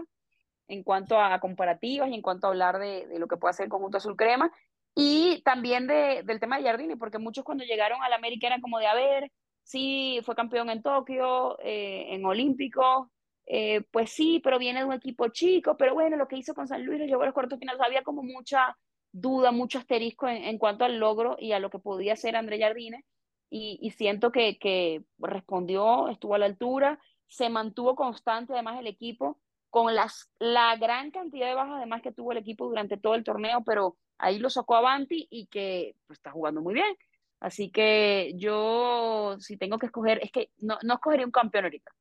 en 0.67 0.83
cuanto 0.83 1.19
a 1.19 1.39
comparativas 1.39 2.09
y 2.09 2.15
en 2.15 2.21
cuanto 2.21 2.47
a 2.47 2.51
hablar 2.51 2.79
de, 2.79 3.07
de 3.07 3.19
lo 3.19 3.27
que 3.27 3.37
puede 3.37 3.51
hacer 3.51 3.65
el 3.65 3.71
conjunto 3.71 3.97
azul 3.97 4.15
crema 4.15 4.51
y 4.95 5.41
también 5.43 5.87
de, 5.87 6.23
del 6.23 6.39
tema 6.39 6.57
de 6.57 6.63
Jardini, 6.63 6.95
porque 6.95 7.19
muchos 7.19 7.43
cuando 7.43 7.63
llegaron 7.63 8.03
a 8.03 8.09
la 8.09 8.15
América 8.17 8.47
eran 8.47 8.61
como 8.61 8.79
de, 8.79 8.87
a 8.87 8.93
ver, 8.93 9.31
sí, 9.63 10.19
fue 10.25 10.35
campeón 10.35 10.69
en 10.69 10.81
Tokio, 10.81 11.57
eh, 11.59 12.07
en 12.09 12.25
Olímpicos, 12.25 13.07
eh, 13.45 13.81
pues 13.91 14.11
sí, 14.11 14.41
pero 14.43 14.59
viene 14.59 14.79
de 14.79 14.85
un 14.85 14.93
equipo 14.93 15.29
chico, 15.29 15.75
pero 15.77 15.93
bueno, 15.93 16.17
lo 16.17 16.27
que 16.27 16.37
hizo 16.37 16.53
con 16.53 16.67
San 16.67 16.85
Luis 16.85 16.99
lo 16.99 17.05
llevó 17.05 17.23
a 17.23 17.25
los 17.25 17.33
cuartos 17.33 17.59
finales, 17.59 17.81
había 17.81 18.03
como 18.03 18.23
mucha 18.23 18.77
duda, 19.11 19.51
mucho 19.51 19.79
asterisco 19.79 20.27
en, 20.27 20.43
en, 20.43 20.57
cuanto 20.57 20.85
al 20.85 20.99
logro 20.99 21.35
y 21.39 21.53
a 21.53 21.59
lo 21.59 21.69
que 21.69 21.79
podía 21.79 22.13
hacer 22.13 22.35
André 22.35 22.59
Jardine, 22.59 23.05
y, 23.49 23.79
y 23.81 23.91
siento 23.91 24.31
que, 24.31 24.57
que 24.57 25.03
respondió, 25.17 26.09
estuvo 26.09 26.35
a 26.35 26.39
la 26.39 26.45
altura, 26.45 26.99
se 27.27 27.49
mantuvo 27.49 27.95
constante 27.95 28.53
además 28.53 28.79
el 28.79 28.87
equipo, 28.87 29.39
con 29.69 29.93
las, 29.93 30.31
la 30.39 30.75
gran 30.77 31.11
cantidad 31.11 31.47
de 31.47 31.53
bajas 31.53 31.75
además 31.77 32.01
que 32.01 32.11
tuvo 32.11 32.31
el 32.31 32.39
equipo 32.39 32.67
durante 32.67 32.97
todo 32.97 33.15
el 33.15 33.23
torneo, 33.23 33.63
pero 33.63 33.97
ahí 34.17 34.39
lo 34.39 34.49
sacó 34.49 34.75
Avanti 34.75 35.27
y 35.29 35.47
que 35.47 35.95
pues, 36.07 36.17
está 36.17 36.31
jugando 36.31 36.61
muy 36.61 36.73
bien. 36.73 36.95
Así 37.39 37.69
que 37.69 38.33
yo, 38.35 39.37
si 39.39 39.57
tengo 39.57 39.77
que 39.77 39.85
escoger, 39.85 40.19
es 40.21 40.31
que 40.31 40.49
no, 40.57 40.77
no 40.83 40.95
escogería 40.95 41.25
un 41.25 41.31
campeón 41.31 41.65
ahorita. 41.65 41.91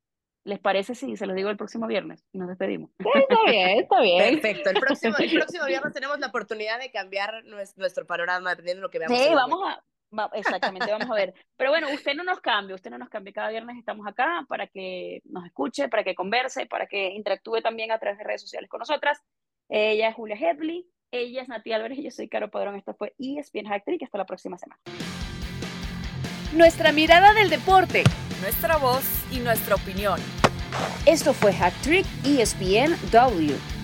¿Les 0.45 0.59
parece 0.59 0.95
si 0.95 1.15
se 1.15 1.25
los 1.27 1.35
digo 1.35 1.49
el 1.49 1.57
próximo 1.57 1.85
viernes 1.85 2.25
y 2.31 2.39
nos 2.39 2.47
despedimos? 2.47 2.89
Está 2.97 3.43
bien, 3.45 3.79
está 3.79 4.01
bien. 4.01 4.39
Perfecto. 4.41 4.69
El 4.71 4.79
próximo, 4.79 5.15
el 5.17 5.31
próximo 5.37 5.65
viernes 5.65 5.93
tenemos 5.93 6.19
la 6.19 6.27
oportunidad 6.27 6.79
de 6.79 6.91
cambiar 6.91 7.43
nuestro 7.45 8.05
panorama 8.05 8.49
dependiendo 8.51 8.79
de 8.79 8.83
lo 8.83 8.89
que 8.89 8.99
veamos. 8.99 9.17
Sí, 9.17 9.33
vamos 9.33 9.59
a, 9.65 9.83
exactamente, 10.33 10.91
vamos 10.91 11.09
a 11.09 11.13
ver. 11.13 11.33
Pero 11.57 11.71
bueno, 11.71 11.87
usted 11.93 12.15
no 12.15 12.23
nos 12.23 12.39
cambie, 12.39 12.75
usted 12.75 12.89
no 12.89 12.97
nos 12.97 13.09
cambie. 13.09 13.33
Cada 13.33 13.49
viernes 13.49 13.77
estamos 13.77 14.07
acá 14.07 14.45
para 14.47 14.67
que 14.67 15.21
nos 15.25 15.45
escuche, 15.45 15.89
para 15.89 16.03
que 16.03 16.15
converse, 16.15 16.65
para 16.65 16.87
que 16.87 17.09
interactúe 17.11 17.61
también 17.61 17.91
a 17.91 17.99
través 17.99 18.17
de 18.17 18.23
redes 18.23 18.41
sociales 18.41 18.69
con 18.69 18.79
nosotras. 18.79 19.19
Ella 19.69 20.09
es 20.09 20.15
Julia 20.15 20.35
Hedley, 20.35 20.87
ella 21.11 21.41
es 21.41 21.47
Nati 21.47 21.73
Álvarez 21.73 21.99
y 21.99 22.03
yo 22.03 22.11
soy 22.11 22.27
Caro 22.27 22.49
Padrón. 22.49 22.75
Esto 22.75 22.93
fue 22.93 23.13
ESPN 23.19 23.67
Hack 23.67 23.85
Trick. 23.85 24.03
Hasta 24.03 24.17
la 24.17 24.25
próxima 24.25 24.57
semana. 24.57 24.79
Nuestra 26.53 26.91
mirada 26.91 27.33
del 27.33 27.49
deporte, 27.49 28.03
nuestra 28.41 28.77
voz 28.77 29.03
y 29.31 29.39
nuestra 29.39 29.75
opinión. 29.75 30.19
Esto 31.05 31.33
fue 31.33 31.53
Hack 31.53 31.73
Trick 31.81 32.05
ESPN 32.25 32.95
W. 33.11 33.78